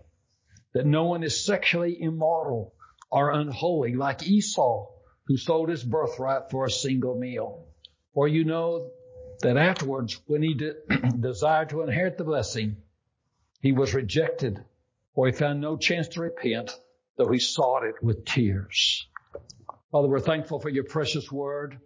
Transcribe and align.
that 0.74 0.86
no 0.86 1.04
one 1.04 1.22
is 1.22 1.44
sexually 1.44 2.00
immoral 2.00 2.74
or 3.10 3.32
unholy 3.32 3.94
like 3.94 4.26
Esau, 4.26 4.86
who 5.26 5.36
sold 5.36 5.69
his 5.69 5.82
birthright 5.82 6.50
for 6.50 6.66
a 6.66 6.70
single 6.70 7.19
meal. 7.19 7.66
For 8.12 8.28
you 8.28 8.44
know 8.44 8.91
that 9.41 9.56
afterwards, 9.56 10.20
when 10.26 10.42
he 10.42 10.54
de- 10.54 10.74
desired 11.20 11.70
to 11.70 11.82
inherit 11.82 12.19
the 12.19 12.24
blessing, 12.24 12.76
he 13.60 13.72
was 13.72 13.94
rejected, 13.94 14.62
for 15.14 15.26
he 15.26 15.32
found 15.32 15.60
no 15.60 15.76
chance 15.76 16.08
to 16.08 16.20
repent, 16.20 16.70
though 17.16 17.30
he 17.30 17.38
sought 17.38 17.84
it 17.84 18.02
with 18.02 18.24
tears. 18.24 19.06
Father, 19.91 20.08
we're 20.08 20.20
thankful 20.20 20.61
for 20.61 20.69
your 20.69 20.84
precious 20.84 21.33
word, 21.33 21.78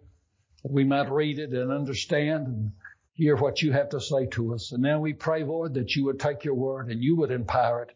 that 0.63 0.71
we 0.71 0.83
might 0.83 1.09
read 1.09 1.39
it 1.39 1.53
and 1.53 1.71
understand 1.71 2.47
and 2.47 2.71
hear 3.13 3.37
what 3.37 3.61
you 3.61 3.71
have 3.71 3.89
to 3.89 4.01
say 4.01 4.25
to 4.25 4.53
us. 4.53 4.73
And 4.73 4.83
now 4.83 4.99
we 4.99 5.13
pray, 5.13 5.45
Lord, 5.45 5.75
that 5.75 5.95
you 5.95 6.05
would 6.05 6.19
take 6.19 6.43
your 6.43 6.55
word 6.55 6.89
and 6.89 7.01
you 7.01 7.15
would 7.15 7.31
empower 7.31 7.83
it, 7.83 7.91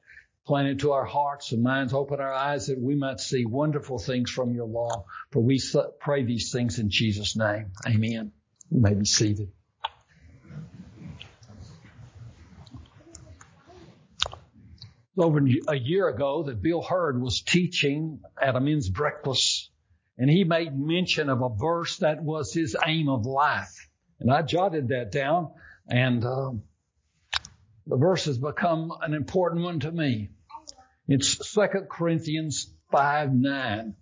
plant 0.46 0.70
it 0.70 0.80
to 0.80 0.94
our 0.94 1.04
hearts 1.04 1.52
and 1.52 1.62
minds, 1.62 1.94
open 1.94 2.22
our 2.22 2.32
eyes 2.34 2.68
that 2.68 2.80
we 2.80 2.96
might 2.96 3.20
see 3.20 3.46
wonderful 3.46 4.00
things 4.00 4.32
from 4.32 4.54
your 4.54 4.66
law. 4.66 5.04
For 5.32 5.44
we 5.44 5.60
pray 6.00 6.24
these 6.24 6.54
things 6.54 6.80
in 6.80 6.90
Jesus' 6.90 7.36
name. 7.36 7.74
Amen. 7.86 8.32
You 8.70 8.82
may 8.82 8.94
be 8.94 9.04
seated. 9.04 9.52
Over 15.18 15.42
a 15.68 15.76
year 15.76 16.08
ago 16.08 16.44
that 16.44 16.62
Bill 16.62 16.82
Hurd 16.82 17.20
was 17.20 17.42
teaching 17.42 18.22
at 18.42 18.56
a 18.56 18.62
men's 18.62 18.88
breakfast 18.88 19.72
and 20.17 20.30
he 20.30 20.44
made 20.44 20.78
mention 20.78 21.30
of 21.30 21.42
a 21.42 21.50
verse 21.50 21.98
that 21.98 22.23
was 22.23 22.54
his 22.54 22.76
aim 22.86 23.10
of 23.10 23.26
life. 23.26 23.89
And 24.20 24.32
I 24.32 24.42
jotted 24.42 24.89
that 24.89 25.11
down 25.11 25.52
and 25.88 26.26
um, 26.26 26.64
the 27.86 27.98
verse 27.98 28.26
has 28.26 28.38
become 28.38 28.92
an 29.02 29.14
important 29.14 29.64
one 29.64 29.80
to 29.82 29.92
me. 29.92 30.30
It's 31.08 31.54
2 31.54 31.67
Corinthians 31.89 32.73
5 32.92 33.33
9. 33.33 33.95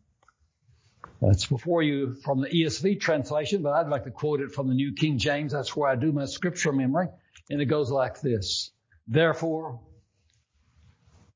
That's 1.22 1.46
before 1.46 1.82
you 1.82 2.16
from 2.24 2.42
the 2.42 2.50
ESV 2.50 3.00
translation, 3.00 3.62
but 3.62 3.74
I'd 3.74 3.88
like 3.88 4.04
to 4.04 4.12
quote 4.12 4.42
it 4.42 4.52
from 4.52 4.68
the 4.68 4.74
New 4.74 4.94
King 4.94 5.18
James. 5.18 5.54
That's 5.54 5.76
where 5.76 5.90
I 5.90 5.96
do 5.96 6.12
my 6.12 6.26
scripture 6.26 6.74
memory. 6.74 7.08
And 7.50 7.62
it 7.62 7.66
goes 7.66 7.92
like 7.92 8.22
this. 8.22 8.72
Therefore, 9.08 9.80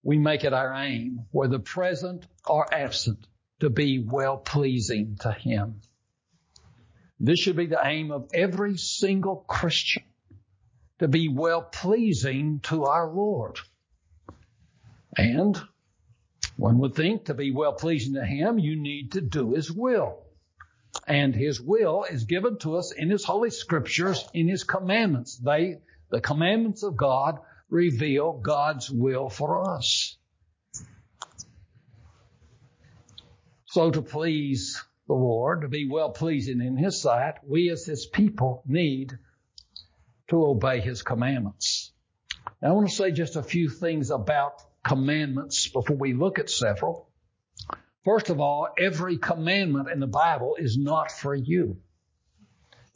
we 0.04 0.18
make 0.18 0.44
it 0.44 0.54
our 0.54 0.74
aim, 0.74 1.26
whether 1.32 1.60
present 1.60 2.26
or 2.46 2.72
absent, 2.74 3.28
to 3.60 3.70
be 3.70 4.00
well 4.00 4.38
pleasing 4.38 5.18
to 5.22 5.32
Him. 5.32 5.82
This 7.20 7.40
should 7.40 7.58
be 7.58 7.66
the 7.66 7.82
aim 7.84 8.12
of 8.12 8.30
every 8.34 8.78
single 8.78 9.44
Christian, 9.48 10.04
to 11.00 11.08
be 11.08 11.28
well 11.28 11.62
pleasing 11.62 12.62
to 12.64 12.86
our 12.86 13.12
Lord. 13.12 13.60
And 15.18 15.60
one 16.56 16.80
would 16.80 16.96
think 16.96 17.26
to 17.26 17.34
be 17.34 17.52
well 17.52 17.74
pleasing 17.74 18.14
to 18.14 18.26
Him, 18.26 18.60
you 18.60 18.82
need 18.82 19.14
to 19.14 19.22
do 19.22 19.54
His 19.54 19.72
will. 19.72 20.24
And 21.08 21.36
His 21.36 21.60
will 21.62 22.06
is 22.10 22.24
given 22.24 22.58
to 22.60 22.78
us 22.78 22.92
in 22.92 23.10
His 23.10 23.26
Holy 23.26 23.50
Scriptures, 23.50 24.28
in 24.34 24.48
His 24.48 24.64
commandments. 24.64 25.38
They, 25.38 25.82
the 26.10 26.22
commandments 26.22 26.84
of 26.84 26.96
God 26.96 27.40
reveal 27.70 28.34
God's 28.34 28.90
will 28.90 29.30
for 29.30 29.76
us. 29.76 30.18
So 33.70 33.92
to 33.92 34.02
please 34.02 34.84
the 35.08 35.14
Lord, 35.14 35.62
to 35.62 35.68
be 35.68 35.88
well 35.88 36.10
pleasing 36.10 36.60
in 36.60 36.76
His 36.76 37.00
sight, 37.00 37.36
we 37.48 37.70
as 37.70 37.86
His 37.86 38.08
people 38.08 38.64
need 38.66 39.14
to 40.30 40.44
obey 40.44 40.80
His 40.80 41.04
commandments. 41.04 41.92
Now 42.64 42.70
I 42.70 42.72
want 42.72 42.90
to 42.90 42.96
say 42.96 43.12
just 43.12 43.36
a 43.36 43.44
few 43.44 43.70
things 43.70 44.10
about 44.10 44.64
commandments 44.84 45.68
before 45.68 45.98
we 45.98 46.14
look 46.14 46.40
at 46.40 46.50
several. 46.50 47.12
First 48.06 48.32
of 48.32 48.40
all, 48.40 48.70
every 48.76 49.18
commandment 49.18 49.90
in 49.90 50.00
the 50.00 50.08
Bible 50.08 50.56
is 50.58 50.76
not 50.76 51.12
for 51.12 51.36
you. 51.36 51.78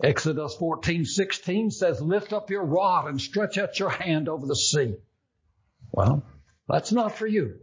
Exodus 0.04 0.56
14, 0.56 1.06
16 1.06 1.70
says, 1.70 2.02
lift 2.02 2.34
up 2.34 2.50
your 2.50 2.66
rod 2.66 3.08
and 3.10 3.22
stretch 3.22 3.60
out 3.60 3.78
your 3.78 3.92
hand 3.92 4.28
over 4.28 4.48
the 4.48 4.56
sea. 4.56 4.96
Well, 5.92 6.24
that's 6.68 6.92
not 6.92 7.16
for 7.16 7.28
you. 7.28 7.60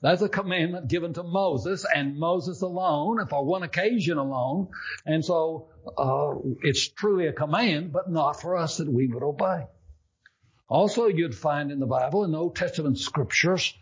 That's 0.00 0.22
a 0.22 0.28
commandment 0.28 0.88
given 0.88 1.14
to 1.14 1.22
Moses 1.22 1.84
and 1.94 2.18
Moses 2.18 2.62
alone, 2.62 3.26
for 3.28 3.44
one 3.44 3.62
occasion 3.62 4.18
alone. 4.18 4.68
And 5.06 5.24
so, 5.24 5.68
uh, 5.96 6.34
it's 6.62 6.88
truly 6.88 7.26
a 7.26 7.32
command, 7.32 7.92
but 7.92 8.10
not 8.10 8.40
for 8.40 8.56
us 8.56 8.78
that 8.78 8.90
we 8.90 9.08
would 9.08 9.22
obey. 9.22 9.66
Also, 10.68 11.06
you'd 11.06 11.34
find 11.34 11.70
in 11.70 11.80
the 11.80 11.86
Bible, 11.86 12.24
in 12.24 12.32
the 12.32 12.38
Old 12.38 12.56
Testament 12.56 12.98
scriptures, 12.98 13.74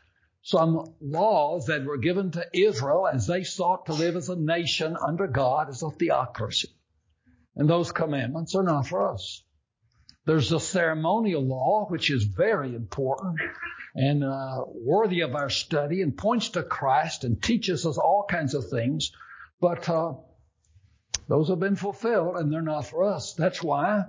some 0.42 0.94
laws 1.00 1.66
that 1.66 1.84
were 1.84 1.98
given 1.98 2.30
to 2.32 2.46
Israel 2.52 3.06
as 3.06 3.26
they 3.26 3.44
sought 3.44 3.86
to 3.86 3.92
live 3.92 4.16
as 4.16 4.28
a 4.28 4.36
nation 4.36 4.96
under 4.96 5.26
God 5.26 5.68
as 5.68 5.82
a 5.82 5.90
theocracy. 5.90 6.70
And 7.56 7.68
those 7.68 7.92
commandments 7.92 8.54
are 8.54 8.62
not 8.62 8.86
for 8.86 9.12
us. 9.12 9.42
There's 10.26 10.53
a 10.53 10.60
ceremonial 10.60 11.42
law, 11.42 11.86
which 11.88 12.10
is 12.10 12.25
very 12.25 12.75
important 12.75 13.41
and 13.94 14.22
uh, 14.22 14.64
worthy 14.66 15.20
of 15.20 15.34
our 15.34 15.50
study 15.50 16.03
and 16.03 16.16
points 16.16 16.50
to 16.50 16.62
Christ 16.62 17.25
and 17.25 17.42
teaches 17.42 17.86
us 17.86 17.98
all 17.98 18.26
kinds 18.28 18.54
of 18.54 18.69
things. 18.69 19.12
But 19.60 19.88
uh, 19.88 20.14
those 21.28 21.48
have 21.48 21.60
been 21.60 21.76
fulfilled 21.76 22.36
and 22.36 22.53
they're 22.53 22.62
not 22.62 22.86
for 22.86 23.04
us. 23.04 23.34
That's 23.34 23.62
why, 23.62 24.04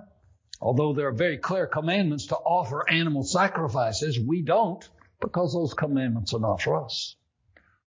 although 0.60 0.92
there 0.92 1.08
are 1.08 1.12
very 1.12 1.38
clear 1.38 1.66
commandments 1.66 2.26
to 2.26 2.36
offer 2.36 2.88
animal 2.88 3.24
sacrifices, 3.24 4.18
we 4.20 4.42
don't 4.42 4.88
because 5.20 5.54
those 5.54 5.74
commandments 5.74 6.34
are 6.34 6.40
not 6.40 6.60
for 6.62 6.84
us. 6.84 7.16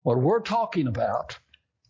What 0.02 0.18
we're 0.18 0.40
talking 0.40 0.86
about 0.86 1.38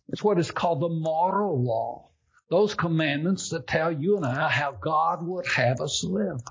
is 0.09 0.23
what 0.23 0.39
is 0.39 0.51
called 0.51 0.81
the 0.81 0.89
moral 0.89 1.63
law. 1.63 2.09
Those 2.49 2.75
commandments 2.75 3.49
that 3.49 3.67
tell 3.67 3.91
you 3.91 4.17
and 4.17 4.25
I 4.25 4.49
how 4.49 4.71
God 4.71 5.25
would 5.25 5.47
have 5.47 5.81
us 5.81 6.03
live. 6.03 6.41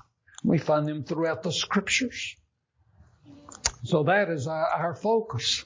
We 0.43 0.57
find 0.57 0.87
them 0.87 1.03
throughout 1.03 1.41
the 1.41 1.51
scriptures. 1.51 2.35
So 3.83 4.03
that 4.03 4.29
is 4.29 4.47
our, 4.47 4.65
our 4.65 4.95
focus. 4.95 5.65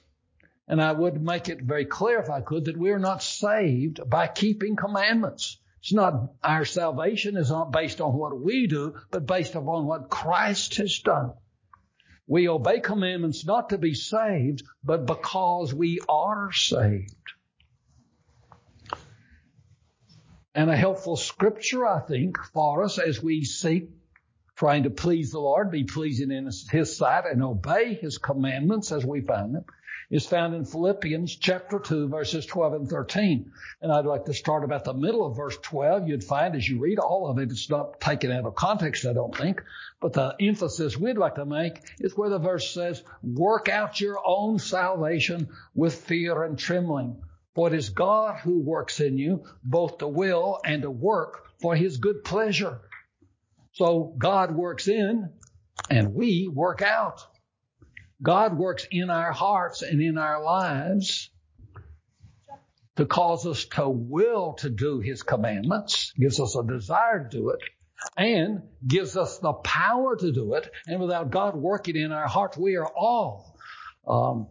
And 0.68 0.80
I 0.82 0.92
would 0.92 1.22
make 1.22 1.50
it 1.50 1.62
very 1.62 1.86
clear 1.86 2.20
if 2.20 2.30
I 2.30 2.42
could 2.42 2.66
that 2.66 2.78
we're 2.78 3.00
not 3.00 3.24
saved 3.24 4.08
by 4.08 4.28
keeping 4.28 4.76
commandments. 4.76 5.58
It's 5.80 5.94
not, 5.94 6.34
our 6.44 6.66
salvation 6.66 7.38
is 7.38 7.50
not 7.50 7.72
based 7.72 8.02
on 8.02 8.14
what 8.14 8.40
we 8.40 8.68
do, 8.68 8.96
but 9.10 9.26
based 9.26 9.56
upon 9.56 9.88
what 9.88 10.10
Christ 10.10 10.76
has 10.76 11.00
done. 11.00 11.34
We 12.28 12.48
obey 12.48 12.82
commandments 12.82 13.46
not 13.46 13.70
to 13.70 13.80
be 13.80 13.96
saved, 13.96 14.64
but 14.84 15.08
because 15.08 15.74
we 15.74 16.00
are 16.08 16.52
saved. 16.52 17.16
And 20.60 20.70
a 20.70 20.76
helpful 20.76 21.16
scripture, 21.16 21.88
I 21.88 22.02
think, 22.02 22.38
for 22.38 22.84
us 22.84 23.00
as 23.00 23.24
we 23.24 23.46
seek 23.46 23.92
trying 24.58 24.84
to 24.84 24.90
please 24.90 25.32
the 25.32 25.40
Lord, 25.40 25.72
be 25.72 25.86
pleasing 25.86 26.32
in 26.32 26.50
His 26.70 26.98
sight, 26.98 27.24
and 27.32 27.42
obey 27.42 27.94
His 27.94 28.18
commandments 28.18 28.92
as 28.92 29.06
we 29.06 29.22
find 29.22 29.56
them, 29.56 29.64
is 30.12 30.26
found 30.26 30.54
in 30.54 30.66
Philippians 30.66 31.34
chapter 31.38 31.80
2, 31.80 32.10
verses 32.10 32.46
12 32.46 32.74
and 32.74 32.90
13. 32.90 33.50
And 33.82 33.90
I'd 33.90 34.06
like 34.06 34.26
to 34.26 34.34
start 34.34 34.66
about 34.66 34.84
the 34.84 34.94
middle 34.94 35.26
of 35.26 35.38
verse 35.38 35.58
12. 35.62 36.10
You'd 36.10 36.26
find 36.26 36.54
as 36.58 36.68
you 36.68 36.80
read 36.80 37.00
all 37.00 37.32
of 37.32 37.40
it, 37.40 37.52
it's 37.52 37.70
not 37.70 38.02
taken 38.02 38.30
out 38.30 38.44
of 38.44 38.56
context, 38.56 39.06
I 39.06 39.14
don't 39.14 39.34
think. 39.34 39.64
But 40.02 40.12
the 40.12 40.36
emphasis 40.42 40.98
we'd 40.98 41.18
like 41.18 41.36
to 41.36 41.46
make 41.46 41.80
is 42.02 42.18
where 42.18 42.30
the 42.30 42.38
verse 42.38 42.74
says, 42.74 43.02
work 43.24 43.70
out 43.70 44.02
your 44.02 44.20
own 44.26 44.60
salvation 44.60 45.48
with 45.74 45.96
fear 45.96 46.44
and 46.44 46.60
trembling. 46.60 47.16
For 47.60 47.68
it 47.68 47.74
is 47.74 47.90
God 47.90 48.38
who 48.38 48.62
works 48.62 49.02
in 49.02 49.18
you 49.18 49.44
both 49.66 49.98
to 49.98 50.08
will 50.08 50.62
and 50.64 50.84
to 50.84 50.90
work 50.90 51.46
for 51.62 51.76
his 51.76 51.98
good 51.98 52.24
pleasure. 52.24 52.80
So 53.74 54.16
God 54.18 54.56
works 54.56 54.88
in 54.88 55.34
and 55.90 56.14
we 56.14 56.48
work 56.48 56.82
out. 56.82 57.20
God 58.24 58.58
works 58.58 58.88
in 58.90 59.10
our 59.10 59.34
hearts 59.34 59.82
and 59.82 60.02
in 60.02 60.18
our 60.18 60.42
lives 60.42 61.32
to 62.96 63.06
cause 63.06 63.46
us 63.46 63.66
to 63.66 63.90
will 63.90 64.54
to 64.60 64.70
do 64.70 65.02
his 65.02 65.22
commandments, 65.22 66.14
gives 66.18 66.40
us 66.40 66.56
a 66.56 66.64
desire 66.64 67.26
to 67.26 67.30
do 67.30 67.50
it, 67.50 67.60
and 68.16 68.62
gives 68.88 69.18
us 69.18 69.38
the 69.40 69.52
power 69.52 70.16
to 70.16 70.32
do 70.32 70.54
it. 70.54 70.72
And 70.88 71.02
without 71.02 71.30
God 71.30 71.58
working 71.58 71.98
in 71.98 72.14
our 72.14 72.30
hearts, 72.30 72.58
we 72.58 72.78
are 72.78 72.88
all 72.88 73.58
um, 74.08 74.48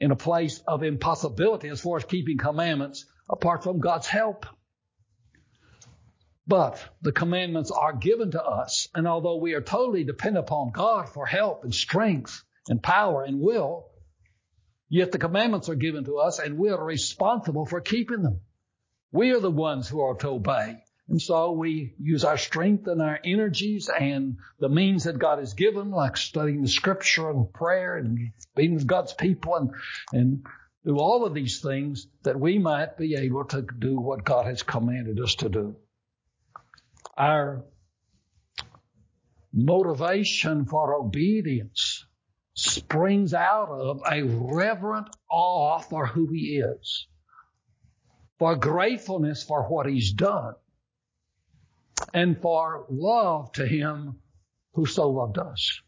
in 0.00 0.10
a 0.10 0.16
place 0.16 0.60
of 0.66 0.82
impossibility 0.82 1.68
as 1.68 1.80
far 1.80 1.96
as 1.96 2.04
keeping 2.04 2.38
commandments 2.38 3.06
apart 3.28 3.64
from 3.64 3.80
God's 3.80 4.06
help. 4.06 4.46
But 6.46 6.82
the 7.02 7.12
commandments 7.12 7.70
are 7.70 7.92
given 7.92 8.30
to 8.30 8.42
us. 8.42 8.88
And 8.94 9.06
although 9.06 9.36
we 9.36 9.52
are 9.52 9.60
totally 9.60 10.04
dependent 10.04 10.46
upon 10.46 10.70
God 10.70 11.08
for 11.10 11.26
help 11.26 11.64
and 11.64 11.74
strength 11.74 12.42
and 12.68 12.82
power 12.82 13.22
and 13.22 13.40
will, 13.40 13.86
yet 14.88 15.12
the 15.12 15.18
commandments 15.18 15.68
are 15.68 15.74
given 15.74 16.04
to 16.04 16.18
us 16.18 16.38
and 16.38 16.58
we 16.58 16.70
are 16.70 16.82
responsible 16.82 17.66
for 17.66 17.80
keeping 17.80 18.22
them. 18.22 18.40
We 19.12 19.32
are 19.32 19.40
the 19.40 19.50
ones 19.50 19.88
who 19.88 20.00
are 20.00 20.14
to 20.16 20.28
obey. 20.28 20.76
And 21.08 21.20
so 21.20 21.52
we 21.52 21.94
use 21.98 22.24
our 22.24 22.36
strength 22.36 22.86
and 22.86 23.00
our 23.00 23.18
energies 23.24 23.88
and 23.88 24.36
the 24.58 24.68
means 24.68 25.04
that 25.04 25.18
God 25.18 25.38
has 25.38 25.54
given, 25.54 25.90
like 25.90 26.18
studying 26.18 26.60
the 26.60 26.68
scripture 26.68 27.30
and 27.30 27.50
prayer 27.50 27.96
and 27.96 28.32
being 28.54 28.74
with 28.74 28.86
God's 28.86 29.14
people 29.14 29.54
and, 29.54 29.70
and 30.12 30.46
do 30.84 30.98
all 30.98 31.24
of 31.24 31.32
these 31.32 31.60
things 31.60 32.08
that 32.24 32.38
we 32.38 32.58
might 32.58 32.98
be 32.98 33.14
able 33.14 33.44
to 33.46 33.62
do 33.78 33.98
what 33.98 34.24
God 34.24 34.44
has 34.44 34.62
commanded 34.62 35.18
us 35.18 35.36
to 35.36 35.48
do. 35.48 35.76
Our 37.16 37.64
motivation 39.52 40.66
for 40.66 40.94
obedience 40.94 42.04
springs 42.54 43.32
out 43.32 43.70
of 43.70 44.02
a 44.10 44.22
reverent 44.24 45.08
awe 45.30 45.78
for 45.78 46.06
who 46.06 46.28
he 46.30 46.58
is, 46.58 47.06
for 48.38 48.56
gratefulness 48.56 49.42
for 49.42 49.62
what 49.62 49.86
he's 49.86 50.12
done, 50.12 50.54
and 52.12 52.40
for 52.40 52.86
love 52.90 53.52
to 53.52 53.66
him 53.66 54.20
who 54.74 54.86
so 54.86 55.10
loved 55.10 55.38
us. 55.38 55.80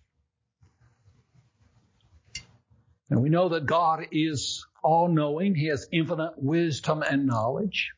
And 3.08 3.22
we 3.22 3.28
know 3.28 3.48
that 3.50 3.66
God 3.66 4.06
is 4.12 4.64
all 4.82 5.08
knowing. 5.08 5.54
He 5.54 5.66
has 5.66 5.88
infinite 5.92 6.34
wisdom 6.36 7.02
and 7.02 7.26
knowledge 7.26 7.92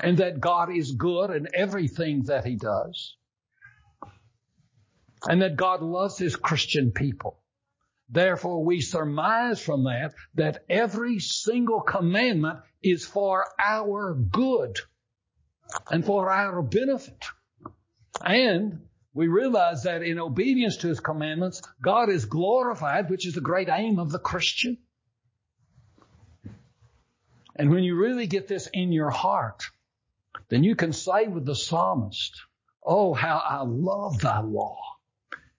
and 0.00 0.18
that 0.18 0.40
God 0.40 0.74
is 0.74 0.92
good 0.92 1.30
in 1.30 1.48
everything 1.54 2.24
that 2.24 2.44
he 2.44 2.56
does. 2.56 3.16
And 5.26 5.42
that 5.42 5.56
God 5.56 5.82
loves 5.82 6.18
his 6.18 6.36
Christian 6.36 6.92
people. 6.92 7.42
Therefore, 8.08 8.64
we 8.64 8.80
surmise 8.80 9.60
from 9.60 9.84
that 9.84 10.14
that 10.34 10.64
every 10.68 11.18
single 11.18 11.80
commandment 11.80 12.60
is 12.82 13.04
for 13.04 13.44
our 13.62 14.14
good 14.14 14.78
and 15.90 16.04
for 16.04 16.30
our 16.30 16.62
benefit. 16.62 17.24
And 18.24 18.80
we 19.14 19.28
realize 19.28 19.82
that 19.84 20.02
in 20.02 20.18
obedience 20.18 20.76
to 20.78 20.88
his 20.88 21.00
commandments, 21.00 21.62
God 21.82 22.08
is 22.08 22.24
glorified, 22.24 23.10
which 23.10 23.26
is 23.26 23.34
the 23.34 23.40
great 23.40 23.68
aim 23.68 23.98
of 23.98 24.10
the 24.10 24.18
Christian. 24.18 24.78
And 27.56 27.70
when 27.70 27.82
you 27.82 27.96
really 27.96 28.26
get 28.26 28.46
this 28.46 28.68
in 28.72 28.92
your 28.92 29.10
heart, 29.10 29.64
then 30.48 30.62
you 30.62 30.76
can 30.76 30.92
say 30.92 31.26
with 31.26 31.44
the 31.44 31.56
psalmist, 31.56 32.40
Oh, 32.84 33.12
how 33.12 33.42
I 33.44 33.62
love 33.64 34.20
thy 34.20 34.40
law. 34.40 34.78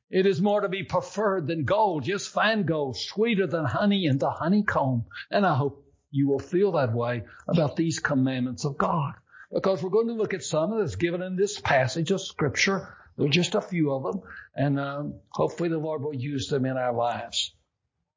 It 0.09 0.25
is 0.25 0.41
more 0.41 0.61
to 0.61 0.69
be 0.69 0.83
preferred 0.83 1.45
than 1.45 1.65
gold, 1.65 2.03
just 2.03 2.29
fine 2.29 2.63
gold, 2.63 2.97
sweeter 2.97 3.45
than 3.45 3.65
honey 3.65 4.05
in 4.05 4.17
the 4.17 4.31
honeycomb. 4.31 5.05
And 5.29 5.45
I 5.45 5.53
hope 5.53 5.85
you 6.09 6.27
will 6.27 6.39
feel 6.39 6.71
that 6.71 6.93
way 6.93 7.23
about 7.47 7.75
these 7.75 7.99
commandments 7.99 8.65
of 8.65 8.77
God. 8.77 9.13
Because 9.51 9.81
we're 9.81 9.89
going 9.89 10.07
to 10.07 10.13
look 10.13 10.33
at 10.33 10.43
some 10.43 10.77
that's 10.77 10.95
given 10.95 11.21
in 11.21 11.35
this 11.35 11.59
passage 11.59 12.11
of 12.11 12.21
scripture. 12.21 12.95
There 13.17 13.25
are 13.25 13.29
just 13.29 13.55
a 13.55 13.61
few 13.61 13.91
of 13.91 14.03
them. 14.03 14.21
And 14.55 14.79
um, 14.79 15.15
hopefully 15.31 15.69
the 15.69 15.77
Lord 15.77 16.03
will 16.03 16.15
use 16.15 16.47
them 16.47 16.65
in 16.65 16.77
our 16.77 16.93
lives. 16.93 17.53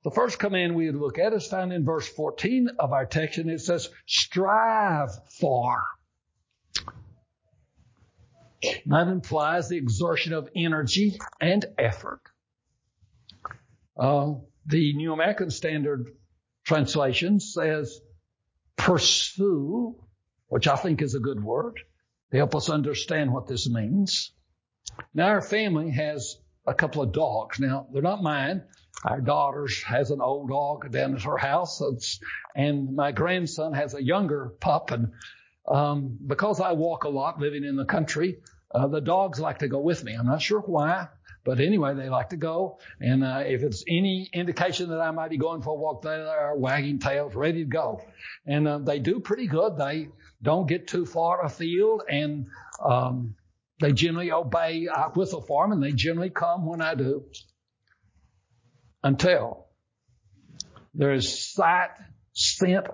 The 0.05 0.11
first 0.11 0.38
command 0.38 0.75
we 0.75 0.87
would 0.87 1.00
look 1.00 1.19
at 1.19 1.32
is 1.32 1.46
found 1.46 1.73
in 1.73 1.84
verse 1.84 2.08
14 2.08 2.70
of 2.79 2.93
our 2.93 3.06
text, 3.06 3.38
and 3.38 3.49
it 3.49 3.61
says, 3.61 3.88
strive 4.05 5.11
for. 5.38 5.84
That 8.87 9.08
implies 9.08 9.69
the 9.69 9.76
exertion 9.76 10.32
of 10.32 10.49
energy 10.55 11.19
and 11.40 11.64
effort. 11.79 12.20
Uh, 13.96 14.34
the 14.67 14.94
New 14.94 15.12
American 15.12 15.50
Standard 15.50 16.08
translation 16.64 17.40
says 17.40 18.00
pursue, 18.76 19.96
which 20.53 20.69
I 20.69 20.77
think 20.77 21.01
is 21.01 21.15
a 21.15 21.19
good 21.19 21.43
word 21.43 21.81
to 22.31 22.37
help 22.37 22.55
us 22.55 22.69
understand 22.69 23.33
what 23.33 23.47
this 23.47 23.71
means. 23.71 24.33
Now 25.15 25.29
our 25.29 25.41
family 25.41 25.91
has 25.93 26.37
a 26.67 26.75
couple 26.75 27.01
of 27.01 27.13
dogs. 27.13 27.59
Now 27.59 27.87
they're 27.91 28.03
not 28.03 28.23
mine. 28.23 28.63
Our 29.03 29.23
daughter 29.23 29.67
has 29.87 30.11
an 30.11 30.21
old 30.21 30.51
dog 30.51 30.93
down 30.93 31.15
at 31.15 31.23
her 31.23 31.39
house, 31.39 31.81
and 32.55 32.95
my 32.95 33.13
grandson 33.13 33.73
has 33.73 33.95
a 33.95 34.03
younger 34.03 34.53
pup. 34.61 34.91
And 34.91 35.13
um, 35.67 36.19
because 36.27 36.61
I 36.61 36.73
walk 36.73 37.05
a 37.05 37.09
lot 37.09 37.41
living 37.41 37.65
in 37.65 37.77
the 37.77 37.87
country, 37.87 38.41
uh, 38.75 38.89
the 38.89 39.01
dogs 39.01 39.41
like 39.41 39.61
to 39.61 39.69
go 39.69 39.81
with 39.81 40.05
me. 40.05 40.13
I'm 40.13 40.27
not 40.27 40.43
sure 40.43 40.61
why, 40.61 41.09
but 41.44 41.59
anyway, 41.59 41.94
they 41.94 42.09
like 42.09 42.31
to 42.31 42.37
go. 42.37 42.79
And 43.00 43.25
uh, 43.25 43.43
if 43.44 43.62
it's 43.62 43.85
any 43.89 44.29
indication 44.33 44.91
that 44.91 45.01
I 45.01 45.11
might 45.11 45.31
be 45.31 45.39
going 45.39 45.63
for 45.63 45.70
a 45.70 45.75
walk, 45.75 46.03
there, 46.03 46.25
they 46.25 46.31
are 46.31 46.56
wagging 46.56 47.01
tails, 47.01 47.34
ready 47.34 47.65
to 47.65 47.69
go. 47.69 48.01
And 48.46 48.69
uh, 48.69 48.79
they 48.79 49.01
do 49.01 49.20
pretty 49.20 49.49
good. 49.49 49.77
They 49.77 50.08
don't 50.43 50.69
get 50.69 50.87
too 50.87 51.05
far 51.05 51.44
afield, 51.44 52.03
and 52.08 52.46
um, 52.84 53.34
they 53.81 53.93
generally 53.93 54.31
obey. 54.31 54.89
I 54.89 55.08
whistle 55.08 55.41
for 55.41 55.65
them, 55.65 55.72
and 55.72 55.82
they 55.82 55.93
generally 55.93 56.31
come 56.31 56.67
when 56.67 56.81
I 56.81 56.94
do. 56.94 57.25
Until 59.05 59.67
there 60.94 61.13
is 61.13 61.53
sight, 61.53 61.91
scent, 62.34 62.87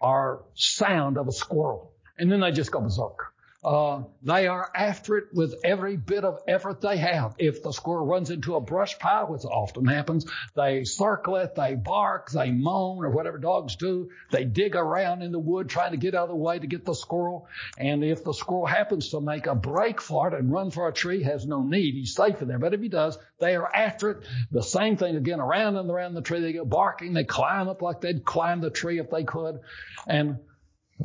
or 0.00 0.44
sound 0.54 1.18
of 1.18 1.26
a 1.26 1.32
squirrel, 1.32 1.94
and 2.16 2.30
then 2.30 2.40
they 2.40 2.52
just 2.52 2.70
go 2.70 2.80
berserk. 2.80 3.32
Uh, 3.68 4.02
they 4.22 4.46
are 4.46 4.70
after 4.74 5.18
it 5.18 5.24
with 5.34 5.54
every 5.62 5.98
bit 5.98 6.24
of 6.24 6.40
effort 6.48 6.80
they 6.80 6.96
have. 6.96 7.34
If 7.36 7.62
the 7.62 7.70
squirrel 7.70 8.06
runs 8.06 8.30
into 8.30 8.54
a 8.54 8.62
brush 8.62 8.98
pile, 8.98 9.26
which 9.26 9.44
often 9.44 9.84
happens, 9.84 10.24
they 10.56 10.84
circle 10.84 11.36
it, 11.36 11.54
they 11.54 11.74
bark, 11.74 12.30
they 12.30 12.50
moan, 12.50 13.04
or 13.04 13.10
whatever 13.10 13.36
dogs 13.36 13.76
do. 13.76 14.08
They 14.30 14.46
dig 14.46 14.74
around 14.74 15.20
in 15.20 15.32
the 15.32 15.38
wood 15.38 15.68
trying 15.68 15.90
to 15.90 15.98
get 15.98 16.14
out 16.14 16.22
of 16.22 16.28
the 16.30 16.36
way 16.36 16.58
to 16.58 16.66
get 16.66 16.86
the 16.86 16.94
squirrel. 16.94 17.46
And 17.76 18.02
if 18.02 18.24
the 18.24 18.32
squirrel 18.32 18.64
happens 18.64 19.10
to 19.10 19.20
make 19.20 19.46
a 19.46 19.54
break 19.54 20.00
for 20.00 20.28
it 20.28 20.32
and 20.32 20.50
run 20.50 20.70
for 20.70 20.88
a 20.88 20.92
tree, 20.92 21.22
has 21.24 21.46
no 21.46 21.62
need. 21.62 21.92
He's 21.92 22.14
safe 22.14 22.40
in 22.40 22.48
there. 22.48 22.58
But 22.58 22.72
if 22.72 22.80
he 22.80 22.88
does, 22.88 23.18
they 23.38 23.54
are 23.54 23.70
after 23.70 24.12
it. 24.12 24.26
The 24.50 24.62
same 24.62 24.96
thing 24.96 25.14
again 25.14 25.40
around 25.40 25.76
and 25.76 25.90
around 25.90 26.14
the 26.14 26.22
tree. 26.22 26.40
They 26.40 26.54
go 26.54 26.64
barking. 26.64 27.12
They 27.12 27.24
climb 27.24 27.68
up 27.68 27.82
like 27.82 28.00
they'd 28.00 28.24
climb 28.24 28.62
the 28.62 28.70
tree 28.70 28.98
if 28.98 29.10
they 29.10 29.24
could. 29.24 29.60
And 30.06 30.38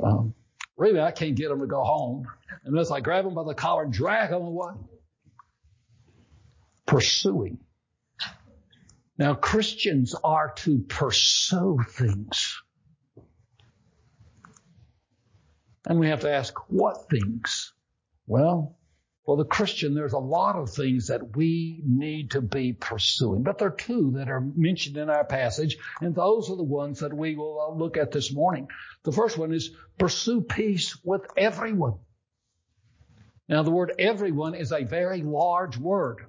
um, 0.01 0.33
really, 0.83 0.99
I 0.99 1.11
can't 1.11 1.35
get 1.35 1.47
them 1.47 1.61
to 1.61 1.67
go 1.67 1.81
home 1.81 2.27
unless 2.65 2.91
I 2.91 2.99
grab 2.99 3.23
them 3.23 3.33
by 3.33 3.45
the 3.45 3.53
collar 3.53 3.83
and 3.83 3.93
drag 3.93 4.31
them 4.31 4.41
away. 4.41 4.73
Pursuing. 6.85 7.59
Now, 9.17 9.33
Christians 9.33 10.13
are 10.23 10.53
to 10.57 10.79
pursue 10.79 11.79
things. 11.87 12.61
And 15.85 15.99
we 15.99 16.09
have 16.09 16.21
to 16.21 16.29
ask, 16.31 16.53
what 16.69 17.09
things? 17.09 17.71
Well, 18.27 18.77
for 19.25 19.37
the 19.37 19.45
Christian, 19.45 19.93
there's 19.93 20.13
a 20.13 20.19
lot 20.19 20.57
of 20.57 20.69
things 20.69 21.07
that 21.07 21.37
we 21.37 21.81
need 21.85 22.31
to 22.31 22.41
be 22.41 22.73
pursuing, 22.73 23.43
but 23.43 23.57
there 23.57 23.69
are 23.69 23.75
two 23.75 24.11
that 24.17 24.29
are 24.29 24.41
mentioned 24.41 24.97
in 24.97 25.09
our 25.09 25.23
passage, 25.23 25.77
and 26.01 26.13
those 26.13 26.49
are 26.49 26.57
the 26.57 26.63
ones 26.63 26.99
that 26.99 27.13
we 27.13 27.35
will 27.35 27.59
uh, 27.61 27.73
look 27.73 27.95
at 27.95 28.11
this 28.11 28.33
morning. 28.33 28.67
The 29.03 29.13
first 29.13 29.37
one 29.37 29.53
is 29.53 29.71
pursue 29.97 30.41
peace 30.41 30.97
with 31.05 31.21
everyone. 31.37 31.99
Now, 33.47 33.63
the 33.63 33.71
word 33.71 33.93
everyone 33.97 34.55
is 34.55 34.73
a 34.73 34.83
very 34.83 35.21
large 35.21 35.77
word. 35.77 36.25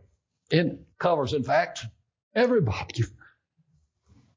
It 0.50 0.78
covers, 0.98 1.32
in 1.32 1.42
fact, 1.42 1.84
everybody. 2.34 3.04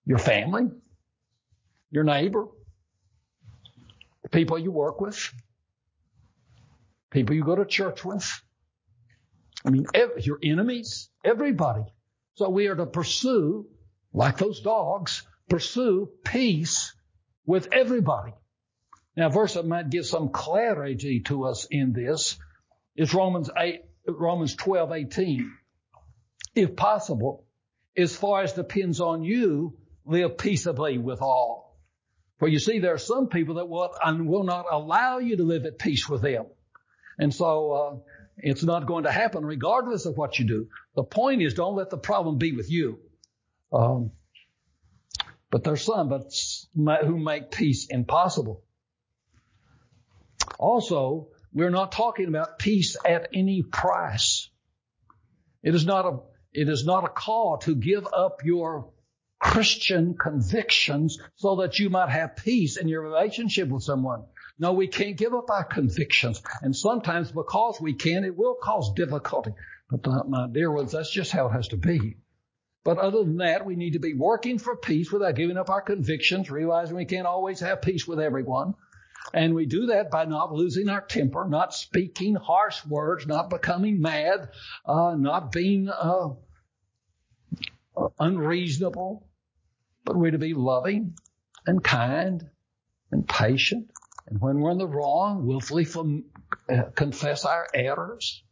Your 0.05 0.19
family, 0.19 0.71
your 1.91 2.05
neighbor, 2.05 2.47
the 4.23 4.29
people 4.29 4.57
you 4.57 4.71
work 4.71 4.99
with, 5.01 5.31
people 7.11 7.35
you 7.35 7.43
go 7.43 7.55
to 7.55 7.65
church 7.65 8.03
with. 8.03 8.27
I 9.67 9.69
mean, 9.69 9.85
your 10.21 10.39
enemies, 10.41 11.09
everybody. 11.25 11.83
So 12.35 12.49
we 12.49 12.67
are 12.67 12.75
to 12.75 12.85
pursue, 12.85 13.67
like 14.13 14.37
those 14.37 14.61
dogs, 14.61 15.23
pursue 15.49 16.09
peace 16.23 16.95
with 17.45 17.67
everybody. 17.73 18.33
Now, 19.17 19.27
a 19.27 19.29
verse 19.29 19.55
that 19.55 19.67
might 19.67 19.89
give 19.89 20.05
some 20.05 20.29
clarity 20.29 21.19
to 21.25 21.43
us 21.43 21.67
in 21.69 21.91
this 21.91 22.37
is 22.95 23.13
Romans 23.13 23.49
8, 23.57 23.81
Romans 24.07 24.55
12, 24.55 24.91
18. 24.93 25.51
If 26.55 26.77
possible, 26.77 27.45
as 27.97 28.15
far 28.15 28.43
as 28.43 28.53
depends 28.53 29.01
on 29.01 29.23
you, 29.23 29.77
live 30.05 30.37
peaceably 30.37 30.97
with 30.97 31.21
all. 31.21 31.77
For 32.39 32.47
you 32.47 32.59
see, 32.59 32.79
there 32.79 32.93
are 32.93 32.99
some 32.99 33.27
people 33.27 33.55
that 33.55 33.67
will, 33.67 33.93
and 34.01 34.29
will 34.29 34.45
not 34.45 34.65
allow 34.71 35.17
you 35.17 35.35
to 35.35 35.43
live 35.43 35.65
at 35.65 35.77
peace 35.77 36.07
with 36.07 36.21
them. 36.21 36.45
And 37.19 37.33
so, 37.33 37.71
uh, 37.71 37.95
it's 38.37 38.63
not 38.63 38.85
going 38.85 39.03
to 39.05 39.11
happen 39.11 39.45
regardless 39.45 40.05
of 40.05 40.17
what 40.17 40.37
you 40.39 40.45
do. 40.45 40.67
The 40.95 41.03
point 41.03 41.41
is 41.41 41.53
don't 41.53 41.75
let 41.75 41.89
the 41.89 41.97
problem 41.97 42.37
be 42.37 42.53
with 42.53 42.69
you. 42.69 42.99
Um, 43.71 44.11
but 45.49 45.63
there's 45.63 45.81
some 45.81 46.09
but 46.09 46.31
who 47.05 47.17
make 47.17 47.51
peace 47.51 47.87
impossible. 47.89 48.63
Also, 50.59 51.29
we're 51.53 51.69
not 51.69 51.91
talking 51.91 52.27
about 52.27 52.59
peace 52.59 52.97
at 53.05 53.29
any 53.33 53.63
price. 53.63 54.49
It 55.63 55.73
is 55.73 55.85
not 55.85 56.05
a, 56.05 56.19
it 56.53 56.69
is 56.69 56.85
not 56.85 57.03
a 57.05 57.09
call 57.09 57.57
to 57.59 57.75
give 57.75 58.07
up 58.11 58.41
your 58.43 58.91
Christian 59.39 60.15
convictions 60.15 61.19
so 61.35 61.57
that 61.57 61.79
you 61.79 61.89
might 61.89 62.09
have 62.09 62.35
peace 62.35 62.77
in 62.77 62.87
your 62.87 63.01
relationship 63.01 63.69
with 63.69 63.83
someone. 63.83 64.23
No, 64.59 64.73
we 64.73 64.87
can't 64.87 65.17
give 65.17 65.33
up 65.33 65.49
our 65.49 65.63
convictions. 65.63 66.41
And 66.61 66.75
sometimes 66.75 67.31
because 67.31 67.79
we 67.79 67.93
can, 67.93 68.23
it 68.23 68.35
will 68.35 68.55
cause 68.55 68.93
difficulty. 68.95 69.51
But 69.89 70.07
uh, 70.07 70.23
my 70.27 70.47
dear 70.51 70.71
ones, 70.71 70.91
that's 70.91 71.11
just 71.11 71.31
how 71.31 71.47
it 71.47 71.53
has 71.53 71.67
to 71.69 71.77
be. 71.77 72.17
But 72.83 72.97
other 72.97 73.23
than 73.23 73.37
that, 73.37 73.65
we 73.65 73.75
need 73.75 73.93
to 73.93 73.99
be 73.99 74.13
working 74.13 74.59
for 74.59 74.75
peace 74.75 75.11
without 75.11 75.35
giving 75.35 75.57
up 75.57 75.69
our 75.69 75.81
convictions, 75.81 76.49
realizing 76.49 76.95
we 76.95 77.05
can't 77.05 77.27
always 77.27 77.59
have 77.59 77.81
peace 77.81 78.07
with 78.07 78.19
everyone. 78.19 78.73
And 79.33 79.53
we 79.53 79.65
do 79.65 79.87
that 79.87 80.09
by 80.09 80.25
not 80.25 80.53
losing 80.53 80.87
our 80.87 81.01
temper, 81.01 81.45
not 81.47 81.73
speaking 81.73 82.35
harsh 82.35 82.85
words, 82.85 83.27
not 83.27 83.49
becoming 83.49 83.99
mad, 83.99 84.49
uh, 84.85 85.15
not 85.17 85.51
being 85.51 85.89
uh, 85.89 86.29
unreasonable, 88.19 89.27
but 90.05 90.15
we're 90.15 90.31
to 90.31 90.37
be 90.37 90.53
loving 90.53 91.15
and 91.65 91.83
kind 91.83 92.49
and 93.11 93.27
patient. 93.27 93.91
And 94.27 94.41
when 94.41 94.59
we're 94.59 94.71
in 94.71 94.77
the 94.77 94.87
wrong, 94.87 95.45
willfully 95.45 95.85
from, 95.85 96.25
uh, 96.69 96.83
confess 96.95 97.45
our 97.45 97.67
errors. 97.73 98.43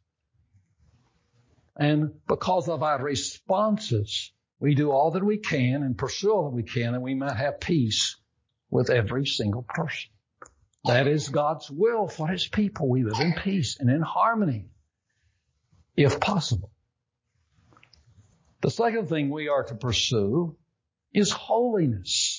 And 1.76 2.14
because 2.28 2.70
of 2.70 2.82
our 2.82 3.04
responses, 3.04 4.32
we 4.60 4.76
do 4.76 4.92
all 4.92 5.12
that 5.12 5.24
we 5.24 5.38
can 5.38 5.84
and 5.84 5.98
pursue 5.98 6.32
all 6.32 6.46
that 6.46 6.56
we 6.56 6.64
can, 6.64 6.94
and 6.94 7.04
we 7.04 7.14
might 7.14 7.36
have 7.36 7.60
peace 7.60 8.16
with 8.70 8.90
every 8.90 9.26
single 9.26 9.64
person. 9.68 10.12
That 10.86 11.08
is 11.08 11.30
God's 11.30 11.70
will 11.70 12.08
for 12.08 12.28
His 12.28 12.48
people. 12.48 12.90
We 12.90 13.04
live 13.04 13.20
in 13.20 13.34
peace 13.34 13.78
and 13.80 13.90
in 13.90 14.02
harmony, 14.02 14.70
if 15.98 16.20
possible. 16.20 16.72
The 18.62 18.72
second 18.72 19.10
thing 19.10 19.30
we 19.30 19.50
are 19.50 19.64
to 19.66 19.76
pursue 19.76 20.56
is 21.14 21.32
holiness. 21.32 22.35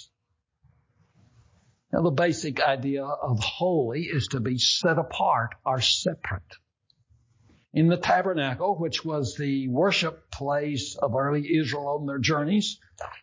Now 1.92 2.02
the 2.02 2.10
basic 2.10 2.60
idea 2.60 3.04
of 3.04 3.38
holy 3.40 4.02
is 4.02 4.28
to 4.28 4.40
be 4.40 4.58
set 4.58 4.98
apart 4.98 5.54
or 5.64 5.80
separate. 5.80 6.42
In 7.72 7.88
the 7.88 7.96
tabernacle, 7.96 8.74
which 8.76 9.04
was 9.04 9.36
the 9.36 9.68
worship 9.68 10.30
place 10.30 10.96
of 10.96 11.14
early 11.14 11.58
Israel 11.58 11.98
on 12.00 12.06
their 12.06 12.18
journeys, 12.18 12.80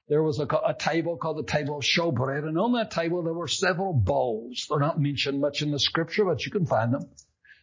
there 0.08 0.22
was 0.22 0.40
a, 0.40 0.44
a, 0.44 0.76
table 0.78 1.18
called 1.18 1.40
the 1.40 1.52
table 1.52 1.78
of 1.78 1.84
showbread, 1.84 2.48
and 2.48 2.58
on 2.60 2.74
that 2.74 2.92
table 2.92 3.24
there 3.24 3.34
were 3.34 3.48
several 3.48 3.94
bowls. 3.94 4.68
They're 4.70 4.80
not 4.80 5.02
mentioned 5.02 5.42
much 5.42 5.62
in 5.62 5.72
the 5.72 5.80
scripture, 5.80 6.26
but 6.26 6.46
you 6.46 6.52
can 6.52 6.66
find 6.66 6.94
them. 6.94 7.10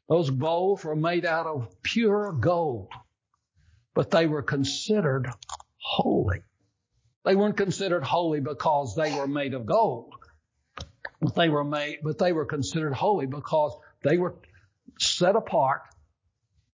Those 0.09 0.28
bowls 0.30 0.85
were 0.85 0.97
made 0.97 1.25
out 1.25 1.47
of 1.47 1.80
pure 1.83 2.33
gold, 2.33 2.88
but 3.95 4.11
they 4.11 4.26
were 4.26 4.42
considered 4.42 5.30
holy. 5.76 6.42
They 7.25 7.37
weren't 7.37 7.57
considered 7.57 8.02
holy 8.02 8.40
because 8.40 8.97
they 8.97 9.16
were 9.16 9.28
made 9.28 9.54
of 9.54 9.66
gold. 9.66 10.14
But 11.20 11.34
they 11.34 11.49
were 11.49 11.64
made, 11.64 11.99
but 12.02 12.18
they 12.18 12.32
were 12.32 12.46
considered 12.46 12.94
holy 12.94 13.26
because 13.26 13.76
they 14.02 14.16
were 14.16 14.37
set 14.99 15.37
apart 15.37 15.82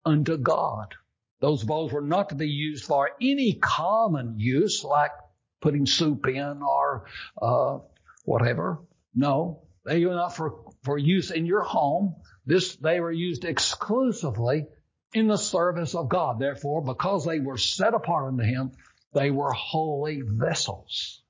unto 0.05 0.37
God. 0.37 0.93
Those 1.39 1.63
bowls 1.63 1.91
were 1.91 2.01
not 2.01 2.29
to 2.29 2.35
be 2.35 2.47
used 2.47 2.85
for 2.85 3.11
any 3.21 3.53
common 3.53 4.39
use 4.39 4.83
like 4.83 5.11
putting 5.61 5.85
soup 5.85 6.27
in 6.27 6.61
or 6.61 7.05
uh, 7.41 7.79
whatever. 8.23 8.79
No, 9.13 9.63
they 9.83 10.05
were 10.05 10.13
not 10.13 10.35
for, 10.35 10.71
for 10.83 10.97
use 10.97 11.31
in 11.31 11.45
your 11.45 11.63
home. 11.63 12.15
This 12.45 12.75
they 12.75 12.99
were 12.99 13.11
used 13.11 13.45
exclusively 13.45 14.67
in 15.13 15.27
the 15.27 15.37
service 15.37 15.95
of 15.95 16.09
God. 16.09 16.39
Therefore, 16.39 16.83
because 16.83 17.25
they 17.25 17.39
were 17.39 17.57
set 17.57 17.93
apart 17.93 18.27
unto 18.27 18.43
Him, 18.43 18.71
they 19.13 19.31
were 19.31 19.51
holy 19.51 20.21
vessels. 20.21 21.23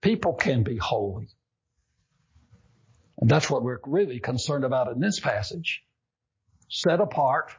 People 0.00 0.34
can 0.34 0.62
be 0.62 0.76
holy. 0.76 1.28
And 3.20 3.28
that's 3.28 3.50
what 3.50 3.62
we're 3.62 3.80
really 3.84 4.20
concerned 4.20 4.64
about 4.64 4.92
in 4.92 5.00
this 5.00 5.18
passage. 5.18 5.82
Set 6.68 7.00
apart 7.00 7.50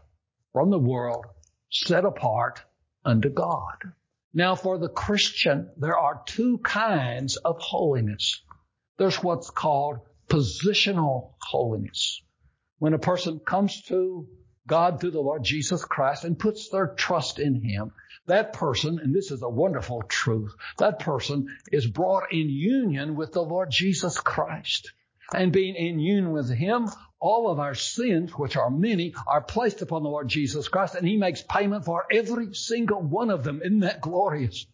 from 0.53 0.69
the 0.69 0.79
world, 0.79 1.25
set 1.69 2.05
apart 2.05 2.61
unto 3.03 3.29
God. 3.29 3.93
Now 4.33 4.55
for 4.55 4.77
the 4.77 4.89
Christian, 4.89 5.69
there 5.77 5.97
are 5.97 6.21
two 6.25 6.59
kinds 6.59 7.35
of 7.37 7.59
holiness. 7.59 8.41
There's 8.97 9.21
what's 9.21 9.49
called 9.49 9.99
positional 10.27 11.33
holiness. 11.41 12.21
When 12.77 12.93
a 12.93 12.99
person 12.99 13.39
comes 13.39 13.81
to 13.83 14.27
God 14.69 15.01
through 15.01 15.11
the 15.11 15.19
Lord 15.19 15.43
Jesus 15.43 15.83
Christ 15.83 16.23
and 16.23 16.39
puts 16.39 16.69
their 16.69 16.87
trust 16.87 17.39
in 17.39 17.55
Him, 17.55 17.91
that 18.27 18.53
person, 18.53 18.99
and 18.99 19.13
this 19.13 19.31
is 19.31 19.41
a 19.41 19.49
wonderful 19.49 20.03
truth, 20.03 20.53
that 20.77 20.99
person 20.99 21.47
is 21.71 21.85
brought 21.85 22.31
in 22.31 22.49
union 22.49 23.15
with 23.15 23.33
the 23.33 23.41
Lord 23.41 23.71
Jesus 23.71 24.19
Christ. 24.19 24.93
And 25.33 25.51
being 25.51 25.75
in 25.75 25.99
union 25.99 26.31
with 26.31 26.49
Him, 26.49 26.87
all 27.19 27.49
of 27.49 27.59
our 27.59 27.75
sins, 27.75 28.31
which 28.31 28.55
are 28.55 28.69
many, 28.69 29.13
are 29.27 29.41
placed 29.41 29.81
upon 29.81 30.03
the 30.03 30.09
Lord 30.09 30.27
Jesus 30.29 30.67
Christ, 30.67 30.95
and 30.95 31.07
He 31.07 31.17
makes 31.17 31.41
payment 31.41 31.85
for 31.85 32.05
every 32.11 32.53
single 32.53 33.01
one 33.01 33.29
of 33.29 33.43
them. 33.43 33.61
Isn't 33.61 33.79
that 33.79 34.01
glorious? 34.01 34.65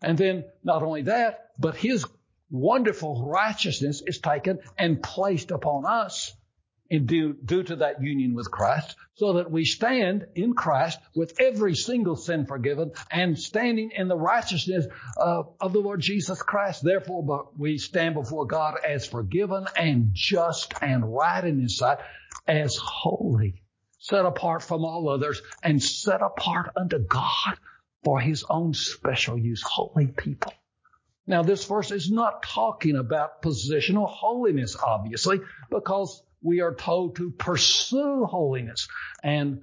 And 0.00 0.16
then 0.16 0.44
not 0.64 0.82
only 0.82 1.02
that, 1.02 1.50
but 1.58 1.76
His 1.76 2.06
wonderful 2.50 3.26
righteousness 3.26 4.02
is 4.06 4.18
taken 4.18 4.60
and 4.78 5.02
placed 5.02 5.50
upon 5.50 5.84
us 5.84 6.32
due, 6.98 7.34
due 7.44 7.62
to 7.62 7.76
that 7.76 8.02
union 8.02 8.34
with 8.34 8.50
Christ, 8.50 8.96
so 9.14 9.34
that 9.34 9.50
we 9.50 9.64
stand 9.64 10.26
in 10.34 10.54
Christ 10.54 10.98
with 11.14 11.40
every 11.40 11.74
single 11.74 12.16
sin 12.16 12.46
forgiven 12.46 12.92
and 13.10 13.38
standing 13.38 13.90
in 13.96 14.08
the 14.08 14.16
righteousness 14.16 14.86
uh, 15.16 15.44
of 15.60 15.72
the 15.72 15.78
Lord 15.78 16.00
Jesus 16.00 16.42
Christ. 16.42 16.82
Therefore, 16.82 17.24
but 17.24 17.58
we 17.58 17.78
stand 17.78 18.14
before 18.14 18.46
God 18.46 18.74
as 18.86 19.06
forgiven 19.06 19.66
and 19.76 20.10
just 20.12 20.74
and 20.82 21.14
right 21.14 21.44
in 21.44 21.60
His 21.60 21.76
sight, 21.76 21.98
as 22.46 22.76
holy, 22.76 23.62
set 23.98 24.26
apart 24.26 24.62
from 24.62 24.84
all 24.84 25.08
others, 25.08 25.40
and 25.62 25.82
set 25.82 26.22
apart 26.22 26.72
unto 26.76 26.98
God 26.98 27.56
for 28.02 28.20
His 28.20 28.44
own 28.48 28.74
special 28.74 29.38
use, 29.38 29.62
holy 29.62 30.08
people. 30.08 30.52
Now, 31.26 31.44
this 31.44 31.64
verse 31.64 31.92
is 31.92 32.10
not 32.10 32.42
talking 32.42 32.96
about 32.96 33.42
positional 33.42 34.08
holiness, 34.08 34.76
obviously, 34.82 35.40
because 35.70 36.20
we 36.42 36.60
are 36.60 36.74
told 36.74 37.16
to 37.16 37.30
pursue 37.30 38.24
holiness. 38.24 38.88
And 39.22 39.62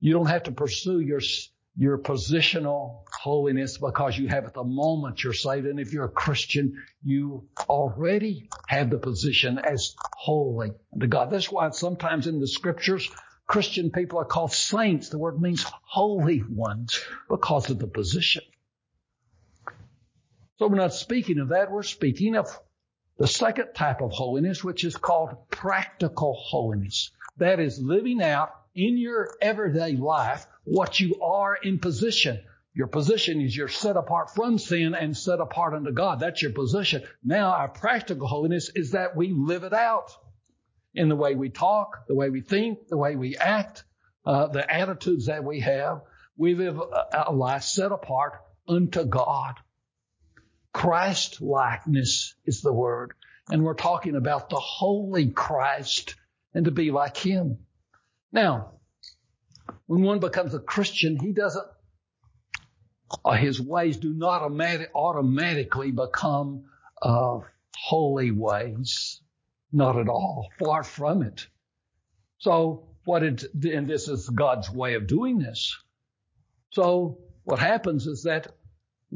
you 0.00 0.12
don't 0.12 0.26
have 0.26 0.44
to 0.44 0.52
pursue 0.52 1.00
your, 1.00 1.20
your 1.76 1.98
positional 1.98 3.04
holiness 3.22 3.78
because 3.78 4.16
you 4.16 4.28
have 4.28 4.44
at 4.44 4.54
the 4.54 4.64
moment 4.64 5.22
you're 5.22 5.32
saved. 5.32 5.66
And 5.66 5.80
if 5.80 5.92
you're 5.92 6.06
a 6.06 6.10
Christian, 6.10 6.82
you 7.02 7.48
already 7.68 8.48
have 8.68 8.90
the 8.90 8.98
position 8.98 9.58
as 9.58 9.94
holy 10.14 10.70
to 10.98 11.06
God. 11.06 11.30
That's 11.30 11.50
why 11.50 11.70
sometimes 11.70 12.26
in 12.26 12.40
the 12.40 12.48
scriptures, 12.48 13.08
Christian 13.46 13.90
people 13.90 14.18
are 14.18 14.24
called 14.24 14.52
saints. 14.52 15.08
The 15.08 15.18
word 15.18 15.40
means 15.40 15.64
holy 15.82 16.42
ones 16.48 17.00
because 17.28 17.70
of 17.70 17.78
the 17.78 17.86
position. 17.86 18.42
So 20.58 20.68
we're 20.68 20.76
not 20.76 20.94
speaking 20.94 21.38
of 21.38 21.50
that. 21.50 21.70
We're 21.70 21.82
speaking 21.82 22.34
of 22.34 22.48
the 23.18 23.26
second 23.26 23.72
type 23.74 24.02
of 24.02 24.12
holiness, 24.12 24.62
which 24.62 24.84
is 24.84 24.96
called 24.96 25.50
practical 25.50 26.34
holiness. 26.34 27.10
That 27.38 27.60
is 27.60 27.80
living 27.80 28.22
out 28.22 28.50
in 28.74 28.98
your 28.98 29.34
everyday 29.40 29.92
life 29.96 30.46
what 30.64 31.00
you 31.00 31.20
are 31.22 31.54
in 31.54 31.78
position. 31.78 32.40
Your 32.74 32.88
position 32.88 33.40
is 33.40 33.56
you're 33.56 33.68
set 33.68 33.96
apart 33.96 34.34
from 34.34 34.58
sin 34.58 34.94
and 34.94 35.16
set 35.16 35.40
apart 35.40 35.72
unto 35.72 35.92
God. 35.92 36.20
That's 36.20 36.42
your 36.42 36.52
position. 36.52 37.02
Now 37.24 37.52
our 37.52 37.68
practical 37.68 38.28
holiness 38.28 38.70
is 38.74 38.90
that 38.90 39.16
we 39.16 39.32
live 39.32 39.64
it 39.64 39.72
out 39.72 40.12
in 40.94 41.08
the 41.08 41.16
way 41.16 41.34
we 41.34 41.48
talk, 41.48 42.06
the 42.06 42.14
way 42.14 42.28
we 42.28 42.42
think, 42.42 42.88
the 42.88 42.96
way 42.98 43.16
we 43.16 43.36
act, 43.36 43.84
uh, 44.26 44.48
the 44.48 44.70
attitudes 44.70 45.26
that 45.26 45.44
we 45.44 45.60
have. 45.60 46.02
We 46.36 46.54
live 46.54 46.78
a, 46.78 47.24
a 47.28 47.32
life 47.32 47.62
set 47.62 47.92
apart 47.92 48.34
unto 48.68 49.04
God. 49.04 49.54
Christ 50.76 51.40
likeness 51.40 52.34
is 52.44 52.60
the 52.60 52.70
word. 52.70 53.14
And 53.48 53.64
we're 53.64 53.72
talking 53.72 54.14
about 54.14 54.50
the 54.50 54.60
holy 54.60 55.30
Christ 55.30 56.16
and 56.52 56.66
to 56.66 56.70
be 56.70 56.90
like 56.90 57.16
him. 57.16 57.60
Now, 58.30 58.72
when 59.86 60.02
one 60.02 60.18
becomes 60.18 60.52
a 60.52 60.58
Christian, 60.58 61.18
he 61.18 61.32
doesn't, 61.32 61.66
uh, 63.24 63.32
his 63.32 63.58
ways 63.58 63.96
do 63.96 64.12
not 64.12 64.42
automatically 64.94 65.92
become 65.92 66.64
uh, 67.00 67.38
holy 67.74 68.30
ways. 68.30 69.22
Not 69.72 69.98
at 69.98 70.10
all. 70.10 70.48
Far 70.58 70.82
from 70.82 71.22
it. 71.22 71.46
So 72.36 72.90
what 73.06 73.22
it, 73.22 73.44
and 73.64 73.88
this 73.88 74.08
is 74.08 74.28
God's 74.28 74.70
way 74.70 74.92
of 74.92 75.06
doing 75.06 75.38
this. 75.38 75.74
So 76.72 77.16
what 77.44 77.60
happens 77.60 78.06
is 78.06 78.24
that 78.24 78.52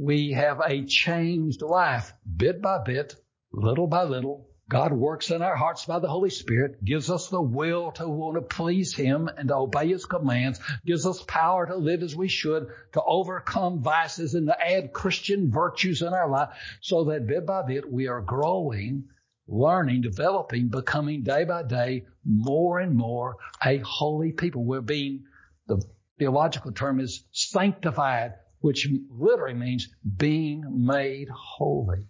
we 0.00 0.32
have 0.32 0.62
a 0.64 0.86
changed 0.86 1.60
life 1.60 2.14
bit 2.36 2.62
by 2.62 2.82
bit, 2.82 3.14
little 3.52 3.86
by 3.86 4.02
little. 4.04 4.48
God 4.66 4.94
works 4.94 5.30
in 5.30 5.42
our 5.42 5.56
hearts 5.56 5.84
by 5.84 5.98
the 5.98 6.08
Holy 6.08 6.30
Spirit, 6.30 6.82
gives 6.82 7.10
us 7.10 7.28
the 7.28 7.42
will 7.42 7.92
to 7.92 8.08
want 8.08 8.36
to 8.36 8.40
please 8.40 8.94
Him 8.94 9.28
and 9.28 9.48
to 9.48 9.56
obey 9.56 9.88
His 9.88 10.06
commands, 10.06 10.58
gives 10.86 11.04
us 11.04 11.22
power 11.24 11.66
to 11.66 11.76
live 11.76 12.02
as 12.02 12.16
we 12.16 12.28
should, 12.28 12.68
to 12.94 13.02
overcome 13.02 13.82
vices 13.82 14.34
and 14.34 14.46
to 14.46 14.58
add 14.58 14.94
Christian 14.94 15.50
virtues 15.50 16.00
in 16.00 16.14
our 16.14 16.30
life 16.30 16.48
so 16.80 17.04
that 17.04 17.26
bit 17.26 17.44
by 17.44 17.62
bit 17.66 17.92
we 17.92 18.08
are 18.08 18.22
growing, 18.22 19.04
learning, 19.48 20.00
developing, 20.00 20.68
becoming 20.68 21.24
day 21.24 21.44
by 21.44 21.62
day 21.62 22.06
more 22.24 22.78
and 22.78 22.96
more 22.96 23.36
a 23.62 23.76
holy 23.78 24.32
people. 24.32 24.64
We're 24.64 24.80
being, 24.80 25.24
the 25.66 25.82
theological 26.18 26.72
term 26.72 27.00
is 27.00 27.22
sanctified, 27.32 28.32
which 28.60 28.88
literally 29.10 29.54
means 29.54 29.88
being 30.16 30.64
made 30.86 31.28
holy. 31.28 32.06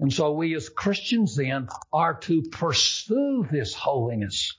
And 0.00 0.12
so 0.12 0.32
we 0.32 0.54
as 0.54 0.68
Christians 0.68 1.36
then 1.36 1.68
are 1.92 2.14
to 2.20 2.42
pursue 2.42 3.46
this 3.50 3.74
holiness. 3.74 4.56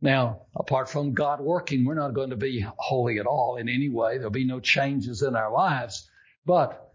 Now, 0.00 0.42
apart 0.56 0.88
from 0.88 1.14
God 1.14 1.40
working, 1.40 1.84
we're 1.84 1.94
not 1.94 2.14
going 2.14 2.30
to 2.30 2.36
be 2.36 2.64
holy 2.76 3.18
at 3.18 3.26
all 3.26 3.56
in 3.56 3.68
any 3.68 3.88
way. 3.88 4.18
There'll 4.18 4.30
be 4.30 4.44
no 4.44 4.60
changes 4.60 5.22
in 5.22 5.36
our 5.36 5.52
lives. 5.52 6.08
But 6.44 6.92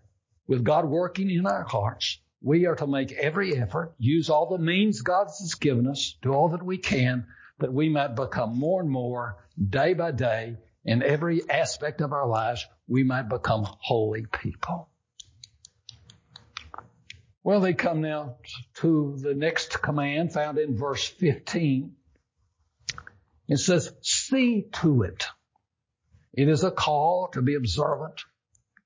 with 0.48 0.64
God 0.64 0.86
working 0.86 1.30
in 1.30 1.46
our 1.46 1.64
hearts, 1.64 2.20
we 2.42 2.66
are 2.66 2.76
to 2.76 2.88
make 2.88 3.12
every 3.14 3.58
effort, 3.58 3.96
use 3.98 4.30
all 4.30 4.50
the 4.50 4.64
means 4.64 5.02
God 5.02 5.28
has 5.28 5.56
given 5.56 5.88
us, 5.88 6.18
do 6.22 6.34
all 6.34 6.50
that 6.50 6.64
we 6.64 6.78
can, 6.78 7.26
that 7.60 7.74
we 7.74 7.90
might 7.90 8.16
become 8.16 8.58
more 8.58 8.82
and 8.82 8.90
more, 8.90 9.38
day 9.70 9.94
by 9.94 10.12
day, 10.12 10.58
in 10.88 11.04
every 11.04 11.48
aspect 11.50 12.00
of 12.00 12.14
our 12.14 12.28
lives, 12.28 12.66
we 12.88 13.04
might 13.04 13.28
become 13.28 13.68
holy 13.82 14.26
people. 14.26 14.90
Well, 17.44 17.60
they 17.60 17.74
come 17.74 18.02
now 18.02 18.38
to 18.76 19.18
the 19.22 19.34
next 19.34 19.82
command 19.82 20.34
found 20.34 20.58
in 20.58 20.78
verse 20.78 21.06
15. 21.06 21.94
It 23.50 23.58
says, 23.58 23.92
see 24.02 24.68
to 24.82 25.04
it. 25.04 25.26
It 26.34 26.48
is 26.48 26.64
a 26.64 26.72
call 26.72 27.30
to 27.34 27.42
be 27.42 27.56
observant, 27.56 28.22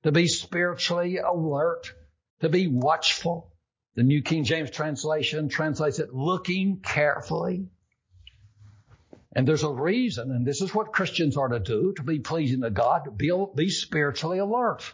to 0.02 0.10
be 0.10 0.26
spiritually 0.26 1.18
alert, 1.18 1.92
to 2.40 2.48
be 2.48 2.66
watchful. 2.66 3.52
The 3.94 4.02
New 4.02 4.22
King 4.22 4.42
James 4.42 4.70
translation 4.70 5.48
translates 5.48 6.00
it 6.00 6.12
looking 6.12 6.80
carefully. 6.80 7.68
And 9.34 9.48
there's 9.48 9.62
a 9.62 9.72
reason, 9.72 10.30
and 10.30 10.46
this 10.46 10.60
is 10.60 10.74
what 10.74 10.92
Christians 10.92 11.36
are 11.36 11.48
to 11.48 11.58
do 11.58 11.94
to 11.96 12.02
be 12.02 12.18
pleasing 12.18 12.60
to 12.62 12.70
God, 12.70 13.04
to 13.04 13.10
be, 13.10 13.32
be 13.54 13.70
spiritually 13.70 14.38
alert. 14.38 14.92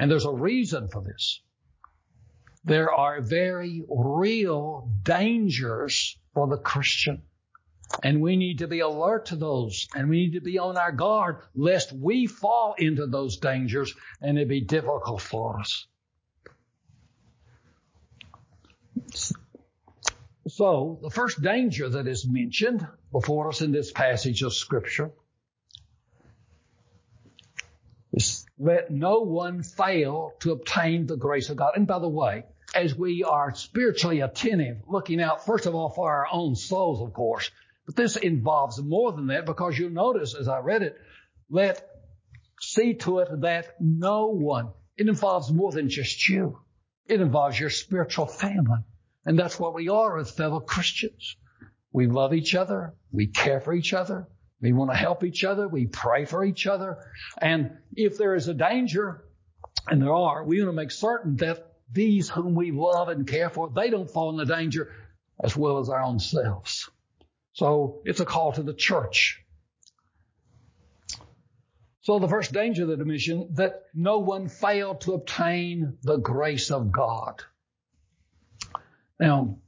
And 0.00 0.10
there's 0.10 0.24
a 0.24 0.32
reason 0.32 0.88
for 0.88 1.02
this 1.02 1.40
there 2.64 2.92
are 2.92 3.20
very 3.20 3.82
real 3.88 4.88
dangers 5.02 6.16
for 6.34 6.46
the 6.46 6.56
Christian. 6.56 7.22
And 8.02 8.22
we 8.22 8.36
need 8.36 8.58
to 8.58 8.68
be 8.68 8.80
alert 8.80 9.26
to 9.26 9.36
those 9.36 9.86
and 9.94 10.08
we 10.08 10.24
need 10.24 10.32
to 10.34 10.40
be 10.40 10.58
on 10.58 10.78
our 10.78 10.92
guard 10.92 11.42
lest 11.54 11.92
we 11.92 12.26
fall 12.26 12.74
into 12.78 13.06
those 13.06 13.36
dangers 13.36 13.94
and 14.22 14.38
it 14.38 14.48
be 14.48 14.62
difficult 14.62 15.20
for 15.20 15.60
us. 15.60 15.86
So 20.48 21.00
the 21.02 21.10
first 21.10 21.42
danger 21.42 21.90
that 21.90 22.06
is 22.06 22.26
mentioned 22.26 22.86
before 23.12 23.48
us 23.48 23.60
in 23.60 23.70
this 23.72 23.92
passage 23.92 24.42
of 24.42 24.54
scripture 24.54 25.10
is 28.12 28.46
let 28.58 28.90
no 28.90 29.20
one 29.20 29.62
fail 29.62 30.32
to 30.40 30.52
obtain 30.52 31.06
the 31.06 31.16
grace 31.16 31.50
of 31.50 31.56
God. 31.56 31.72
And 31.76 31.86
by 31.86 31.98
the 31.98 32.08
way, 32.08 32.44
as 32.74 32.94
we 32.96 33.22
are 33.22 33.54
spiritually 33.54 34.20
attentive, 34.20 34.78
looking 34.88 35.20
out 35.20 35.44
first 35.44 35.66
of 35.66 35.74
all 35.74 35.90
for 35.90 36.10
our 36.10 36.26
own 36.30 36.54
souls, 36.56 37.00
of 37.02 37.12
course, 37.12 37.50
but 37.86 37.96
this 37.96 38.16
involves 38.16 38.80
more 38.80 39.12
than 39.12 39.26
that 39.28 39.46
because 39.46 39.78
you'll 39.78 39.90
notice 39.90 40.34
as 40.38 40.48
I 40.48 40.60
read 40.60 40.82
it, 40.82 40.96
let 41.50 41.86
see 42.60 42.94
to 42.94 43.18
it 43.18 43.40
that 43.40 43.74
no 43.80 44.26
one, 44.28 44.68
it 44.96 45.08
involves 45.08 45.50
more 45.52 45.72
than 45.72 45.88
just 45.88 46.28
you. 46.28 46.58
It 47.06 47.20
involves 47.20 47.58
your 47.58 47.70
spiritual 47.70 48.26
family. 48.26 48.78
And 49.24 49.38
that's 49.38 49.58
what 49.58 49.74
we 49.74 49.88
are 49.88 50.18
as 50.18 50.30
fellow 50.30 50.60
Christians. 50.60 51.36
We 51.92 52.06
love 52.06 52.32
each 52.32 52.54
other. 52.54 52.94
We 53.10 53.26
care 53.26 53.60
for 53.60 53.72
each 53.72 53.92
other. 53.92 54.28
We 54.60 54.72
want 54.72 54.90
to 54.90 54.96
help 54.96 55.24
each 55.24 55.44
other. 55.44 55.68
We 55.68 55.86
pray 55.86 56.24
for 56.24 56.44
each 56.44 56.66
other. 56.66 56.98
And 57.40 57.78
if 57.94 58.16
there 58.16 58.34
is 58.34 58.48
a 58.48 58.54
danger, 58.54 59.24
and 59.88 60.00
there 60.00 60.12
are, 60.12 60.44
we 60.44 60.60
want 60.60 60.68
to 60.68 60.76
make 60.76 60.90
certain 60.90 61.36
that 61.36 61.72
these 61.90 62.28
whom 62.28 62.54
we 62.54 62.70
love 62.70 63.08
and 63.08 63.26
care 63.26 63.50
for, 63.50 63.70
they 63.70 63.90
don't 63.90 64.10
fall 64.10 64.30
in 64.30 64.36
the 64.36 64.44
danger 64.44 64.92
as 65.42 65.56
well 65.56 65.78
as 65.78 65.88
our 65.88 66.02
own 66.02 66.18
selves. 66.18 66.88
So 67.52 68.00
it's 68.04 68.20
a 68.20 68.24
call 68.24 68.52
to 68.52 68.62
the 68.62 68.72
church. 68.72 69.42
So 72.02 72.18
the 72.18 72.28
first 72.28 72.52
danger 72.52 72.86
that 72.86 73.00
I 73.00 73.04
mentioned, 73.04 73.56
that 73.56 73.84
no 73.94 74.18
one 74.18 74.48
failed 74.48 75.02
to 75.02 75.12
obtain 75.12 75.98
the 76.02 76.16
grace 76.16 76.70
of 76.70 76.90
God. 76.90 77.42
Now, 79.20 79.58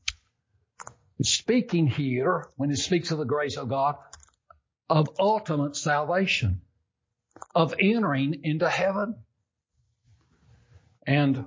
speaking 1.22 1.86
here, 1.86 2.48
when 2.56 2.70
he 2.70 2.76
speaks 2.76 3.10
of 3.10 3.18
the 3.18 3.24
grace 3.24 3.56
of 3.56 3.68
God, 3.68 3.96
of 4.88 5.08
ultimate 5.18 5.76
salvation, 5.76 6.60
of 7.54 7.74
entering 7.78 8.40
into 8.44 8.68
heaven. 8.68 9.16
And 11.06 11.46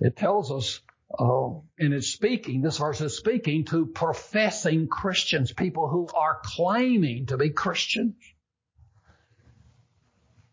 it 0.00 0.16
tells 0.16 0.50
us, 0.50 0.80
uh, 1.18 1.48
and 1.78 1.94
it's 1.94 2.08
speaking, 2.08 2.60
this 2.60 2.78
verse 2.78 3.00
is 3.00 3.16
speaking 3.16 3.64
to 3.66 3.86
professing 3.86 4.88
Christians, 4.88 5.52
people 5.52 5.88
who 5.88 6.08
are 6.14 6.40
claiming 6.42 7.26
to 7.26 7.36
be 7.36 7.50
Christians. 7.50 8.14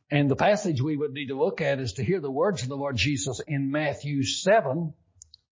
And 0.09 0.29
the 0.29 0.35
passage 0.35 0.81
we 0.81 0.95
would 0.95 1.13
need 1.13 1.27
to 1.27 1.37
look 1.37 1.61
at 1.61 1.79
is 1.79 1.93
to 1.93 2.03
hear 2.03 2.19
the 2.19 2.31
words 2.31 2.63
of 2.63 2.69
the 2.69 2.77
Lord 2.77 2.95
Jesus 2.95 3.41
in 3.45 3.71
Matthew 3.71 4.23
7, 4.23 4.93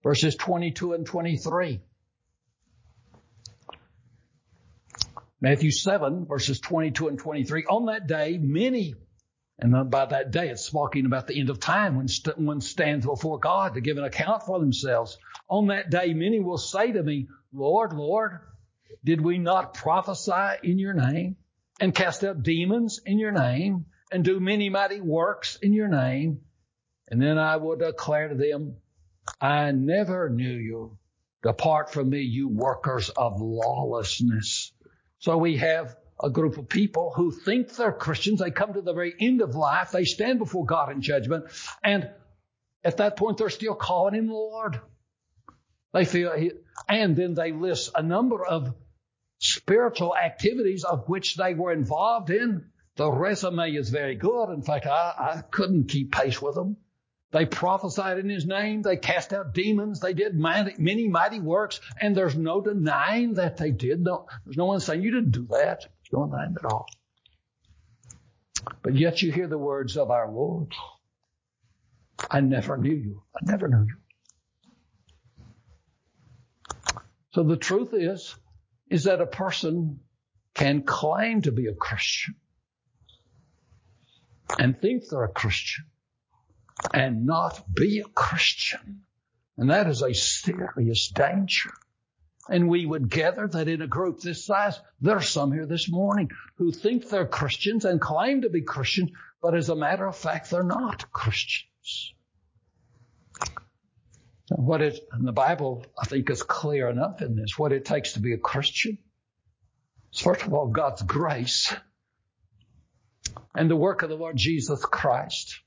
verses 0.03 0.35
22 0.35 0.93
and 0.93 1.05
23. 1.05 1.81
Matthew 5.41 5.71
7, 5.71 6.25
verses 6.25 6.59
22 6.59 7.07
and 7.09 7.19
23. 7.19 7.65
On 7.65 7.87
that 7.87 8.07
day, 8.07 8.37
many 8.37 8.95
and 9.59 9.89
by 9.89 10.05
that 10.05 10.31
day, 10.31 10.49
it's 10.49 10.69
talking 10.69 11.05
about 11.05 11.27
the 11.27 11.39
end 11.39 11.49
of 11.49 11.59
time 11.59 11.95
when 11.95 12.07
st- 12.07 12.37
one 12.37 12.59
stands 12.59 13.05
before 13.05 13.39
God 13.39 13.75
to 13.75 13.81
give 13.81 13.97
an 13.97 14.03
account 14.03 14.43
for 14.43 14.59
themselves. 14.59 15.17
On 15.47 15.67
that 15.67 15.89
day, 15.89 16.13
many 16.13 16.39
will 16.39 16.57
say 16.57 16.91
to 16.91 17.03
me, 17.03 17.27
Lord, 17.53 17.93
Lord, 17.93 18.39
did 19.03 19.21
we 19.21 19.37
not 19.37 19.75
prophesy 19.75 20.57
in 20.63 20.79
your 20.79 20.93
name 20.93 21.37
and 21.79 21.93
cast 21.93 22.23
out 22.23 22.41
demons 22.41 22.99
in 23.05 23.19
your 23.19 23.31
name 23.31 23.85
and 24.11 24.25
do 24.25 24.39
many 24.39 24.69
mighty 24.69 25.01
works 25.01 25.57
in 25.61 25.71
your 25.71 25.87
name? 25.87 26.41
And 27.07 27.21
then 27.21 27.37
I 27.37 27.57
will 27.57 27.75
declare 27.75 28.29
to 28.29 28.35
them, 28.35 28.77
I 29.43 29.71
never 29.71 30.29
knew 30.29 30.53
you. 30.53 30.97
Depart 31.43 31.91
from 31.91 32.09
me, 32.09 32.21
you 32.21 32.47
workers 32.47 33.09
of 33.09 33.41
lawlessness. 33.41 34.71
So 35.19 35.37
we 35.37 35.57
have 35.57 35.97
a 36.23 36.29
group 36.29 36.57
of 36.57 36.69
people 36.69 37.11
who 37.13 37.31
think 37.31 37.75
they're 37.75 37.91
Christians. 37.91 38.39
They 38.39 38.51
come 38.51 38.73
to 38.73 38.81
the 38.81 38.93
very 38.93 39.13
end 39.19 39.41
of 39.41 39.53
life. 39.53 39.91
They 39.91 40.05
stand 40.05 40.39
before 40.39 40.65
God 40.65 40.93
in 40.93 41.01
judgment. 41.01 41.47
And 41.83 42.09
at 42.85 42.97
that 42.97 43.17
point, 43.17 43.37
they're 43.37 43.49
still 43.49 43.75
calling 43.75 44.15
him 44.15 44.29
Lord. 44.29 44.79
They 45.91 46.05
feel, 46.05 46.31
he, 46.31 46.53
and 46.87 47.13
then 47.13 47.33
they 47.33 47.51
list 47.51 47.91
a 47.95 48.01
number 48.01 48.45
of 48.45 48.73
spiritual 49.39 50.15
activities 50.15 50.85
of 50.85 51.09
which 51.09 51.35
they 51.35 51.53
were 51.53 51.73
involved 51.73 52.29
in, 52.29 52.69
the 52.95 53.11
resume 53.11 53.75
is 53.75 53.89
very 53.89 54.15
good. 54.15 54.53
In 54.53 54.61
fact, 54.61 54.85
I, 54.85 55.13
I 55.17 55.41
couldn't 55.51 55.89
keep 55.89 56.13
pace 56.13 56.41
with 56.41 56.55
them. 56.55 56.77
They 57.33 57.47
prophesied 57.47 58.19
in 58.19 58.29
his 58.29 58.45
name. 58.45 58.83
They 58.83 58.95
cast 58.95 59.33
out 59.33 59.55
demons. 59.55 59.99
They 59.99 60.13
did 60.13 60.37
many 60.37 61.07
mighty 61.07 61.39
works. 61.39 61.81
And 61.99 62.15
there's 62.15 62.35
no 62.35 62.61
denying 62.61 63.33
that 63.33 63.57
they 63.57 63.71
did. 63.71 64.01
No, 64.01 64.27
there's 64.45 64.55
no 64.55 64.65
one 64.65 64.79
saying 64.79 65.01
you 65.01 65.09
didn't 65.09 65.31
do 65.31 65.47
that. 65.49 65.81
There's 65.81 66.13
no 66.13 66.27
denying 66.27 66.55
at 66.57 66.71
all. 66.71 66.85
But 68.83 68.95
yet 68.95 69.23
you 69.23 69.31
hear 69.31 69.47
the 69.47 69.57
words 69.57 69.97
of 69.97 70.11
our 70.11 70.31
Lord. 70.31 70.73
I 72.29 72.41
never 72.41 72.77
knew 72.77 72.93
you. 72.93 73.23
I 73.35 73.39
never 73.51 73.67
knew 73.67 73.87
you. 73.87 73.95
So 77.33 77.41
the 77.41 77.57
truth 77.57 77.95
is, 77.95 78.35
is 78.91 79.05
that 79.05 79.21
a 79.21 79.25
person 79.25 80.01
can 80.53 80.83
claim 80.83 81.41
to 81.41 81.51
be 81.51 81.65
a 81.65 81.73
Christian 81.73 82.35
and 84.59 84.79
think 84.79 85.05
they're 85.09 85.23
a 85.23 85.29
Christian 85.29 85.85
and 86.93 87.25
not 87.25 87.63
be 87.73 87.99
a 87.99 88.09
Christian. 88.09 89.03
And 89.57 89.69
that 89.69 89.87
is 89.87 90.01
a 90.01 90.13
serious 90.13 91.09
danger. 91.09 91.71
And 92.49 92.67
we 92.67 92.85
would 92.85 93.09
gather 93.09 93.47
that 93.47 93.67
in 93.67 93.81
a 93.81 93.87
group 93.87 94.19
this 94.19 94.45
size, 94.45 94.79
there 94.99 95.15
are 95.15 95.21
some 95.21 95.53
here 95.53 95.65
this 95.65 95.89
morning 95.89 96.29
who 96.55 96.71
think 96.71 97.07
they're 97.07 97.25
Christians 97.25 97.85
and 97.85 98.01
claim 98.01 98.41
to 98.41 98.49
be 98.49 98.61
Christians, 98.61 99.11
but 99.41 99.55
as 99.55 99.69
a 99.69 99.75
matter 99.75 100.05
of 100.05 100.17
fact, 100.17 100.49
they're 100.51 100.63
not 100.63 101.11
Christians. 101.11 102.13
What 104.49 104.81
it, 104.81 104.99
and 105.11 105.25
the 105.25 105.31
Bible, 105.31 105.85
I 105.97 106.05
think, 106.05 106.29
is 106.29 106.43
clear 106.43 106.89
enough 106.89 107.21
in 107.21 107.35
this. 107.35 107.57
What 107.57 107.71
it 107.71 107.85
takes 107.85 108.13
to 108.13 108.19
be 108.19 108.33
a 108.33 108.37
Christian 108.37 108.97
is, 110.13 110.19
first 110.19 110.43
of 110.43 110.53
all, 110.53 110.67
God's 110.67 111.01
grace 111.01 111.73
and 113.55 113.71
the 113.71 113.75
work 113.75 114.03
of 114.03 114.09
the 114.09 114.15
Lord 114.15 114.35
Jesus 114.35 114.83
Christ. 114.83 115.59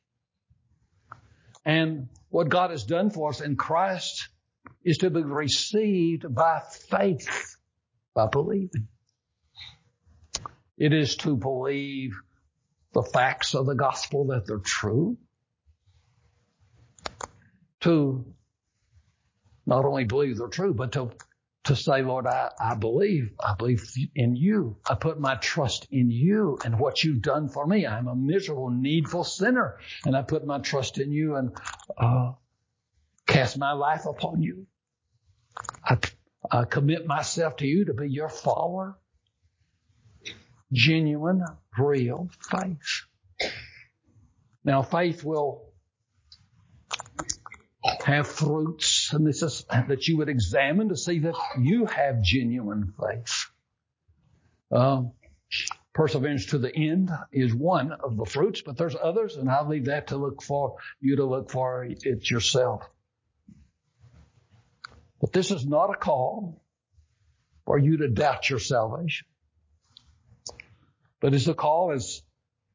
And 1.67 2.09
what 2.31 2.49
God 2.49 2.71
has 2.71 2.85
done 2.85 3.11
for 3.11 3.31
us 3.31 3.41
in 3.41 3.57
Christ 3.57 4.29
is 4.85 4.99
to 4.99 5.11
be 5.11 5.23
received 5.23 6.33
by 6.33 6.63
faith, 6.89 7.57
by 8.15 8.29
believing. 8.29 8.87
It 10.79 10.93
is 10.93 11.17
to 11.17 11.37
believe 11.37 12.15
the 12.93 13.03
facts 13.03 13.55
of 13.55 13.67
the 13.67 13.75
gospel 13.75 14.29
that 14.29 14.47
they're 14.47 14.59
true. 14.59 15.19
To 17.81 18.25
not 19.67 19.85
only 19.85 20.05
believe 20.05 20.39
they're 20.39 20.47
true, 20.47 20.73
but 20.73 20.93
to 20.93 21.11
to 21.67 21.77
say, 21.77 22.03
Lord, 22.03 22.27
I, 22.27 22.51
I 22.61 22.75
believe, 22.75 23.33
I 23.41 23.55
believe 23.55 23.85
in 24.15 24.37
you. 24.37 24.77
I 24.89 24.95
put 24.95 25.19
my 25.21 25.35
trust 25.37 25.87
in 25.91 26.11
you 26.11 26.59
and 26.65 26.79
what 26.79 27.03
you've 27.03 27.23
done 27.23 27.49
for 27.49 27.67
me. 27.67 27.87
I'm 27.87 28.07
a 28.07 28.15
miserable, 28.15 28.71
needful 28.71 29.25
sinner, 29.25 29.79
and 30.05 30.17
I 30.17 30.23
put 30.23 30.47
my 30.47 30.59
trust 30.61 30.99
in 30.99 31.11
you 31.11 31.37
and 31.37 31.57
uh, 31.99 32.33
cast 33.27 33.59
my 33.59 33.73
life 33.73 34.07
upon 34.07 34.43
you. 34.43 34.67
I, 35.85 35.99
I 36.51 36.65
commit 36.65 37.07
myself 37.07 37.57
to 37.57 37.67
you 37.67 37.87
to 37.87 37.95
be 37.95 38.09
your 38.09 38.29
follower. 38.29 38.99
Genuine, 40.73 41.45
real 41.79 42.31
faith. 42.51 43.05
Now, 44.65 44.83
faith 44.83 45.25
will 45.25 45.66
have 48.07 48.29
fruits, 48.29 49.13
and 49.13 49.27
this 49.27 49.43
is 49.43 49.65
that 49.89 50.07
you 50.07 50.19
would 50.19 50.29
examine 50.29 50.91
to 50.91 50.97
see 50.97 51.19
that 51.19 51.35
you 51.61 51.87
have 51.87 52.23
genuine 52.23 52.95
faith. 53.01 53.47
Um, 54.71 55.11
perseverance 55.93 56.47
to 56.47 56.59
the 56.59 56.73
end 56.73 57.11
is 57.33 57.53
one 57.53 57.91
of 57.91 58.17
the 58.17 58.25
fruits, 58.25 58.63
but 58.65 58.77
there's 58.77 58.95
others, 58.95 59.37
and 59.37 59.51
I'll 59.51 59.69
leave 59.69 59.87
that 59.87 60.09
to 60.09 60.19
look 60.19 60.41
for 60.41 60.77
you 61.01 61.17
to 61.17 61.25
look 61.25 61.51
for 61.51 61.85
it 61.85 62.31
yourself. 62.31 62.85
But 65.21 65.33
this 65.33 65.51
is 65.51 65.67
not 65.67 65.91
a 65.91 65.99
call 65.99 66.63
for 67.65 67.77
you 67.77 67.97
to 67.97 68.09
doubt 68.09 68.49
your 68.49 68.61
salvation. 68.61 69.27
But 71.21 71.35
it's 71.35 71.49
a 71.49 71.55
call, 71.55 71.91
as 71.91 72.23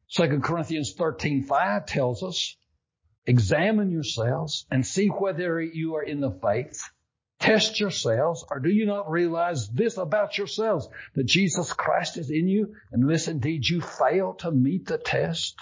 2 0.09 0.41
Corinthians 0.41 0.93
13:5 0.93 1.85
tells 1.85 2.21
us, 2.21 2.57
Examine 3.25 3.91
yourselves 3.91 4.65
and 4.71 4.85
see 4.85 5.07
whether 5.07 5.61
you 5.61 5.95
are 5.95 6.03
in 6.03 6.21
the 6.21 6.31
faith. 6.31 6.83
Test 7.39 7.79
yourselves, 7.79 8.45
or 8.49 8.59
do 8.59 8.69
you 8.69 8.85
not 8.85 9.09
realize 9.09 9.67
this 9.69 9.97
about 9.97 10.37
yourselves, 10.37 10.87
that 11.15 11.25
Jesus 11.25 11.73
Christ 11.73 12.17
is 12.17 12.29
in 12.29 12.47
you, 12.47 12.75
unless 12.91 13.27
indeed 13.27 13.67
you 13.67 13.81
fail 13.81 14.33
to 14.35 14.51
meet 14.51 14.85
the 14.85 14.99
test? 14.99 15.55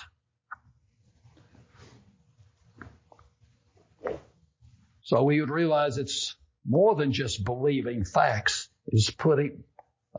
So 5.03 5.23
we 5.23 5.39
would 5.39 5.49
realize 5.49 5.97
it's 5.97 6.35
more 6.67 6.93
than 6.93 7.13
just 7.13 7.43
believing 7.43 8.05
facts. 8.05 8.69
It 8.85 8.97
is 8.97 9.09
putting, 9.09 9.63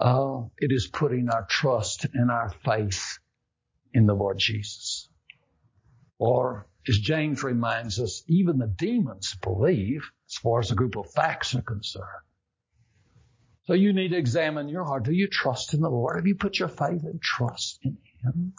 uh, 0.01 0.43
it 0.59 0.73
is 0.73 0.89
putting 0.89 1.29
our 1.31 1.47
trust 1.49 2.07
and 2.13 2.29
our 2.29 2.51
faith 2.65 3.19
in 3.95 4.07
the 4.07 4.15
Lord 4.15 4.39
Jesus. 4.39 5.00
Or 6.21 6.67
as 6.87 6.99
James 6.99 7.43
reminds 7.43 7.99
us, 7.99 8.23
even 8.29 8.59
the 8.59 8.67
demons 8.67 9.35
believe 9.43 10.11
as 10.29 10.35
far 10.35 10.61
as 10.61 10.71
a 10.71 10.75
group 10.75 10.97
of 10.97 11.11
facts 11.11 11.55
are 11.55 11.63
concerned. 11.63 12.05
So 13.65 13.73
you 13.73 13.95
need 13.95 14.09
to 14.09 14.19
examine 14.19 14.69
your 14.69 14.85
heart. 14.85 15.05
Do 15.05 15.13
you 15.13 15.29
trust 15.29 15.73
in 15.73 15.81
the 15.81 15.89
Lord? 15.89 16.17
Have 16.17 16.27
you 16.27 16.35
put 16.35 16.59
your 16.59 16.69
faith 16.69 17.05
and 17.05 17.23
trust 17.23 17.79
in 17.83 17.97
Him? 18.23 18.53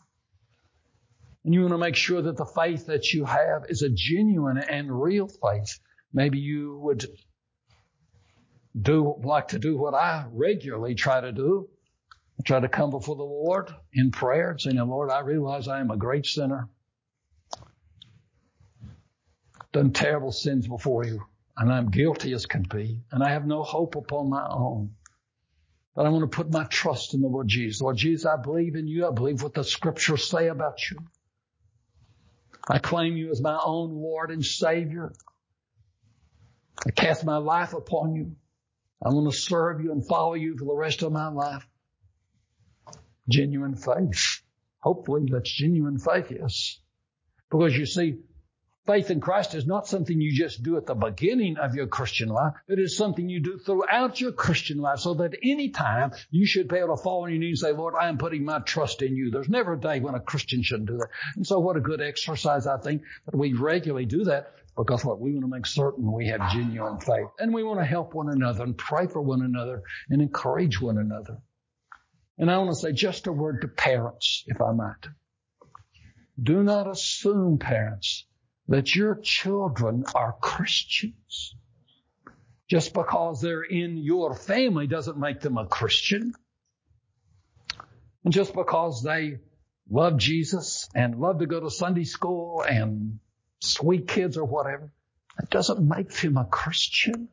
And 1.46 1.54
you 1.54 1.62
want 1.62 1.74
to 1.74 1.78
make 1.78 1.96
sure 1.96 2.24
that 2.24 2.36
the 2.36 2.46
faith 2.46 2.88
that 2.88 3.14
you 3.14 3.26
have 3.26 3.66
is 3.70 3.84
a 3.84 3.90
genuine 3.90 4.58
and 4.58 4.90
real 4.92 5.28
faith. 5.28 5.80
Maybe 6.14 6.40
you 6.40 6.80
would 6.80 7.06
do 8.80 9.22
like 9.24 9.50
to 9.50 9.60
do 9.60 9.78
what 9.78 9.94
I 9.94 10.26
regularly 10.32 10.96
try 10.96 11.22
to 11.22 11.32
do. 11.32 11.70
I 12.40 12.44
try 12.44 12.60
to 12.60 12.70
come 12.70 12.90
before 12.90 13.16
the 13.16 13.24
Lord 13.24 13.72
in 13.94 14.10
prayer, 14.10 14.56
saying, 14.58 14.78
Lord, 14.78 15.12
I 15.12 15.20
realize 15.20 15.68
I 15.68 15.80
am 15.80 15.92
a 15.92 15.98
great 15.98 16.26
sinner 16.26 16.68
done 19.72 19.92
terrible 19.92 20.32
sins 20.32 20.68
before 20.68 21.06
you, 21.06 21.24
and 21.58 21.72
I'm 21.72 21.90
guilty 21.90 22.34
as 22.34 22.46
can 22.46 22.64
be, 22.64 23.02
and 23.12 23.24
I 23.24 23.30
have 23.30 23.46
no 23.46 23.64
hope 23.64 23.96
upon 23.96 24.30
my 24.30 24.46
own. 24.50 24.92
But 25.96 26.06
I 26.06 26.10
want 26.10 26.30
to 26.30 26.36
put 26.36 26.52
my 26.52 26.64
trust 26.66 27.14
in 27.14 27.22
the 27.22 27.28
Lord 27.28 27.48
Jesus. 27.48 27.82
Lord 27.82 27.98
Jesus, 27.98 28.26
I 28.26 28.38
believe 28.42 28.76
in 28.76 28.88
you. 28.88 29.08
I 29.08 29.12
believe 29.12 29.44
what 29.44 29.54
the 29.54 29.64
scriptures 29.64 30.30
say 30.30 30.48
about 30.48 30.90
you. 30.90 30.98
I 32.70 32.78
claim 32.78 33.18
you 33.18 33.30
as 33.32 33.42
my 33.42 33.60
own 33.62 33.96
Lord 33.96 34.32
and 34.32 34.46
Savior. 34.46 35.12
I 36.86 36.92
cast 36.92 37.26
my 37.26 37.38
life 37.38 37.74
upon 37.74 38.16
you. 38.16 38.36
I 39.04 39.10
want 39.10 39.32
to 39.32 39.38
serve 39.38 39.82
you 39.82 39.92
and 39.92 40.06
follow 40.06 40.36
you 40.36 40.58
for 40.58 40.66
the 40.66 40.76
rest 40.76 41.02
of 41.02 41.12
my 41.12 41.28
life. 41.28 41.68
Genuine 43.28 43.76
faith. 43.76 44.42
Hopefully 44.80 45.26
that's 45.30 45.52
genuine 45.52 45.98
faith, 46.00 46.32
yes. 46.32 46.80
Because 47.50 47.76
you 47.78 47.86
see, 47.86 48.20
Faith 48.88 49.12
in 49.12 49.22
Christ 49.22 49.54
is 49.54 49.68
not 49.68 49.88
something 49.88 50.20
you 50.20 50.34
just 50.34 50.64
do 50.64 50.76
at 50.76 50.88
the 50.88 50.96
beginning 50.96 51.58
of 51.58 51.76
your 51.76 51.86
Christian 51.86 52.30
life. 52.30 52.54
It 52.68 52.80
is 52.80 52.98
something 52.98 53.30
you 53.30 53.40
do 53.40 53.60
throughout 53.60 54.20
your 54.20 54.32
Christian 54.32 54.80
life 54.80 55.00
so 55.00 55.14
that 55.16 55.36
any 55.44 55.70
time 55.70 56.14
you 56.32 56.48
should 56.48 56.68
be 56.68 56.78
able 56.78 56.98
to 56.98 57.04
fall 57.04 57.24
on 57.24 57.30
your 57.30 57.40
knees 57.40 57.62
and 57.62 57.72
say, 57.72 57.78
Lord, 57.78 57.94
I 58.00 58.10
am 58.10 58.18
putting 58.18 58.44
my 58.44 58.58
trust 58.60 59.04
in 59.04 59.16
you. 59.16 59.30
There's 59.30 59.50
never 59.50 59.74
a 59.74 59.80
day 59.80 60.00
when 60.00 60.16
a 60.16 60.20
Christian 60.20 60.64
shouldn't 60.64 60.90
do 60.90 60.98
that. 60.98 61.10
And 61.36 61.46
so 61.46 61.60
what 61.60 61.78
a 61.78 61.80
good 61.80 62.02
exercise, 62.02 62.66
I 62.66 62.80
think, 62.80 63.04
that 63.26 63.38
we 63.38 63.54
regularly 63.54 64.06
do 64.06 64.24
that 64.24 64.54
because 64.76 65.06
what 65.06 65.20
we 65.20 65.32
want 65.34 65.44
to 65.44 65.48
make 65.48 65.68
certain 65.68 66.12
we 66.12 66.30
have 66.30 66.52
genuine 66.52 67.00
faith 67.00 67.28
and 67.38 67.54
we 67.54 67.64
want 67.64 67.80
to 67.80 67.86
help 67.86 68.16
one 68.16 68.30
another 68.30 68.64
and 68.64 68.76
pray 68.76 69.06
for 69.06 69.22
one 69.22 69.44
another 69.44 69.84
and 70.10 70.24
encourage 70.24 70.82
one 70.82 70.98
another. 70.98 71.38
And 72.40 72.50
I 72.50 72.58
want 72.58 72.72
to 72.72 72.76
say 72.76 72.94
just 72.94 73.28
a 73.28 73.32
word 73.32 73.62
to 73.62 73.68
parents, 73.68 74.44
if 74.48 74.60
I 74.60 74.72
might. 74.72 75.08
Do 76.42 76.64
not 76.64 76.90
assume, 76.90 77.60
parents, 77.60 78.26
that 78.68 78.96
your 78.96 79.16
children 79.16 80.06
are 80.16 80.36
Christians. 80.40 81.56
Just 82.70 82.94
because 82.94 83.42
they're 83.42 83.64
in 83.64 83.98
your 83.98 84.34
family 84.34 84.88
doesn't 84.88 85.18
make 85.18 85.42
them 85.42 85.58
a 85.58 85.66
Christian. 85.66 86.34
And 88.24 88.34
just 88.34 88.54
because 88.54 89.04
they 89.04 89.40
love 89.90 90.18
Jesus 90.18 90.88
and 90.96 91.20
love 91.20 91.40
to 91.40 91.48
go 91.48 91.60
to 91.60 91.70
Sunday 91.70 92.06
school 92.06 92.62
and 92.62 93.20
sweet 93.60 94.08
kids 94.08 94.38
or 94.38 94.46
whatever, 94.46 94.94
that 95.38 95.50
doesn't 95.50 95.86
make 95.86 96.12
them 96.14 96.38
a 96.38 96.46
Christian. 96.46 97.30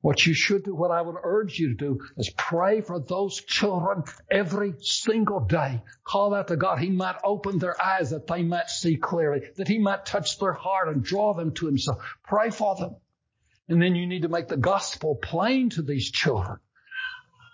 What 0.00 0.24
you 0.24 0.32
should 0.32 0.64
do, 0.64 0.74
what 0.74 0.92
I 0.92 1.02
would 1.02 1.16
urge 1.22 1.58
you 1.58 1.70
to 1.70 1.74
do 1.74 2.00
is 2.16 2.30
pray 2.30 2.82
for 2.82 3.00
those 3.00 3.42
children 3.42 4.04
every 4.30 4.74
single 4.80 5.40
day. 5.40 5.82
Call 6.04 6.34
out 6.34 6.48
to 6.48 6.56
God. 6.56 6.78
He 6.78 6.90
might 6.90 7.16
open 7.24 7.58
their 7.58 7.80
eyes 7.82 8.10
that 8.10 8.28
they 8.28 8.44
might 8.44 8.70
see 8.70 8.96
clearly, 8.96 9.42
that 9.56 9.66
He 9.66 9.78
might 9.78 10.06
touch 10.06 10.38
their 10.38 10.52
heart 10.52 10.88
and 10.88 11.02
draw 11.02 11.34
them 11.34 11.52
to 11.54 11.66
Himself. 11.66 11.98
Pray 12.22 12.50
for 12.50 12.76
them. 12.76 12.96
And 13.68 13.82
then 13.82 13.96
you 13.96 14.06
need 14.06 14.22
to 14.22 14.28
make 14.28 14.46
the 14.46 14.56
gospel 14.56 15.16
plain 15.16 15.70
to 15.70 15.82
these 15.82 16.10
children. 16.10 16.58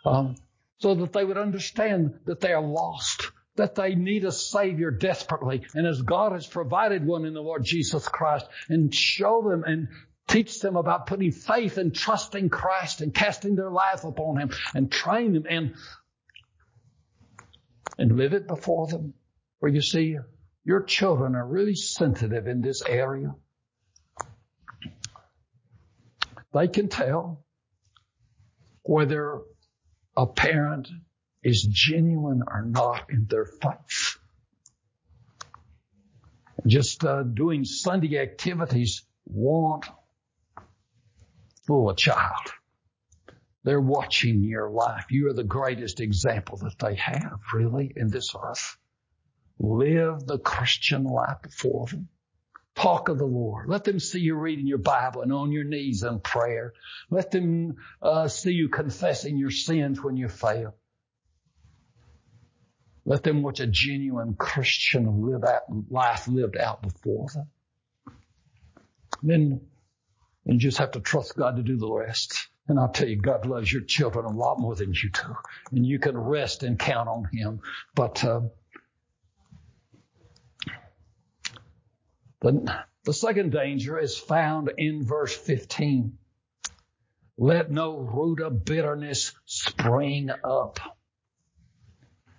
Um, 0.05 0.37
so 0.79 0.95
that 0.97 1.15
they 1.15 1.25
would 1.25 1.39
understand 1.39 2.19
that 2.27 2.41
they 2.41 2.53
are 2.53 2.63
lost, 2.63 3.31
that 3.57 3.75
they 3.75 3.95
need 3.95 4.27
a 4.27 4.33
Savior 4.33 4.91
desperately. 4.91 5.63
And 5.75 5.87
as 5.87 6.03
God 6.03 6.33
has 6.33 6.47
provided 6.47 7.07
one 7.07 7.25
in 7.25 7.33
the 7.33 7.41
Lord 7.41 7.65
Jesus 7.65 8.07
Christ 8.07 8.47
and 8.69 8.95
show 8.95 9.41
them 9.49 9.65
and 9.65 9.89
teach 10.35 10.59
them 10.59 10.75
about 10.75 11.07
putting 11.07 11.31
faith 11.31 11.79
and 11.79 11.95
trusting 11.95 12.49
Christ 12.49 13.01
and 13.01 13.15
casting 13.15 13.55
their 13.55 13.71
life 13.71 14.03
upon 14.03 14.39
Him 14.41 14.51
and 14.75 14.91
train 14.91 15.33
them 15.33 15.45
and, 15.49 15.75
and 17.99 18.17
live 18.17 18.33
it 18.33 18.49
before 18.49 18.89
them. 18.89 19.15
Where 19.61 19.71
you 19.71 19.81
see, 19.81 20.19
your 20.65 20.83
children 20.83 21.37
are 21.37 21.47
really 21.47 21.77
sensitive 21.77 22.49
in 22.49 22.63
this 22.63 22.83
area. 22.83 23.33
They 26.53 26.67
can 26.67 26.89
tell 26.89 27.45
whether 28.83 29.41
a 30.17 30.27
parent 30.27 30.89
is 31.45 31.63
genuine 31.63 32.43
or 32.45 32.63
not 32.63 33.09
in 33.09 33.27
their 33.29 33.47
faith. 33.47 34.19
Just 36.67 37.05
uh, 37.05 37.23
doing 37.23 37.65
Sunday 37.65 38.19
activities 38.19 39.05
won't 39.27 39.87
a 41.69 41.95
child. 41.95 42.53
They're 43.65 43.81
watching 43.81 44.45
your 44.45 44.69
life. 44.69 45.07
You 45.11 45.29
are 45.29 45.33
the 45.33 45.45
greatest 45.45 46.01
example 46.01 46.59
that 46.59 46.79
they 46.79 46.97
have, 46.97 47.41
really, 47.53 47.93
in 47.97 48.09
this 48.09 48.35
earth. 48.41 48.77
Live 49.59 50.27
the 50.27 50.39
Christian 50.39 51.05
life 51.05 51.39
before 51.43 51.87
them. 51.87 52.09
Talk 52.75 53.09
of 53.09 53.19
the 53.19 53.25
Lord. 53.25 53.69
Let 53.69 53.85
them 53.85 54.01
see 54.01 54.19
you 54.19 54.35
reading 54.35 54.67
your 54.67 54.79
Bible 54.79 55.23
and 55.23 55.33
on 55.33 55.53
your 55.53 55.65
knees 55.65 56.03
in 56.03 56.21
prayer. 56.21 56.75
Let 57.09 57.31
them 57.31 57.77
uh, 58.03 58.29
see 58.29 58.53
you 58.53 58.69
confessing 58.69 59.39
your 59.39 59.53
sins 59.53 60.03
when 60.03 60.17
you 60.17 60.29
fail. 60.29 60.75
Let 63.07 63.23
them 63.23 63.43
watch 63.43 63.61
a 63.61 63.67
genuine 63.67 64.35
Christian 64.35 65.23
live 65.23 65.45
out, 65.45 65.63
life 65.91 66.27
lived 66.27 66.57
out 66.57 66.83
before 66.83 67.29
them. 67.33 67.49
Then 69.23 69.61
you 70.47 70.59
just 70.59 70.79
have 70.79 70.93
to 70.93 71.01
trust 71.01 71.37
God 71.37 71.57
to 71.57 71.63
do 71.63 71.77
the 71.77 71.91
rest. 71.91 72.49
And 72.69 72.79
I'll 72.79 72.91
tell 72.91 73.09
you, 73.09 73.17
God 73.17 73.47
loves 73.47 73.71
your 73.73 73.83
children 73.83 74.25
a 74.25 74.31
lot 74.31 74.59
more 74.59 74.75
than 74.75 74.93
you 74.93 75.11
do. 75.11 75.37
And 75.73 75.87
you 75.87 75.99
can 75.99 76.17
rest 76.17 76.63
and 76.63 76.79
count 76.79 77.09
on 77.09 77.29
Him. 77.33 77.61
But 77.95 78.25
uh, 78.25 78.43
the, 82.41 82.85
the 83.05 83.13
second 83.13 83.53
danger 83.53 83.99
is 83.99 84.17
found 84.17 84.71
in 84.79 85.05
verse 85.05 85.35
15. 85.35 86.19
Let 87.37 87.71
no 87.71 87.99
root 87.99 88.41
of 88.41 88.65
bitterness 88.65 89.33
spring 89.45 90.31
up. 90.45 90.79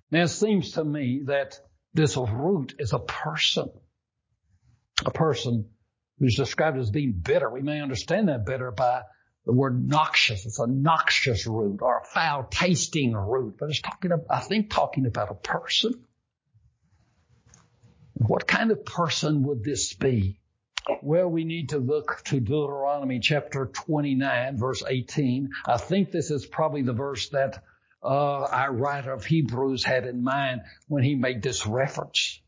Now 0.09 0.23
it 0.23 0.29
seems 0.29 0.71
to 0.73 0.83
me 0.83 1.23
that 1.25 1.59
this 1.93 2.17
root 2.17 2.75
is 2.79 2.93
a 2.93 2.99
person. 2.99 3.69
A 5.05 5.11
person 5.11 5.69
who's 6.19 6.35
described 6.35 6.77
as 6.77 6.91
being 6.91 7.11
bitter. 7.11 7.49
We 7.49 7.61
may 7.61 7.81
understand 7.81 8.29
that 8.29 8.45
better 8.45 8.71
by 8.71 9.03
the 9.45 9.53
word 9.53 9.87
noxious. 9.87 10.45
It's 10.45 10.59
a 10.59 10.67
noxious 10.67 11.45
root 11.45 11.81
or 11.81 11.99
a 11.99 12.05
foul 12.05 12.47
tasting 12.49 13.13
root, 13.13 13.55
but 13.59 13.69
it's 13.69 13.81
talking 13.81 14.11
about, 14.11 14.25
I 14.29 14.39
think 14.39 14.69
talking 14.69 15.05
about 15.05 15.31
a 15.31 15.35
person. 15.35 16.05
What 18.13 18.47
kind 18.47 18.71
of 18.71 18.85
person 18.85 19.43
would 19.43 19.63
this 19.63 19.93
be? 19.93 20.39
Well, 21.01 21.27
we 21.27 21.43
need 21.43 21.69
to 21.69 21.79
look 21.79 22.21
to 22.25 22.39
Deuteronomy 22.39 23.19
chapter 23.19 23.65
29 23.65 24.57
verse 24.57 24.83
18. 24.87 25.49
I 25.65 25.77
think 25.77 26.11
this 26.11 26.31
is 26.31 26.45
probably 26.45 26.83
the 26.83 26.93
verse 26.93 27.29
that 27.29 27.63
uh, 28.03 28.43
our 28.43 28.71
writer 28.71 29.11
of 29.11 29.25
Hebrews 29.25 29.83
had 29.83 30.05
in 30.05 30.23
mind 30.23 30.61
when 30.87 31.03
he 31.03 31.15
made 31.15 31.41
this 31.41 31.65
reference. 31.65 32.39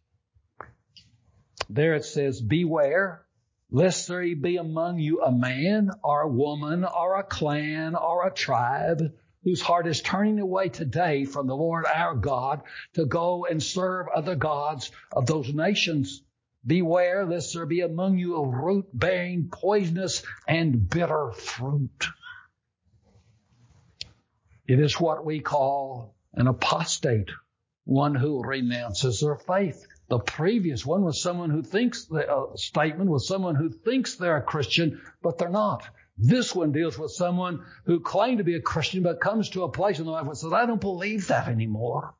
There 1.69 1.95
it 1.95 2.05
says, 2.05 2.39
beware 2.39 3.26
lest 3.69 4.07
there 4.07 4.35
be 4.35 4.57
among 4.57 4.99
you 4.99 5.21
a 5.21 5.31
man 5.31 5.91
or 6.03 6.21
a 6.21 6.29
woman 6.29 6.85
or 6.85 7.19
a 7.19 7.23
clan 7.23 7.95
or 7.95 8.25
a 8.25 8.33
tribe 8.33 9.01
whose 9.43 9.61
heart 9.61 9.87
is 9.87 10.01
turning 10.01 10.39
away 10.39 10.69
today 10.69 11.25
from 11.25 11.47
the 11.47 11.55
Lord 11.55 11.85
our 11.85 12.15
God 12.15 12.63
to 12.93 13.05
go 13.05 13.45
and 13.45 13.61
serve 13.61 14.07
other 14.13 14.35
gods 14.35 14.91
of 15.11 15.25
those 15.25 15.53
nations. 15.53 16.21
Beware 16.65 17.25
lest 17.25 17.53
there 17.53 17.65
be 17.65 17.81
among 17.81 18.17
you 18.17 18.35
a 18.35 18.47
root 18.47 18.87
bearing 18.93 19.49
poisonous 19.51 20.23
and 20.47 20.89
bitter 20.89 21.31
fruit. 21.31 22.07
It 24.67 24.79
is 24.79 24.99
what 24.99 25.25
we 25.25 25.39
call 25.39 26.15
an 26.33 26.47
apostate, 26.47 27.29
one 27.85 28.15
who 28.15 28.43
renounces 28.43 29.21
their 29.21 29.37
faith. 29.37 29.87
The 30.09 30.19
previous 30.19 30.85
one 30.85 31.03
was 31.03 31.21
someone 31.21 31.49
who 31.49 31.61
thinks 31.61 32.05
the 32.05 32.27
uh, 32.31 32.55
statement 32.55 33.09
was 33.09 33.27
someone 33.27 33.55
who 33.55 33.69
thinks 33.69 34.15
they're 34.15 34.37
a 34.37 34.41
Christian, 34.41 35.01
but 35.21 35.37
they're 35.37 35.49
not. 35.49 35.87
This 36.17 36.55
one 36.55 36.71
deals 36.71 36.97
with 36.97 37.11
someone 37.11 37.65
who 37.85 37.99
claimed 37.99 38.39
to 38.39 38.43
be 38.43 38.55
a 38.55 38.61
Christian, 38.61 39.03
but 39.03 39.19
comes 39.19 39.49
to 39.49 39.63
a 39.63 39.71
place 39.71 39.99
in 39.99 40.05
their 40.05 40.13
life 40.13 40.25
where 40.25 40.35
says, 40.35 40.53
I 40.53 40.65
don't 40.65 40.81
believe 40.81 41.27
that 41.27 41.47
anymore. 41.47 42.15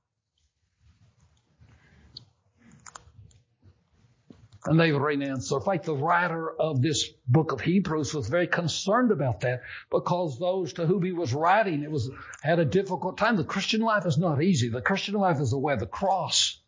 and 4.67 4.79
they've 4.79 4.95
renounced 4.95 5.49
their 5.49 5.61
faith. 5.61 5.83
The 5.83 5.95
writer 5.95 6.51
of 6.59 6.81
this 6.81 7.09
book 7.27 7.51
of 7.51 7.61
Hebrews 7.61 8.13
was 8.13 8.27
very 8.27 8.47
concerned 8.47 9.11
about 9.11 9.41
that 9.41 9.61
because 9.89 10.37
those 10.37 10.73
to 10.73 10.85
whom 10.85 11.03
he 11.03 11.13
was 11.13 11.33
writing, 11.33 11.83
it 11.83 11.91
was 11.91 12.09
had 12.41 12.59
a 12.59 12.65
difficult 12.65 13.17
time. 13.17 13.37
The 13.37 13.43
Christian 13.43 13.81
life 13.81 14.05
is 14.05 14.17
not 14.17 14.43
easy. 14.43 14.69
The 14.69 14.81
Christian 14.81 15.15
life 15.15 15.39
is 15.39 15.51
the 15.51 15.57
way 15.57 15.73
of 15.73 15.79
the 15.79 15.87
cross. 15.87 16.61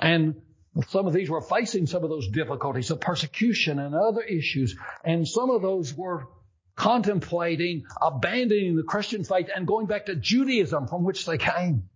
And 0.00 0.36
some 0.88 1.06
of 1.06 1.12
these 1.12 1.28
were 1.28 1.42
facing 1.42 1.86
some 1.86 2.04
of 2.04 2.10
those 2.10 2.28
difficulties 2.28 2.90
of 2.90 3.00
persecution 3.00 3.78
and 3.78 3.94
other 3.94 4.22
issues. 4.22 4.76
And 5.04 5.28
some 5.28 5.50
of 5.50 5.62
those 5.62 5.94
were 5.94 6.26
contemplating 6.76 7.84
abandoning 8.00 8.76
the 8.76 8.82
Christian 8.82 9.24
faith 9.24 9.48
and 9.54 9.66
going 9.66 9.86
back 9.86 10.06
to 10.06 10.16
Judaism 10.16 10.88
from 10.88 11.04
which 11.04 11.26
they 11.26 11.36
came. 11.36 11.90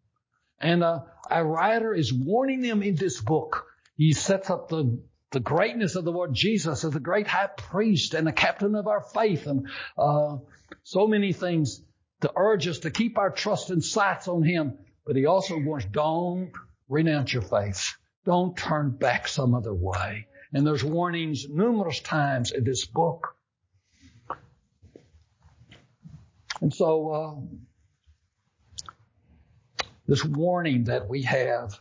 And 0.61 0.85
uh, 0.85 1.01
a 1.31 1.45
writer 1.45 1.95
is 1.95 2.13
warning 2.13 2.61
them 2.61 2.83
in 2.83 2.95
this 2.95 3.21
book. 3.21 3.65
He 3.97 4.13
sets 4.13 4.51
up 4.51 4.69
the 4.69 5.03
the 5.35 5.41
greatness 5.41 5.97
of 5.97 6.05
the 6.05 6.13
Lord 6.13 6.33
Jesus 6.33 6.85
as 6.85 6.93
the 6.93 7.01
great 7.01 7.27
high 7.27 7.49
priest 7.49 8.15
and 8.15 8.25
the 8.25 8.33
captain 8.33 8.77
of 8.77 8.87
our 8.87 9.01
faith 9.01 9.49
and 9.49 9.69
uh, 9.99 10.37
so 10.85 11.09
many 11.09 11.33
things 11.33 11.83
to 12.21 12.31
urge 12.37 12.69
us 12.69 12.79
to 12.81 12.91
keep 12.91 13.19
our 13.19 13.31
trust 13.31 13.71
and 13.71 13.85
sights 13.85 14.29
on 14.29 14.45
him. 14.45 14.79
But 15.05 15.17
he 15.17 15.27
also 15.27 15.59
warns, 15.59 15.85
don't 15.87 16.53
renounce 16.89 17.33
your 17.33 17.43
faith. 17.43 17.95
Don't 18.25 18.57
turn 18.57 18.91
back 18.91 19.29
some 19.29 19.55
other 19.55 19.75
way. 19.75 20.27
And 20.53 20.67
there's 20.67 20.85
warnings 20.85 21.49
numerous 21.49 22.01
times 22.01 22.53
in 22.53 22.65
this 22.65 22.87
book. 22.87 23.35
And 26.61 26.73
so, 26.73 27.11
uh, 27.11 28.95
this 30.07 30.25
warning 30.25 30.85
that 30.85 31.09
we 31.09 31.23
have, 31.23 31.79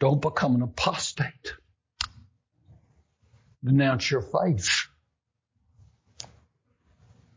don't 0.00 0.20
become 0.20 0.56
an 0.56 0.62
apostate. 0.62 1.54
Denounce 3.62 4.10
your 4.10 4.20
faith. 4.22 4.88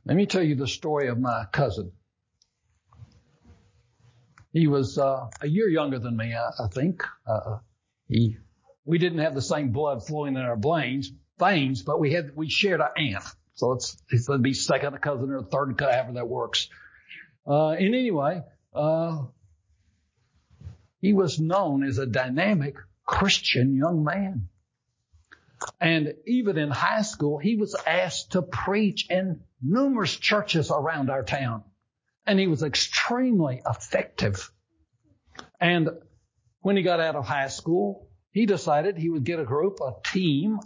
Let 0.05 0.17
me 0.17 0.25
tell 0.25 0.43
you 0.43 0.55
the 0.55 0.67
story 0.67 1.07
of 1.07 1.19
my 1.19 1.45
cousin. 1.51 1.91
He 4.53 4.67
was 4.67 4.97
uh, 4.97 5.27
a 5.41 5.47
year 5.47 5.69
younger 5.69 5.99
than 5.99 6.15
me, 6.15 6.33
I, 6.33 6.63
I 6.63 6.67
think. 6.67 7.03
Uh, 7.25 7.59
he, 8.07 8.37
we 8.85 8.97
didn't 8.97 9.19
have 9.19 9.35
the 9.35 9.41
same 9.41 9.71
blood 9.71 10.05
flowing 10.05 10.35
in 10.35 10.41
our 10.41 10.57
veins, 10.57 11.11
veins, 11.39 11.83
but 11.83 11.99
we 11.99 12.13
had 12.13 12.35
we 12.35 12.49
shared 12.49 12.79
an 12.79 12.87
aunt, 12.95 13.23
so 13.53 13.73
it's 13.73 13.97
it's 14.09 14.27
going 14.27 14.39
to 14.39 14.43
be 14.43 14.53
second 14.53 14.97
cousin 15.01 15.31
or 15.31 15.43
third 15.43 15.77
cousin, 15.77 15.93
however 15.93 16.13
that 16.13 16.27
works. 16.27 16.69
Uh, 17.45 17.71
and 17.71 17.93
anyway, 17.93 18.41
uh, 18.73 19.23
he 21.01 21.13
was 21.13 21.39
known 21.39 21.83
as 21.83 21.97
a 21.97 22.05
dynamic 22.05 22.75
Christian 23.05 23.75
young 23.75 24.03
man. 24.03 24.49
And 25.79 26.13
even 26.25 26.57
in 26.57 26.69
high 26.69 27.01
school, 27.01 27.39
he 27.39 27.55
was 27.55 27.75
asked 27.85 28.33
to 28.33 28.41
preach 28.41 29.09
in 29.09 29.41
numerous 29.61 30.15
churches 30.15 30.69
around 30.71 31.09
our 31.09 31.23
town 31.23 31.63
and 32.27 32.39
he 32.39 32.47
was 32.47 32.61
extremely 32.61 33.61
effective. 33.65 34.51
And 35.59 35.89
when 36.59 36.75
he 36.75 36.83
got 36.83 36.99
out 36.99 37.15
of 37.15 37.25
high 37.25 37.47
school, 37.47 38.09
he 38.31 38.45
decided 38.45 38.97
he 38.97 39.09
would 39.09 39.23
get 39.23 39.39
a 39.39 39.45
group, 39.45 39.79
a 39.81 39.93
team 40.03 40.59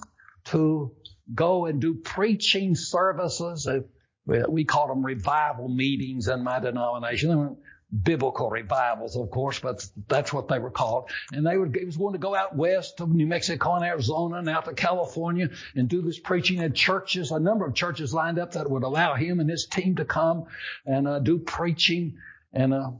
to 0.45 0.91
go 1.33 1.67
and 1.67 1.79
do 1.79 1.93
preaching 1.93 2.75
services. 2.75 3.67
Uh, 3.67 3.81
we 4.25 4.65
call 4.65 4.87
them 4.87 5.05
revival 5.05 5.69
meetings 5.69 6.27
in 6.27 6.43
my 6.43 6.59
denomination. 6.59 7.57
Biblical 7.91 8.49
revivals, 8.49 9.17
of 9.17 9.29
course, 9.31 9.59
but 9.59 9.85
that's 10.07 10.31
what 10.31 10.47
they 10.47 10.59
were 10.59 10.71
called. 10.71 11.09
And 11.33 11.45
they 11.45 11.57
would, 11.57 11.75
he 11.75 11.85
was 11.85 11.97
going 11.97 12.13
to 12.13 12.19
go 12.19 12.33
out 12.33 12.55
west 12.55 12.97
to 12.97 13.05
New 13.05 13.27
Mexico 13.27 13.75
and 13.75 13.83
Arizona 13.83 14.37
and 14.37 14.49
out 14.49 14.65
to 14.65 14.73
California 14.73 15.49
and 15.75 15.89
do 15.89 16.01
this 16.01 16.19
preaching 16.19 16.61
at 16.61 16.73
churches, 16.73 17.31
a 17.31 17.39
number 17.39 17.65
of 17.65 17.75
churches 17.75 18.13
lined 18.13 18.39
up 18.39 18.53
that 18.53 18.69
would 18.69 18.83
allow 18.83 19.15
him 19.15 19.39
and 19.39 19.49
his 19.49 19.65
team 19.65 19.97
to 19.97 20.05
come 20.05 20.45
and 20.85 21.07
uh, 21.07 21.19
do 21.19 21.39
preaching. 21.39 22.17
And, 22.53 22.73
uh, 22.73 22.91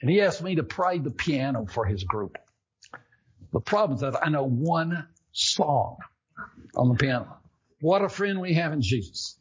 and 0.00 0.10
he 0.10 0.20
asked 0.20 0.42
me 0.42 0.54
to 0.56 0.62
play 0.62 0.98
the 0.98 1.10
piano 1.10 1.66
for 1.66 1.84
his 1.84 2.04
group. 2.04 2.38
The 3.52 3.60
problem 3.60 3.96
is 3.96 4.02
that 4.02 4.24
I 4.24 4.28
know 4.28 4.44
one 4.44 5.08
song 5.32 5.96
on 6.76 6.88
the 6.88 6.94
piano. 6.94 7.36
What 7.80 8.02
a 8.02 8.08
friend 8.08 8.40
we 8.40 8.54
have 8.54 8.72
in 8.72 8.82
Jesus. 8.82 9.39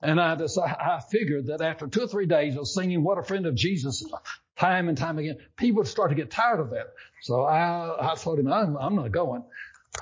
And 0.00 0.20
I 0.20 0.36
decided, 0.36 0.76
I 0.78 1.00
figured 1.00 1.46
that 1.46 1.60
after 1.60 1.88
two 1.88 2.02
or 2.02 2.08
three 2.08 2.26
days 2.26 2.56
of 2.56 2.68
singing 2.68 3.02
What 3.02 3.18
a 3.18 3.22
Friend 3.22 3.46
of 3.46 3.54
Jesus 3.54 4.04
time 4.56 4.88
and 4.88 4.96
time 4.96 5.18
again, 5.18 5.38
people 5.56 5.78
would 5.78 5.88
start 5.88 6.10
to 6.10 6.14
get 6.14 6.30
tired 6.30 6.60
of 6.60 6.70
that. 6.70 6.86
So 7.22 7.42
I, 7.42 8.12
I 8.12 8.14
told 8.14 8.38
him, 8.38 8.52
I'm, 8.52 8.76
I'm 8.76 8.96
not 8.96 9.10
going. 9.10 9.44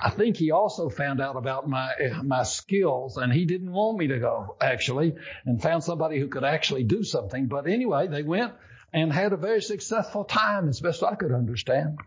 I 0.01 0.09
think 0.09 0.37
he 0.37 0.51
also 0.51 0.89
found 0.89 1.21
out 1.21 1.37
about 1.37 1.67
my 1.67 1.93
my 2.23 2.43
skills, 2.43 3.17
and 3.17 3.31
he 3.31 3.45
didn't 3.45 3.71
want 3.71 3.97
me 3.97 4.07
to 4.07 4.19
go 4.19 4.57
actually, 4.61 5.15
and 5.45 5.61
found 5.61 5.83
somebody 5.83 6.19
who 6.19 6.27
could 6.27 6.43
actually 6.43 6.83
do 6.83 7.03
something. 7.03 7.47
But 7.47 7.67
anyway, 7.67 8.07
they 8.07 8.21
went 8.21 8.53
and 8.93 9.11
had 9.11 9.33
a 9.33 9.37
very 9.37 9.61
successful 9.61 10.25
time, 10.25 10.67
as 10.67 10.81
best 10.81 11.03
I 11.03 11.15
could 11.15 11.31
understand. 11.31 11.99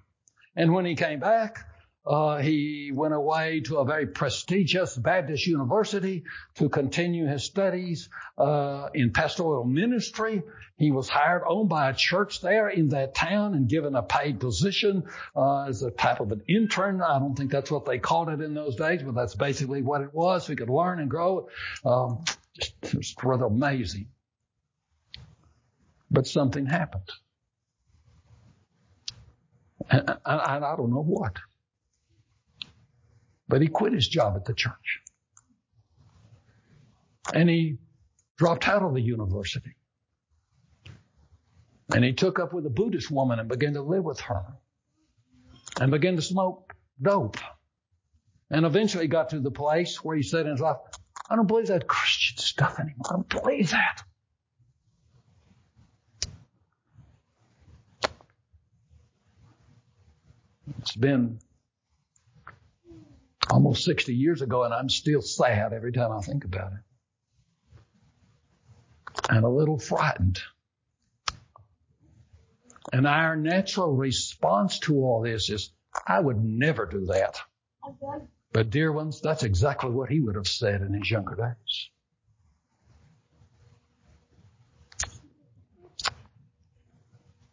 And 0.54 0.72
when 0.74 0.84
he 0.84 0.94
came 0.94 1.20
back, 1.20 1.58
uh, 2.06 2.38
he 2.38 2.90
went 2.94 3.14
away 3.14 3.60
to 3.60 3.76
a 3.78 3.84
very 3.84 4.06
prestigious 4.06 4.96
Baptist 4.96 5.46
university 5.46 6.24
to 6.56 6.68
continue 6.68 7.26
his 7.26 7.44
studies 7.44 8.08
uh, 8.38 8.88
in 8.94 9.12
pastoral 9.12 9.64
ministry. 9.64 10.42
He 10.76 10.90
was 10.90 11.10
hired 11.10 11.42
on 11.42 11.68
by 11.68 11.90
a 11.90 11.94
church 11.94 12.40
there 12.40 12.68
in 12.68 12.88
that 12.88 13.14
town 13.14 13.54
and 13.54 13.68
given 13.68 13.94
a 13.94 14.02
paid 14.02 14.40
position 14.40 15.04
uh, 15.36 15.64
as 15.64 15.82
a 15.82 15.90
type 15.90 16.20
of 16.20 16.32
an 16.32 16.42
intern. 16.48 17.02
I 17.02 17.18
don't 17.18 17.34
think 17.34 17.50
that's 17.50 17.70
what 17.70 17.84
they 17.84 17.98
called 17.98 18.30
it 18.30 18.40
in 18.40 18.54
those 18.54 18.76
days, 18.76 19.02
but 19.02 19.14
that's 19.14 19.34
basically 19.34 19.82
what 19.82 20.00
it 20.00 20.14
was. 20.14 20.46
He 20.46 20.56
could 20.56 20.70
learn 20.70 21.00
and 21.00 21.10
grow. 21.10 21.48
Um, 21.84 22.24
was 22.94 23.14
rather 23.22 23.44
amazing. 23.44 24.08
But 26.10 26.26
something 26.26 26.66
happened. 26.66 27.10
And 29.88 30.18
I, 30.24 30.56
I 30.56 30.76
don't 30.76 30.90
know 30.90 31.02
what. 31.02 31.36
But 33.50 33.62
he 33.62 33.66
quit 33.66 33.92
his 33.92 34.06
job 34.06 34.36
at 34.36 34.44
the 34.44 34.54
church. 34.54 35.00
And 37.34 37.50
he 37.50 37.78
dropped 38.38 38.68
out 38.68 38.82
of 38.82 38.94
the 38.94 39.00
university. 39.00 39.74
And 41.92 42.04
he 42.04 42.12
took 42.12 42.38
up 42.38 42.52
with 42.52 42.64
a 42.64 42.70
Buddhist 42.70 43.10
woman 43.10 43.40
and 43.40 43.48
began 43.48 43.74
to 43.74 43.82
live 43.82 44.04
with 44.04 44.20
her. 44.20 44.44
And 45.80 45.90
began 45.90 46.14
to 46.14 46.22
smoke 46.22 46.72
dope. 47.02 47.38
And 48.50 48.64
eventually 48.64 49.08
got 49.08 49.30
to 49.30 49.40
the 49.40 49.50
place 49.50 49.96
where 50.04 50.16
he 50.16 50.22
said 50.22 50.46
in 50.46 50.52
his 50.52 50.60
life, 50.60 50.76
I 51.28 51.34
don't 51.34 51.48
believe 51.48 51.66
that 51.66 51.88
Christian 51.88 52.38
stuff 52.38 52.78
anymore. 52.78 53.06
I 53.10 53.14
don't 53.14 53.28
believe 53.28 53.70
that. 53.70 54.04
It's 60.78 60.94
been 60.94 61.40
almost 63.50 63.84
60 63.84 64.14
years 64.14 64.42
ago, 64.42 64.64
and 64.64 64.72
I'm 64.72 64.88
still 64.88 65.20
sad 65.22 65.72
every 65.72 65.92
time 65.92 66.12
I 66.12 66.20
think 66.20 66.44
about 66.44 66.72
it. 66.72 66.78
And 69.28 69.44
a 69.44 69.48
little 69.48 69.78
frightened. 69.78 70.40
And 72.92 73.06
our 73.06 73.36
natural 73.36 73.94
response 73.94 74.78
to 74.80 74.96
all 74.96 75.22
this 75.22 75.50
is, 75.50 75.72
I 76.06 76.18
would 76.20 76.42
never 76.42 76.86
do 76.86 77.06
that. 77.06 77.40
But 78.52 78.70
dear 78.70 78.92
ones, 78.92 79.20
that's 79.20 79.42
exactly 79.42 79.90
what 79.90 80.10
he 80.10 80.20
would 80.20 80.36
have 80.36 80.48
said 80.48 80.82
in 80.82 80.94
his 80.94 81.10
younger 81.10 81.34
days. 81.34 81.90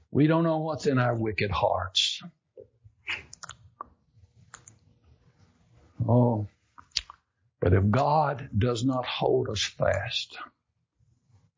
We 0.10 0.26
don't 0.26 0.44
know 0.44 0.60
what's 0.60 0.88
in 0.88 0.98
our 0.98 1.14
wicked 1.16 1.52
hearts. 1.52 2.24
Oh, 6.08 6.48
but 7.60 7.74
if 7.74 7.90
God 7.90 8.50
does 8.58 8.84
not 8.86 9.06
hold 9.06 9.50
us 9.50 9.64
fast, 9.64 10.38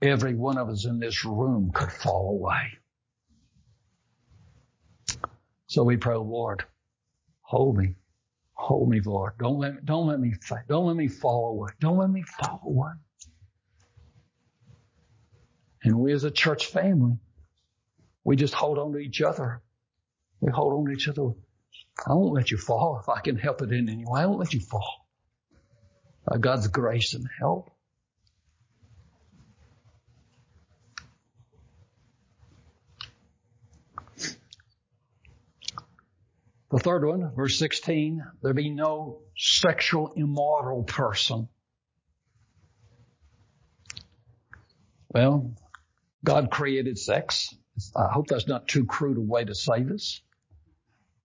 every 0.01 0.33
one 0.35 0.57
of 0.57 0.69
us 0.69 0.85
in 0.85 0.99
this 0.99 1.25
room 1.25 1.71
could 1.73 1.91
fall 1.91 2.31
away. 2.31 2.79
So 5.67 5.83
we 5.83 5.97
pray, 5.97 6.15
Lord, 6.15 6.63
hold 7.41 7.77
me. 7.77 7.95
Hold 8.53 8.89
me, 8.89 9.01
Lord. 9.01 9.33
Don't 9.39 9.59
let, 9.59 9.85
don't 9.85 10.07
let 10.07 10.19
me, 10.19 10.33
don't 10.67 10.85
let 10.88 10.95
me 10.95 11.07
fall 11.07 11.49
away. 11.49 11.71
Don't 11.79 11.97
let 11.97 12.09
me 12.09 12.23
fall 12.23 12.62
away. 12.65 12.91
And 15.83 15.99
we 15.99 16.12
as 16.12 16.25
a 16.25 16.31
church 16.31 16.65
family, 16.67 17.17
we 18.23 18.35
just 18.35 18.53
hold 18.53 18.77
on 18.77 18.93
to 18.93 18.97
each 18.97 19.21
other. 19.21 19.62
We 20.41 20.51
hold 20.51 20.73
on 20.73 20.85
to 20.88 20.91
each 20.91 21.07
other 21.07 21.31
I 22.07 22.13
won't 22.13 22.33
let 22.33 22.51
you 22.51 22.57
fall 22.57 22.99
if 23.01 23.09
I 23.09 23.19
can 23.21 23.35
help 23.35 23.62
it 23.62 23.71
in 23.71 23.89
any 23.89 24.05
way. 24.05 24.21
I 24.21 24.25
won't 24.25 24.39
let 24.39 24.53
you 24.53 24.62
fall. 24.62 25.07
By 26.25 26.38
God's 26.38 26.67
grace 26.67 27.13
and 27.13 27.27
help. 27.39 27.71
The 36.71 36.77
third 36.77 37.03
one, 37.03 37.33
verse 37.35 37.57
16, 37.57 38.23
there 38.43 38.53
be 38.53 38.69
no 38.69 39.21
sexual 39.35 40.13
immoral 40.15 40.83
person. 40.83 41.49
Well, 45.12 45.55
God 46.23 46.51
created 46.51 46.99
sex. 46.99 47.55
I 47.95 48.09
hope 48.12 48.27
that's 48.27 48.47
not 48.47 48.67
too 48.67 48.85
crude 48.85 49.17
a 49.17 49.21
way 49.21 49.45
to 49.45 49.55
say 49.55 49.81
this. 49.81 50.21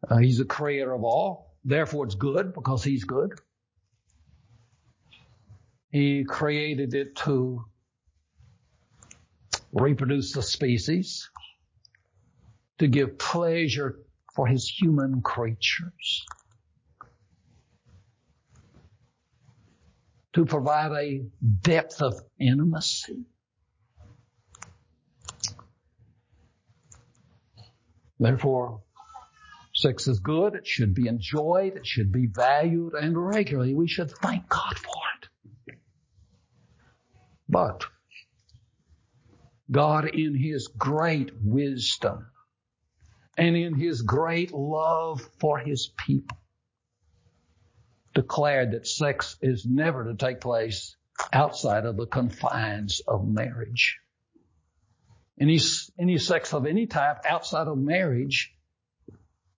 Uh, 0.09 0.19
he's 0.19 0.39
the 0.39 0.45
creator 0.45 0.93
of 0.93 1.05
all. 1.05 1.55
Therefore 1.65 2.05
it's 2.05 2.15
good 2.15 2.53
because 2.53 2.85
he's 2.85 3.05
good. 3.05 3.33
He 5.91 6.25
created 6.25 6.95
it 6.95 7.17
to 7.17 7.65
reproduce 9.73 10.33
the 10.33 10.43
species, 10.43 11.31
to 12.79 12.89
give 12.89 13.19
pleasure 13.19 14.01
for 14.35 14.47
his 14.47 14.69
human 14.69 15.23
creatures, 15.23 16.27
to 20.33 20.45
provide 20.45 20.93
a 20.93 21.25
depth 21.63 22.03
of 22.03 22.21
intimacy. 22.39 23.25
Therefore, 28.19 28.84
Sex 29.85 30.09
is 30.09 30.19
good. 30.19 30.55
It 30.55 30.67
should 30.67 30.95
be 30.95 31.09
enjoyed. 31.09 31.77
It 31.77 31.87
should 31.87 32.11
be 32.11 32.27
valued 32.27 32.95
and 32.95 33.15
regularly 33.19 33.75
we 33.75 33.87
should 33.87 34.11
thank 34.11 34.49
God 34.49 34.79
for 34.79 35.03
it. 35.69 35.77
But 37.51 37.85
God 39.71 40.07
in 40.07 40.35
His 40.37 40.69
great 40.69 41.33
wisdom 41.39 42.29
and 43.37 43.55
in 43.55 43.75
His 43.75 44.01
great 44.01 44.55
love 44.55 45.21
for 45.39 45.59
His 45.59 45.93
people 45.99 46.39
declared 48.15 48.71
that 48.71 48.87
sex 48.87 49.37
is 49.43 49.67
never 49.67 50.05
to 50.05 50.15
take 50.15 50.41
place 50.41 50.97
outside 51.31 51.85
of 51.85 51.99
the 51.99 52.07
confines 52.07 53.03
of 53.07 53.29
marriage. 53.29 53.99
Any, 55.39 55.59
any 55.99 56.17
sex 56.17 56.55
of 56.55 56.65
any 56.65 56.87
type 56.87 57.19
outside 57.29 57.69
of 57.69 57.77
marriage 57.77 58.54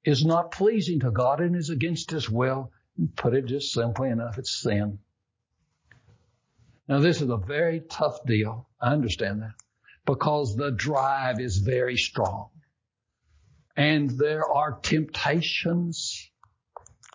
is 0.06 0.24
not 0.24 0.52
pleasing 0.52 1.00
to 1.00 1.10
God 1.10 1.40
and 1.40 1.56
is 1.56 1.68
against 1.68 2.12
His 2.12 2.30
will. 2.30 2.70
Put 3.16 3.34
it 3.34 3.44
just 3.46 3.72
simply 3.72 4.08
enough, 4.08 4.38
it's 4.38 4.56
sin. 4.62 5.00
Now 6.88 7.00
this 7.00 7.20
is 7.20 7.28
a 7.28 7.36
very 7.36 7.80
tough 7.80 8.24
deal. 8.24 8.68
I 8.80 8.92
understand 8.92 9.42
that. 9.42 9.54
Because 10.06 10.56
the 10.56 10.70
drive 10.70 11.40
is 11.40 11.58
very 11.58 11.96
strong. 11.96 12.50
And 13.76 14.08
there 14.08 14.48
are 14.48 14.78
temptations 14.80 16.30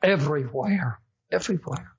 everywhere, 0.03 0.99
everywhere. 1.31 1.93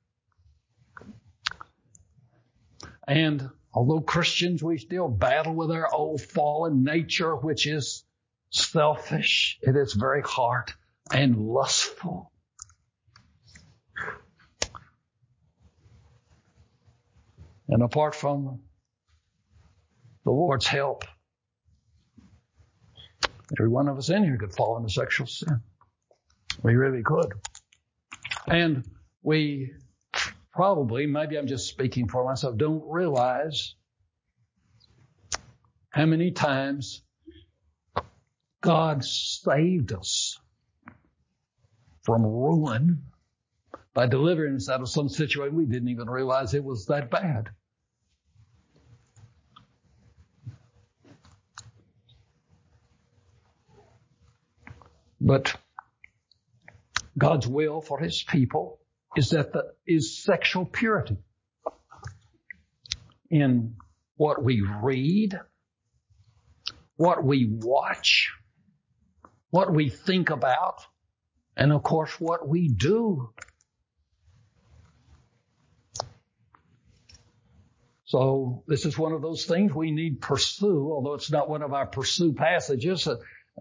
And 3.09 3.49
although 3.73 4.01
Christians, 4.01 4.63
we 4.63 4.77
still 4.77 5.09
battle 5.09 5.55
with 5.55 5.71
our 5.71 5.93
old 5.93 6.21
fallen 6.21 6.85
nature, 6.85 7.35
which 7.35 7.67
is 7.67 8.05
selfish 8.51 9.59
in 9.63 9.77
its 9.77 9.95
very 9.95 10.21
heart 10.23 10.75
and 11.11 11.37
lustful. 11.37 12.31
And 17.69 17.83
apart 17.83 18.15
from 18.15 18.61
the 20.25 20.31
Lord's 20.31 20.67
help, 20.67 21.05
Every 23.59 23.69
one 23.69 23.89
of 23.89 23.99
us 23.99 24.09
in 24.09 24.25
here 24.25 24.39
could 24.39 24.55
fall 24.55 24.79
into 24.79 24.89
sexual 24.89 25.27
sin. 25.27 25.61
We 26.63 26.75
really 26.75 27.03
could. 27.03 27.33
And 28.47 28.85
we 29.23 29.73
probably, 30.53 31.07
maybe 31.07 31.37
I'm 31.37 31.47
just 31.47 31.69
speaking 31.69 32.09
for 32.09 32.25
myself, 32.25 32.57
don't 32.57 32.83
realize 32.87 33.75
how 35.91 36.07
many 36.07 36.31
times 36.31 37.03
God 38.63 39.05
saved 39.05 39.93
us 39.93 40.39
from 42.03 42.23
ruin 42.25 43.03
by 43.95 44.07
delivering 44.07 44.57
us 44.57 44.69
out 44.69 44.81
of 44.81 44.89
some 44.89 45.09
situation 45.09 45.55
we 45.55 45.67
didn't 45.67 45.89
even 45.89 46.09
realize 46.09 46.55
it 46.55 46.65
was 46.65 46.87
that 46.87 47.11
bad. 47.11 47.51
But 55.21 55.55
God's 57.17 57.47
will 57.47 57.81
for 57.81 58.01
his 58.01 58.25
people 58.25 58.81
is 59.17 59.31
that 59.31 59.53
the, 59.53 59.73
is 59.87 60.23
sexual 60.23 60.65
purity 60.65 61.17
in 63.31 63.77
what 64.17 64.43
we 64.43 64.63
read, 64.83 65.39
what 66.97 67.23
we 67.23 67.47
watch, 67.49 68.33
what 69.51 69.73
we 69.73 69.91
think 69.91 70.31
about, 70.31 70.85
and 71.57 71.73
of 71.73 71.83
course 71.83 72.21
what 72.21 72.49
we 72.49 72.69
do. 72.69 73.31
So 78.05 78.63
this 78.67 78.85
is 78.85 78.99
one 78.99 79.13
of 79.13 79.23
those 79.23 79.47
things 79.47 79.73
we 79.73 79.91
need 79.91 80.21
pursue, 80.21 80.91
although 80.93 81.15
it's 81.15 81.31
not 81.31 81.49
one 81.49 81.63
of 81.63 81.73
our 81.73 81.87
pursue 81.87 82.35
passages. 82.35 83.07
Uh, 83.07 83.17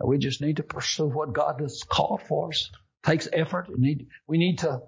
we 0.05 0.17
just 0.17 0.41
need 0.41 0.57
to 0.57 0.63
pursue 0.63 1.07
what 1.07 1.33
God 1.33 1.61
has 1.61 1.83
called 1.83 2.21
for 2.23 2.49
us. 2.49 2.69
Takes 3.03 3.29
effort. 3.31 3.69
We 3.69 3.79
need, 3.79 4.07
we 4.27 4.37
need 4.37 4.59
to 4.59 4.81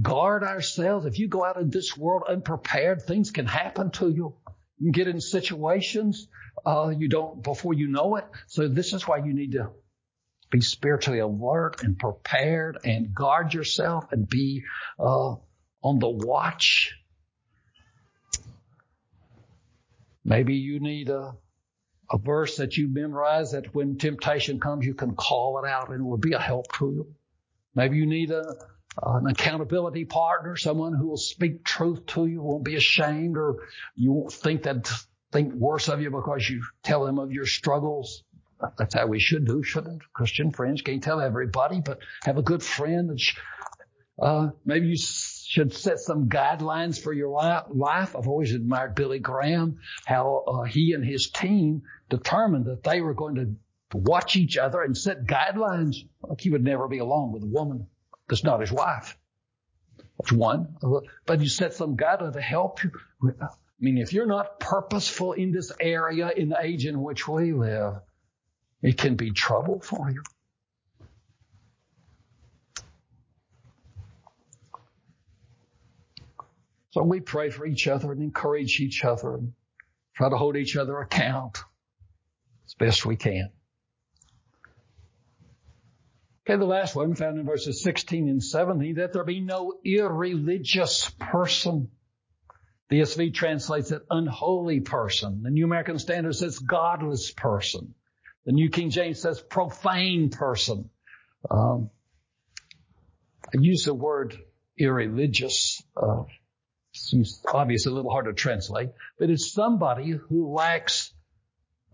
guard 0.00 0.42
ourselves. 0.42 1.04
If 1.04 1.18
you 1.18 1.28
go 1.28 1.44
out 1.44 1.60
in 1.60 1.68
this 1.68 1.96
world 1.96 2.22
unprepared, 2.28 3.02
things 3.02 3.30
can 3.30 3.46
happen 3.46 3.90
to 3.92 4.08
you. 4.08 4.36
You 4.78 4.86
can 4.86 4.92
get 4.92 5.08
in 5.08 5.20
situations 5.20 6.28
uh, 6.64 6.92
you 6.96 7.08
don't 7.08 7.42
before 7.42 7.74
you 7.74 7.88
know 7.88 8.16
it. 8.16 8.24
So 8.46 8.68
this 8.68 8.92
is 8.92 9.06
why 9.06 9.18
you 9.18 9.34
need 9.34 9.52
to 9.52 9.70
be 10.50 10.60
spiritually 10.60 11.20
alert 11.20 11.82
and 11.82 11.98
prepared 11.98 12.78
and 12.84 13.14
guard 13.14 13.54
yourself 13.54 14.12
and 14.12 14.28
be 14.28 14.62
uh, 14.98 15.34
on 15.82 15.98
the 15.98 16.08
watch. 16.08 16.94
Maybe 20.24 20.54
you 20.54 20.80
need 20.80 21.08
a 21.08 21.34
a 22.10 22.18
verse 22.18 22.56
that 22.56 22.76
you 22.76 22.88
memorize 22.88 23.52
that 23.52 23.74
when 23.74 23.96
temptation 23.96 24.58
comes, 24.58 24.84
you 24.84 24.94
can 24.94 25.14
call 25.14 25.62
it 25.62 25.68
out 25.68 25.90
and 25.90 26.00
it 26.00 26.04
will 26.04 26.16
be 26.16 26.32
a 26.32 26.40
help 26.40 26.72
to 26.78 26.86
you. 26.86 27.14
Maybe 27.74 27.98
you 27.98 28.06
need 28.06 28.32
a, 28.32 28.56
an 29.02 29.26
accountability 29.28 30.04
partner, 30.04 30.56
someone 30.56 30.92
who 30.92 31.08
will 31.08 31.16
speak 31.16 31.64
truth 31.64 32.04
to 32.06 32.26
you, 32.26 32.42
won't 32.42 32.64
be 32.64 32.74
ashamed, 32.74 33.36
or 33.36 33.58
you 33.94 34.12
won't 34.12 34.32
think 34.32 34.64
that 34.64 34.90
think 35.30 35.54
worse 35.54 35.88
of 35.88 36.00
you 36.00 36.10
because 36.10 36.48
you 36.50 36.62
tell 36.82 37.04
them 37.04 37.20
of 37.20 37.30
your 37.30 37.46
struggles. 37.46 38.24
That's 38.78 38.94
how 38.94 39.06
we 39.06 39.20
should 39.20 39.46
do, 39.46 39.62
shouldn't 39.62 40.02
Christian 40.12 40.50
friends 40.50 40.82
can't 40.82 41.02
tell 41.02 41.20
everybody, 41.20 41.80
but 41.80 41.98
have 42.24 42.38
a 42.38 42.42
good 42.42 42.62
friend. 42.62 43.18
Uh, 44.20 44.50
maybe 44.64 44.88
you 44.88 44.96
should 44.96 45.72
set 45.72 45.98
some 45.98 46.28
guidelines 46.28 47.00
for 47.00 47.12
your 47.12 47.30
life. 47.30 48.14
I've 48.16 48.28
always 48.28 48.52
admired 48.54 48.94
Billy 48.94 49.18
Graham, 49.18 49.78
how 50.04 50.44
uh, 50.46 50.62
he 50.64 50.92
and 50.92 51.04
his 51.04 51.30
team 51.30 51.82
determined 52.08 52.66
that 52.66 52.82
they 52.82 53.00
were 53.00 53.14
going 53.14 53.36
to 53.36 53.54
watch 53.98 54.36
each 54.36 54.56
other 54.56 54.82
and 54.82 54.96
set 54.96 55.26
guidelines. 55.26 55.96
Like 56.22 56.40
he 56.40 56.50
would 56.50 56.64
never 56.64 56.86
be 56.86 56.98
alone 56.98 57.32
with 57.32 57.42
a 57.42 57.46
woman 57.46 57.86
that's 58.28 58.44
not 58.44 58.60
his 58.60 58.70
wife. 58.70 59.16
That's 60.18 60.32
one. 60.32 60.76
But 61.26 61.40
you 61.40 61.48
set 61.48 61.72
some 61.72 61.96
guidelines 61.96 62.34
to 62.34 62.40
help 62.40 62.84
you. 62.84 62.90
I 63.26 63.48
mean, 63.80 63.96
if 63.96 64.12
you're 64.12 64.26
not 64.26 64.60
purposeful 64.60 65.32
in 65.32 65.52
this 65.52 65.72
area 65.80 66.30
in 66.30 66.50
the 66.50 66.58
age 66.60 66.84
in 66.84 67.00
which 67.00 67.26
we 67.26 67.52
live, 67.52 67.94
it 68.82 68.96
can 68.96 69.16
be 69.16 69.30
trouble 69.30 69.80
for 69.80 70.10
you. 70.10 70.22
So 76.90 77.04
we 77.04 77.20
pray 77.20 77.50
for 77.50 77.66
each 77.66 77.86
other 77.86 78.10
and 78.10 78.20
encourage 78.20 78.80
each 78.80 79.04
other 79.04 79.34
and 79.34 79.52
try 80.16 80.28
to 80.28 80.36
hold 80.36 80.56
each 80.56 80.76
other 80.76 80.98
account 80.98 81.58
as 82.66 82.74
best 82.74 83.06
we 83.06 83.16
can. 83.16 83.50
Okay, 86.48 86.58
the 86.58 86.64
last 86.64 86.96
one 86.96 87.14
found 87.14 87.38
in 87.38 87.46
verses 87.46 87.82
16 87.82 88.28
and 88.28 88.42
17, 88.42 88.96
that 88.96 89.12
there 89.12 89.22
be 89.22 89.40
no 89.40 89.74
irreligious 89.84 91.08
person. 91.10 91.90
The 92.88 93.00
ESV 93.02 93.34
translates 93.34 93.92
it 93.92 94.02
unholy 94.10 94.80
person. 94.80 95.42
The 95.44 95.50
New 95.50 95.64
American 95.64 96.00
Standard 96.00 96.34
says 96.34 96.58
godless 96.58 97.30
person. 97.30 97.94
The 98.46 98.52
New 98.52 98.70
King 98.70 98.90
James 98.90 99.20
says 99.20 99.40
profane 99.40 100.30
person. 100.30 100.90
Um, 101.50 101.90
I 103.46 103.60
use 103.60 103.84
the 103.84 103.94
word 103.94 104.36
irreligious. 104.78 105.82
Uh, 105.96 106.24
it's 106.92 107.42
obviously 107.52 107.92
a 107.92 107.94
little 107.94 108.10
hard 108.10 108.26
to 108.26 108.32
translate, 108.32 108.90
but 109.18 109.30
it's 109.30 109.52
somebody 109.52 110.10
who 110.10 110.52
lacks 110.52 111.12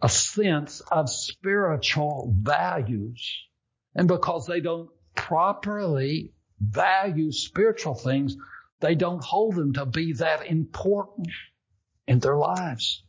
a 0.03 0.09
sense 0.09 0.81
of 0.81 1.11
spiritual 1.11 2.35
values. 2.39 3.35
And 3.95 4.09
because 4.09 4.47
they 4.47 4.61
don't 4.61 4.91
properly 5.15 6.33
value 6.61 7.33
spiritual 7.33 7.95
things, 7.95 8.37
they 8.81 8.95
don't 8.95 9.25
hold 9.25 9.55
them 9.55 9.73
to 9.75 9.87
be 9.87 10.13
that 10.15 10.47
important 10.47 11.29
in 12.07 12.19
their 12.19 12.37
lives. 12.37 13.03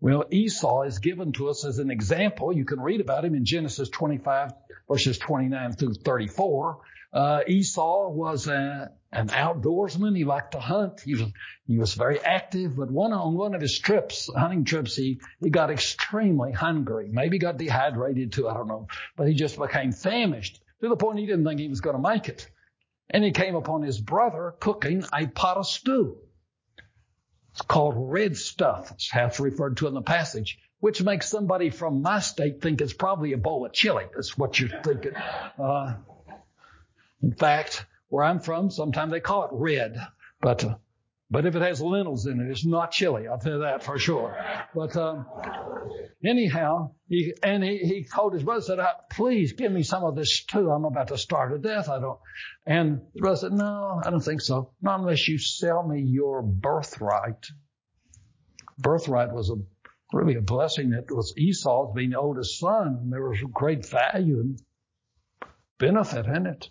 Well, 0.00 0.24
Esau 0.30 0.82
is 0.82 0.98
given 0.98 1.32
to 1.32 1.50
us 1.50 1.64
as 1.64 1.78
an 1.78 1.90
example. 1.90 2.54
You 2.54 2.64
can 2.64 2.80
read 2.80 3.00
about 3.00 3.24
him 3.24 3.34
in 3.34 3.44
Genesis 3.44 3.90
25 3.90 4.52
verses 4.88 5.18
29 5.18 5.72
through 5.72 5.94
34. 5.94 6.78
Uh, 7.12 7.40
Esau 7.46 8.08
was 8.08 8.46
a, 8.46 8.90
an 9.12 9.28
outdoorsman. 9.28 10.16
He 10.16 10.24
liked 10.24 10.52
to 10.52 10.60
hunt. 10.60 11.00
He 11.00 11.14
was, 11.14 11.24
he 11.66 11.76
was 11.76 11.94
very 11.94 12.20
active, 12.20 12.76
but 12.76 12.90
one 12.90 13.12
on 13.12 13.34
one 13.34 13.54
of 13.54 13.60
his 13.60 13.78
trips, 13.78 14.30
hunting 14.34 14.64
trips, 14.64 14.96
he, 14.96 15.20
he 15.40 15.50
got 15.50 15.70
extremely 15.70 16.52
hungry. 16.52 17.08
Maybe 17.10 17.38
got 17.38 17.58
dehydrated 17.58 18.32
too. 18.32 18.48
I 18.48 18.54
don't 18.54 18.68
know, 18.68 18.86
but 19.16 19.28
he 19.28 19.34
just 19.34 19.58
became 19.58 19.92
famished 19.92 20.60
to 20.80 20.88
the 20.88 20.96
point 20.96 21.18
he 21.18 21.26
didn't 21.26 21.44
think 21.44 21.60
he 21.60 21.68
was 21.68 21.80
going 21.80 21.96
to 21.96 22.02
make 22.02 22.28
it. 22.28 22.48
And 23.10 23.24
he 23.24 23.32
came 23.32 23.56
upon 23.56 23.82
his 23.82 24.00
brother 24.00 24.54
cooking 24.60 25.04
a 25.12 25.26
pot 25.26 25.56
of 25.56 25.66
stew. 25.66 26.18
It's 27.60 27.66
called 27.66 27.94
red 27.94 28.38
stuff. 28.38 28.90
It's 28.92 29.10
how 29.10 29.26
it's 29.26 29.38
referred 29.38 29.76
to 29.78 29.86
in 29.86 29.92
the 29.92 30.00
passage, 30.00 30.58
which 30.78 31.02
makes 31.02 31.28
somebody 31.28 31.68
from 31.68 32.00
my 32.00 32.20
state 32.20 32.62
think 32.62 32.80
it's 32.80 32.94
probably 32.94 33.34
a 33.34 33.36
bowl 33.36 33.66
of 33.66 33.74
chili. 33.74 34.06
That's 34.14 34.38
what 34.38 34.58
you're 34.58 34.80
thinking. 34.82 35.12
Uh, 35.58 35.96
in 37.22 37.34
fact, 37.34 37.84
where 38.08 38.24
I'm 38.24 38.40
from, 38.40 38.70
sometimes 38.70 39.12
they 39.12 39.20
call 39.20 39.44
it 39.44 39.50
red, 39.52 40.00
but 40.40 40.64
uh, 40.64 40.76
but 41.30 41.46
if 41.46 41.54
it 41.54 41.62
has 41.62 41.80
lentils 41.80 42.26
in 42.26 42.40
it, 42.40 42.50
it's 42.50 42.66
not 42.66 42.90
chili. 42.90 43.28
I'll 43.28 43.38
tell 43.38 43.54
you 43.54 43.58
that 43.60 43.82
for 43.82 43.98
sure. 43.98 44.36
But 44.74 44.96
um, 44.96 45.26
anyhow, 46.24 46.94
he, 47.08 47.34
and 47.42 47.62
he, 47.62 47.78
he 47.78 48.04
told 48.04 48.34
his 48.34 48.42
brother, 48.42 48.58
and 48.58 48.64
said, 48.64 48.78
uh, 48.80 48.94
"Please 49.10 49.52
give 49.52 49.70
me 49.70 49.82
some 49.82 50.02
of 50.04 50.16
this 50.16 50.44
too. 50.44 50.70
I'm 50.70 50.84
about 50.84 51.08
to 51.08 51.18
starve 51.18 51.52
to 51.52 51.58
death. 51.58 51.88
I 51.88 52.00
don't." 52.00 52.18
And 52.66 53.00
the 53.14 53.20
brother 53.20 53.36
said, 53.36 53.52
"No, 53.52 54.00
I 54.04 54.10
don't 54.10 54.20
think 54.20 54.40
so. 54.40 54.72
Not 54.82 55.00
unless 55.00 55.28
you 55.28 55.38
sell 55.38 55.86
me 55.86 56.02
your 56.02 56.42
birthright." 56.42 57.46
Birthright 58.78 59.32
was 59.32 59.50
a 59.50 59.56
really 60.12 60.34
a 60.36 60.40
blessing. 60.40 60.92
It 60.92 61.14
was 61.14 61.34
Esau's 61.36 61.94
being 61.94 62.10
the 62.10 62.18
oldest 62.18 62.58
son. 62.58 63.10
There 63.10 63.22
was 63.22 63.38
great 63.52 63.86
value 63.86 64.40
and 64.40 64.60
benefit 65.78 66.26
in 66.26 66.46
it. 66.46 66.70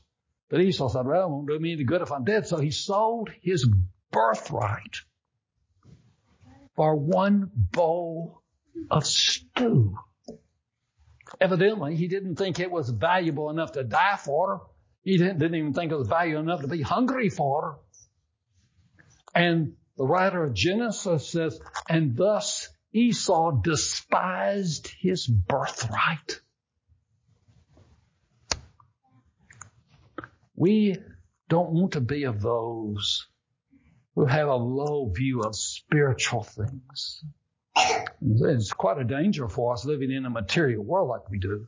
But 0.49 0.61
Esau 0.61 0.89
said, 0.89 1.05
well, 1.05 1.27
it 1.27 1.29
won't 1.29 1.47
do 1.47 1.59
me 1.59 1.73
any 1.73 1.83
good 1.83 2.01
if 2.01 2.11
I'm 2.11 2.23
dead. 2.23 2.47
So 2.47 2.57
he 2.57 2.71
sold 2.71 3.29
his 3.41 3.67
birthright 4.11 5.01
for 6.75 6.95
one 6.95 7.51
bowl 7.53 8.41
of 8.89 9.05
stew. 9.05 9.97
Evidently, 11.39 11.95
he 11.95 12.07
didn't 12.07 12.35
think 12.35 12.59
it 12.59 12.71
was 12.71 12.89
valuable 12.89 13.49
enough 13.49 13.73
to 13.73 13.83
die 13.83 14.17
for. 14.17 14.67
He 15.03 15.17
didn't, 15.17 15.39
didn't 15.39 15.55
even 15.55 15.73
think 15.73 15.91
it 15.91 15.97
was 15.97 16.07
valuable 16.07 16.41
enough 16.41 16.61
to 16.61 16.67
be 16.67 16.81
hungry 16.81 17.29
for. 17.29 17.79
And 19.35 19.73
the 19.97 20.05
writer 20.05 20.43
of 20.43 20.53
Genesis 20.53 21.29
says, 21.29 21.59
and 21.87 22.15
thus 22.15 22.69
Esau 22.93 23.61
despised 23.61 24.87
his 24.99 25.27
birthright. 25.27 26.41
We 30.55 30.97
don't 31.47 31.71
want 31.71 31.93
to 31.93 32.01
be 32.01 32.23
of 32.23 32.41
those 32.41 33.27
who 34.19 34.25
have 34.25 34.49
a 34.49 34.55
low 34.55 35.09
view 35.15 35.43
of 35.43 35.55
spiritual 35.55 36.43
things. 36.43 37.23
It's 38.21 38.73
quite 38.73 38.97
a 38.97 39.05
danger 39.05 39.47
for 39.47 39.71
us 39.71 39.85
living 39.85 40.11
in 40.11 40.25
a 40.25 40.29
material 40.29 40.83
world 40.83 41.07
like 41.07 41.29
we 41.29 41.39
do, 41.39 41.67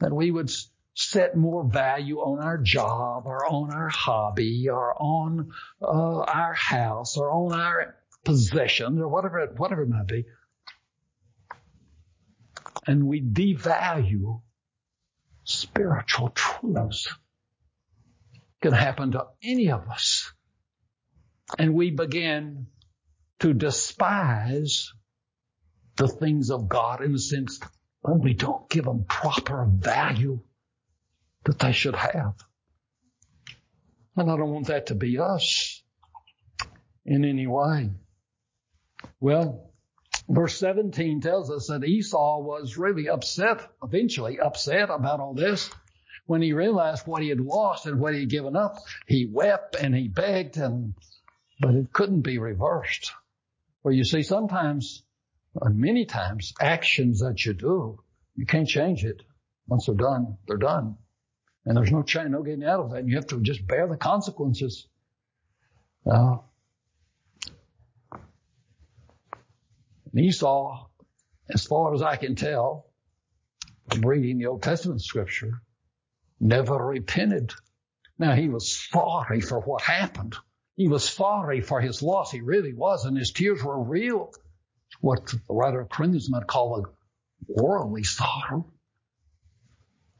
that 0.00 0.12
we 0.12 0.32
would 0.32 0.50
set 0.94 1.36
more 1.36 1.62
value 1.62 2.18
on 2.18 2.42
our 2.42 2.58
job 2.58 3.26
or 3.26 3.46
on 3.46 3.72
our 3.72 3.88
hobby 3.88 4.68
or 4.68 5.00
on 5.00 5.52
uh, 5.80 6.22
our 6.22 6.54
house 6.54 7.16
or 7.16 7.30
on 7.30 7.52
our 7.52 7.94
possessions 8.24 9.00
or 9.00 9.06
whatever 9.06 9.38
it, 9.38 9.56
whatever 9.56 9.82
it 9.82 9.88
might 9.88 10.08
be. 10.08 10.24
And 12.84 13.06
we 13.06 13.22
devalue 13.22 14.40
spiritual 15.44 16.30
truths. 16.30 17.06
It 18.34 18.42
can 18.60 18.72
happen 18.72 19.12
to 19.12 19.26
any 19.40 19.70
of 19.70 19.88
us. 19.88 20.32
And 21.58 21.74
we 21.74 21.90
begin 21.90 22.66
to 23.40 23.52
despise 23.54 24.92
the 25.96 26.08
things 26.08 26.50
of 26.50 26.68
God 26.68 27.02
in 27.02 27.12
the 27.12 27.18
sense 27.18 27.60
when 28.02 28.20
we 28.20 28.34
don't 28.34 28.68
give 28.68 28.84
them 28.84 29.04
proper 29.08 29.66
value 29.66 30.40
that 31.44 31.58
they 31.58 31.72
should 31.72 31.96
have. 31.96 32.34
And 34.16 34.30
I 34.30 34.36
don't 34.36 34.52
want 34.52 34.68
that 34.68 34.86
to 34.86 34.94
be 34.94 35.18
us 35.18 35.82
in 37.04 37.24
any 37.24 37.46
way. 37.46 37.90
Well, 39.20 39.72
verse 40.28 40.58
17 40.58 41.20
tells 41.20 41.50
us 41.50 41.68
that 41.68 41.84
Esau 41.84 42.40
was 42.40 42.76
really 42.76 43.08
upset, 43.08 43.66
eventually 43.82 44.40
upset 44.40 44.90
about 44.90 45.20
all 45.20 45.34
this. 45.34 45.70
When 46.26 46.42
he 46.42 46.52
realized 46.52 47.06
what 47.06 47.22
he 47.22 47.28
had 47.28 47.40
lost 47.40 47.86
and 47.86 48.00
what 48.00 48.14
he 48.14 48.20
had 48.20 48.30
given 48.30 48.56
up, 48.56 48.78
he 49.06 49.26
wept 49.30 49.76
and 49.76 49.94
he 49.94 50.08
begged 50.08 50.56
and, 50.56 50.94
but 51.60 51.74
it 51.74 51.92
couldn't 51.92 52.22
be 52.22 52.38
reversed. 52.38 53.12
Where 53.82 53.94
you 53.94 54.04
see 54.04 54.22
sometimes, 54.22 55.02
and 55.60 55.78
many 55.78 56.04
times, 56.04 56.52
actions 56.60 57.20
that 57.20 57.44
you 57.44 57.54
do, 57.54 58.00
you 58.34 58.46
can't 58.46 58.68
change 58.68 59.04
it. 59.04 59.22
Once 59.68 59.86
they're 59.86 59.94
done, 59.94 60.36
they're 60.46 60.56
done. 60.56 60.96
And 61.64 61.76
there's 61.76 61.90
no 61.90 62.02
change, 62.02 62.30
no 62.30 62.42
getting 62.42 62.64
out 62.64 62.80
of 62.80 62.90
that. 62.90 63.00
And 63.00 63.08
You 63.08 63.16
have 63.16 63.26
to 63.28 63.40
just 63.40 63.66
bear 63.66 63.88
the 63.88 63.96
consequences. 63.96 64.86
Uh, 66.08 66.36
Esau, 70.16 70.86
as 71.52 71.64
far 71.64 71.94
as 71.94 72.02
I 72.02 72.16
can 72.16 72.36
tell, 72.36 72.86
from 73.90 74.02
reading 74.02 74.38
the 74.38 74.46
Old 74.46 74.62
Testament 74.62 75.02
scripture, 75.02 75.60
never 76.40 76.76
repented. 76.76 77.52
Now 78.18 78.34
he 78.34 78.48
was 78.48 78.72
sorry 78.72 79.40
for 79.40 79.60
what 79.60 79.82
happened. 79.82 80.36
He 80.76 80.88
was 80.88 81.08
sorry 81.08 81.62
for 81.62 81.80
his 81.80 82.02
loss. 82.02 82.30
He 82.30 82.42
really 82.42 82.74
was, 82.74 83.06
and 83.06 83.16
his 83.16 83.32
tears 83.32 83.64
were 83.64 83.82
real. 83.82 84.32
What 85.00 85.26
the 85.26 85.40
writer 85.48 85.80
of 85.80 85.88
Corinthians 85.88 86.30
might 86.30 86.46
call 86.46 86.78
a 86.78 86.82
worldly 87.48 88.04
sorrow. 88.04 88.70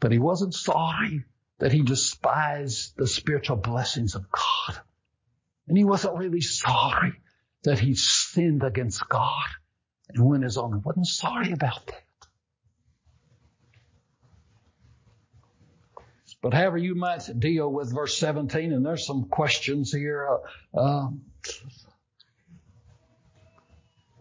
But 0.00 0.12
he 0.12 0.18
wasn't 0.18 0.54
sorry 0.54 1.24
that 1.58 1.72
he 1.72 1.82
despised 1.82 2.96
the 2.96 3.06
spiritual 3.06 3.56
blessings 3.56 4.14
of 4.14 4.30
God. 4.30 4.78
And 5.68 5.76
he 5.76 5.84
wasn't 5.84 6.18
really 6.18 6.40
sorry 6.40 7.20
that 7.64 7.78
he 7.78 7.94
sinned 7.94 8.62
against 8.62 9.08
God 9.08 9.48
and 10.08 10.24
went 10.24 10.44
his 10.44 10.58
own. 10.58 10.72
He 10.72 10.82
wasn't 10.84 11.06
sorry 11.06 11.52
about 11.52 11.86
that. 11.86 12.05
But 16.42 16.54
however 16.54 16.78
you 16.78 16.94
might 16.94 17.28
deal 17.38 17.70
with 17.70 17.92
verse 17.92 18.18
17, 18.18 18.72
and 18.72 18.84
there's 18.84 19.06
some 19.06 19.24
questions 19.24 19.92
here. 19.92 20.28
Uh, 20.74 20.78
uh, 20.78 21.08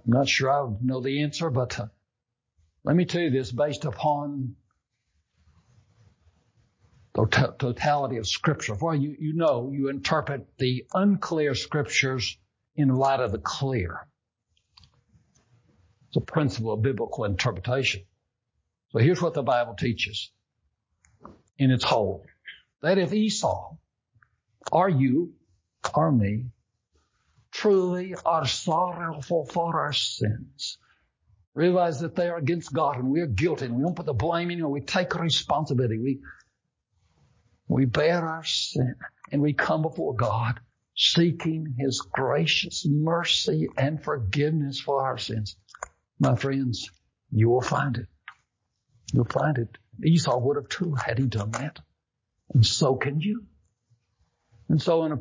I'm 0.06 0.12
not 0.12 0.30
sure 0.30 0.52
I 0.52 0.70
know 0.82 1.02
the 1.02 1.24
answer, 1.24 1.50
but 1.50 1.80
uh, 1.80 1.88
let 2.84 2.96
me 2.96 3.06
tell 3.06 3.22
you 3.22 3.32
this 3.32 3.52
based 3.52 3.86
upon 3.86 4.56
the 7.16 7.54
totality 7.58 8.18
of 8.18 8.28
Scripture. 8.28 8.76
For 8.76 8.94
you, 8.94 9.16
you 9.20 9.34
know, 9.34 9.72
you 9.74 9.90
interpret 9.90 10.48
the 10.58 10.86
unclear 10.94 11.56
Scriptures 11.56 12.38
in 12.76 12.90
light 12.90 13.20
of 13.20 13.32
the 13.32 13.40
clear. 13.40 14.08
It's 16.10 16.18
a 16.18 16.22
principle 16.22 16.74
of 16.74 16.82
biblical 16.82 17.24
interpretation. 17.24 18.04
So 18.90 19.00
here's 19.00 19.22
what 19.22 19.34
the 19.34 19.44
Bible 19.44 19.74
teaches 19.74 20.32
in 21.58 21.72
its 21.72 21.84
whole. 21.84 22.26
That 22.82 22.98
if 22.98 23.14
Esau, 23.14 23.76
or 24.72 24.90
you, 24.90 25.34
or 25.94 26.12
me, 26.12 26.46
truly 27.52 28.16
are 28.26 28.46
sorrowful 28.46 29.46
for 29.46 29.80
our 29.82 29.94
sins, 29.94 30.78
realize 31.54 32.02
that 32.02 32.16
they 32.16 32.28
are 32.28 32.38
against 32.38 32.74
God 32.74 32.98
and 32.98 33.10
we're 33.10 33.28
guilty 33.28 33.66
and 33.66 33.76
we 33.76 33.84
don't 33.84 33.96
put 33.96 34.06
the 34.06 34.14
blame 34.14 34.52
in, 34.52 34.70
we 34.70 34.82
take 34.82 35.16
responsibility. 35.16 35.98
We 36.00 36.20
we 37.68 37.86
bear 37.86 38.28
our 38.28 38.44
sin 38.44 38.96
and 39.32 39.42
we 39.42 39.54
come 39.54 39.82
before 39.82 40.16
God 40.16 40.60
seeking 40.96 41.76
His 41.80 42.02
gracious 42.02 42.86
mercy 42.88 43.68
and 43.78 44.04
forgiveness 44.04 44.80
for 44.80 45.04
our 45.04 45.18
sins. 45.18 45.58
My 46.20 46.36
friends, 46.36 46.90
you 47.32 47.50
will 47.50 47.62
find 47.62 47.98
it. 47.98 48.08
You'll 49.14 49.26
find 49.26 49.58
it. 49.58 49.78
Esau 50.04 50.38
would 50.38 50.58
have 50.58 50.70
too 50.70 50.94
had 50.96 51.18
he 51.20 51.26
done 51.26 51.52
that. 51.52 51.80
And 52.54 52.66
so 52.66 52.96
can 52.96 53.20
you. 53.20 53.46
And 54.70 54.82
so 54.82 55.06
in 55.06 55.12
a 55.12 55.20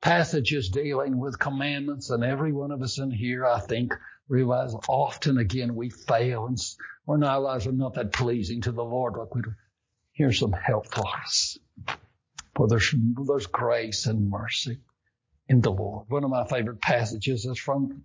passages 0.00 0.68
dealing 0.68 1.18
with 1.18 1.38
commandments 1.38 2.10
and 2.10 2.22
every 2.22 2.52
one 2.52 2.70
of 2.70 2.82
us 2.82 2.98
in 2.98 3.10
here, 3.10 3.44
I 3.44 3.60
think, 3.60 3.92
realize 4.28 4.72
often 4.88 5.38
again 5.38 5.74
we 5.74 5.90
fail 5.90 6.46
and 6.46 7.24
our 7.24 7.40
lives 7.40 7.66
are 7.66 7.72
not 7.72 7.94
that 7.94 8.12
pleasing 8.12 8.60
to 8.62 8.72
the 8.72 8.84
Lord 8.84 9.14
like 9.16 9.34
we. 9.34 9.42
Here's 10.12 10.38
some 10.38 10.52
help 10.52 10.86
for 10.92 11.04
us. 11.24 11.58
For 12.54 12.68
there's, 12.68 12.94
there's 13.26 13.46
grace 13.46 14.06
and 14.06 14.30
mercy 14.30 14.78
in 15.48 15.60
the 15.60 15.70
Lord. 15.70 16.06
One 16.08 16.24
of 16.24 16.30
my 16.30 16.46
favorite 16.46 16.80
passages 16.80 17.44
is 17.44 17.58
from 17.58 18.04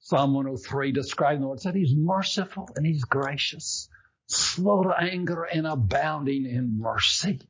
Psalm 0.00 0.34
103 0.34 0.92
describing 0.92 1.40
the 1.40 1.46
Lord 1.46 1.60
said 1.60 1.74
he's 1.74 1.94
merciful 1.94 2.68
and 2.74 2.86
he's 2.86 3.04
gracious, 3.04 3.88
slow 4.36 4.84
to 4.84 4.96
anger 4.98 5.44
and 5.44 5.66
abounding 5.66 6.46
in 6.46 6.78
mercy. 6.78 7.40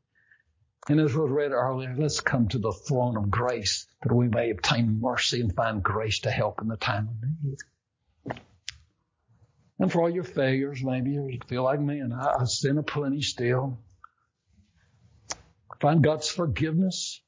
And 0.88 1.00
as 1.00 1.14
was 1.14 1.30
read 1.30 1.52
earlier, 1.52 1.94
let's 1.96 2.20
come 2.20 2.48
to 2.48 2.58
the 2.58 2.72
throne 2.72 3.16
of 3.16 3.30
grace 3.30 3.86
that 4.02 4.12
we 4.12 4.28
may 4.28 4.50
obtain 4.50 5.00
mercy 5.00 5.40
and 5.40 5.54
find 5.54 5.82
grace 5.82 6.20
to 6.20 6.30
help 6.30 6.60
in 6.60 6.68
the 6.68 6.76
time 6.76 7.08
of 7.08 7.28
need. 7.44 7.58
And 9.78 9.90
for 9.90 10.02
all 10.02 10.10
your 10.10 10.24
failures, 10.24 10.82
maybe 10.82 11.12
you 11.12 11.38
feel 11.46 11.62
like 11.64 11.80
me 11.80 12.00
and 12.00 12.12
I, 12.12 12.34
I 12.40 12.44
sin 12.44 12.78
a 12.78 12.82
plenty 12.82 13.22
still 13.22 13.78
find 15.82 16.02
God's 16.02 16.28
forgiveness. 16.28 17.20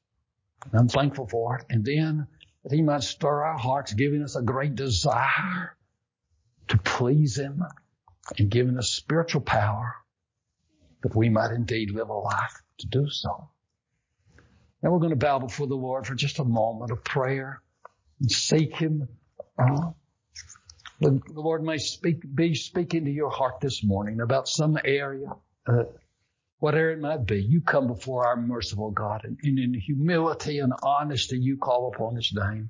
I'm 0.73 0.87
thankful 0.87 1.27
for 1.27 1.57
it. 1.57 1.65
And 1.69 1.85
then 1.85 2.27
that 2.63 2.71
He 2.71 2.81
might 2.81 3.03
stir 3.03 3.43
our 3.43 3.57
hearts, 3.57 3.93
giving 3.93 4.23
us 4.23 4.35
a 4.35 4.41
great 4.41 4.75
desire 4.75 5.75
to 6.69 6.77
please 6.77 7.37
Him 7.37 7.61
and 8.37 8.49
given 8.49 8.77
us 8.77 8.89
spiritual 8.89 9.41
power 9.41 9.95
that 11.03 11.15
we 11.15 11.29
might 11.29 11.51
indeed 11.51 11.91
live 11.91 12.09
a 12.09 12.13
life 12.13 12.61
to 12.79 12.87
do 12.87 13.09
so. 13.09 13.49
Now 14.81 14.91
we're 14.91 14.99
going 14.99 15.11
to 15.11 15.15
bow 15.15 15.39
before 15.39 15.67
the 15.67 15.75
Lord 15.75 16.05
for 16.07 16.15
just 16.15 16.39
a 16.39 16.45
moment 16.45 16.91
of 16.91 17.03
prayer 17.03 17.61
and 18.19 18.31
seek 18.31 18.75
Him. 18.75 19.07
Uh, 19.57 19.91
the, 20.99 21.21
Lord 21.33 21.63
may 21.63 21.77
speak, 21.77 22.23
be 22.33 22.55
speaking 22.55 23.05
to 23.05 23.11
your 23.11 23.29
heart 23.29 23.59
this 23.61 23.83
morning 23.83 24.21
about 24.21 24.47
some 24.47 24.77
area 24.83 25.27
uh, 25.67 25.83
whatever 26.59 26.91
it 26.91 26.99
might 26.99 27.25
be, 27.25 27.41
you 27.41 27.61
come 27.61 27.87
before 27.87 28.25
our 28.25 28.35
merciful 28.35 28.91
God 28.91 29.21
and, 29.23 29.37
and 29.43 29.59
in 29.59 29.73
humility 29.73 30.59
and 30.59 30.73
honesty 30.83 31.37
you 31.37 31.57
call 31.57 31.91
upon 31.93 32.15
his 32.15 32.33
name 32.33 32.69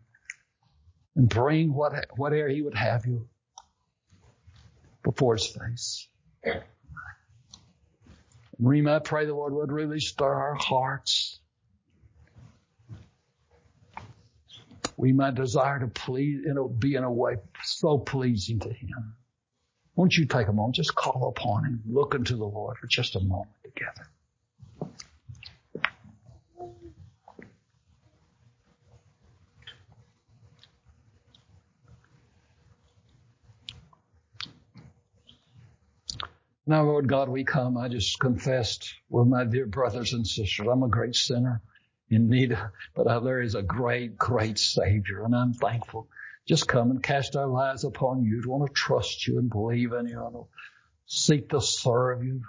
and 1.15 1.29
bring 1.29 1.73
what, 1.73 1.93
whatever 2.17 2.49
he 2.49 2.61
would 2.61 2.75
have 2.75 3.05
you 3.05 3.27
before 5.05 5.35
his 5.35 5.47
face. 5.47 6.09
We 8.57 8.81
might 8.81 9.03
pray 9.03 9.25
the 9.25 9.33
Lord 9.33 9.53
would 9.53 9.71
really 9.71 9.99
stir 9.99 10.33
our 10.33 10.55
hearts. 10.55 11.39
We 14.97 15.13
might 15.13 15.35
desire 15.35 15.79
to 15.79 15.87
please, 15.87 16.41
you 16.45 16.53
know, 16.53 16.67
be 16.67 16.95
in 16.95 17.03
a 17.03 17.11
way 17.11 17.35
so 17.63 17.97
pleasing 17.97 18.59
to 18.61 18.69
him. 18.69 19.15
Won't 19.95 20.17
you 20.17 20.25
take 20.25 20.47
a 20.47 20.53
moment, 20.53 20.75
just 20.75 20.95
call 20.95 21.33
upon 21.35 21.65
him, 21.65 21.83
look 21.87 22.15
into 22.15 22.35
the 22.35 22.45
Lord 22.45 22.77
for 22.77 22.87
just 22.87 23.15
a 23.15 23.19
moment 23.19 23.51
together. 23.63 24.09
Now, 36.67 36.83
Lord 36.83 37.07
God, 37.07 37.29
we 37.29 37.43
come. 37.43 37.77
I 37.77 37.89
just 37.89 38.19
confessed 38.19 38.93
with 39.09 39.27
my 39.27 39.45
dear 39.45 39.67
brothers 39.67 40.13
and 40.13 40.25
sisters, 40.25 40.67
I'm 40.67 40.83
a 40.83 40.87
great 40.87 41.15
sinner 41.15 41.61
in 42.09 42.29
need, 42.29 42.57
but 42.95 43.23
there 43.23 43.41
is 43.41 43.55
a 43.55 43.61
great, 43.61 44.17
great 44.17 44.57
Savior, 44.57 45.23
and 45.23 45.35
I'm 45.35 45.53
thankful 45.53 46.07
just 46.47 46.67
come 46.67 46.91
and 46.91 47.01
cast 47.01 47.35
our 47.35 47.47
lives 47.47 47.83
upon 47.83 48.23
you. 48.23 48.41
We 48.43 48.49
want 48.49 48.67
to 48.67 48.73
trust 48.73 49.27
you 49.27 49.39
and 49.39 49.49
believe 49.49 49.93
in 49.93 50.07
you 50.07 50.25
and 50.25 50.45
seek 51.07 51.49
to 51.49 51.61
serve 51.61 52.23
you. 52.23 52.43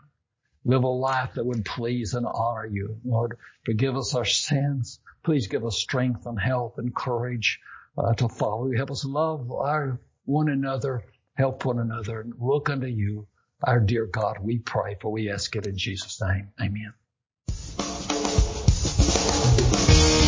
Live 0.64 0.84
a 0.84 0.88
life 0.88 1.34
that 1.34 1.46
would 1.46 1.64
please 1.64 2.14
and 2.14 2.26
honor 2.26 2.66
you. 2.66 2.98
Lord, 3.04 3.38
forgive 3.64 3.96
us 3.96 4.14
our 4.14 4.24
sins. 4.24 5.00
Please 5.22 5.46
give 5.46 5.64
us 5.64 5.78
strength 5.78 6.26
and 6.26 6.38
help 6.38 6.78
and 6.78 6.94
courage 6.94 7.60
uh, 7.96 8.12
to 8.14 8.28
follow 8.28 8.66
you. 8.66 8.76
Help 8.76 8.90
us 8.90 9.04
love 9.04 9.50
our 9.50 10.00
one 10.24 10.48
another, 10.48 11.04
help 11.34 11.64
one 11.64 11.78
another, 11.78 12.20
and 12.20 12.34
look 12.38 12.68
unto 12.68 12.88
you, 12.88 13.26
our 13.62 13.80
dear 13.80 14.06
God, 14.06 14.38
we 14.42 14.58
pray, 14.58 14.96
for 15.00 15.10
we 15.10 15.30
ask 15.30 15.56
it 15.56 15.66
in 15.66 15.78
Jesus' 15.78 16.20
name. 16.20 16.50
Amen. 16.60 16.92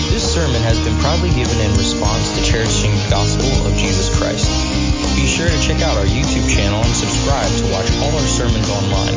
This 0.09 0.25
sermon 0.35 0.63
has 0.65 0.81
been 0.81 0.97
proudly 0.99 1.29
given 1.37 1.61
in 1.61 1.77
response 1.77 2.33
to 2.35 2.41
cherishing 2.43 2.91
the 2.91 3.09
gospel 3.13 3.45
of 3.69 3.77
Jesus 3.77 4.09
Christ. 4.17 4.49
Be 5.15 5.29
sure 5.29 5.47
to 5.47 5.61
check 5.61 5.85
out 5.85 6.01
our 6.01 6.09
YouTube 6.09 6.49
channel 6.49 6.81
and 6.81 6.97
subscribe 6.97 7.53
to 7.53 7.69
watch 7.71 7.93
all 8.01 8.17
our 8.17 8.27
sermons 8.27 8.73
online. 8.73 9.13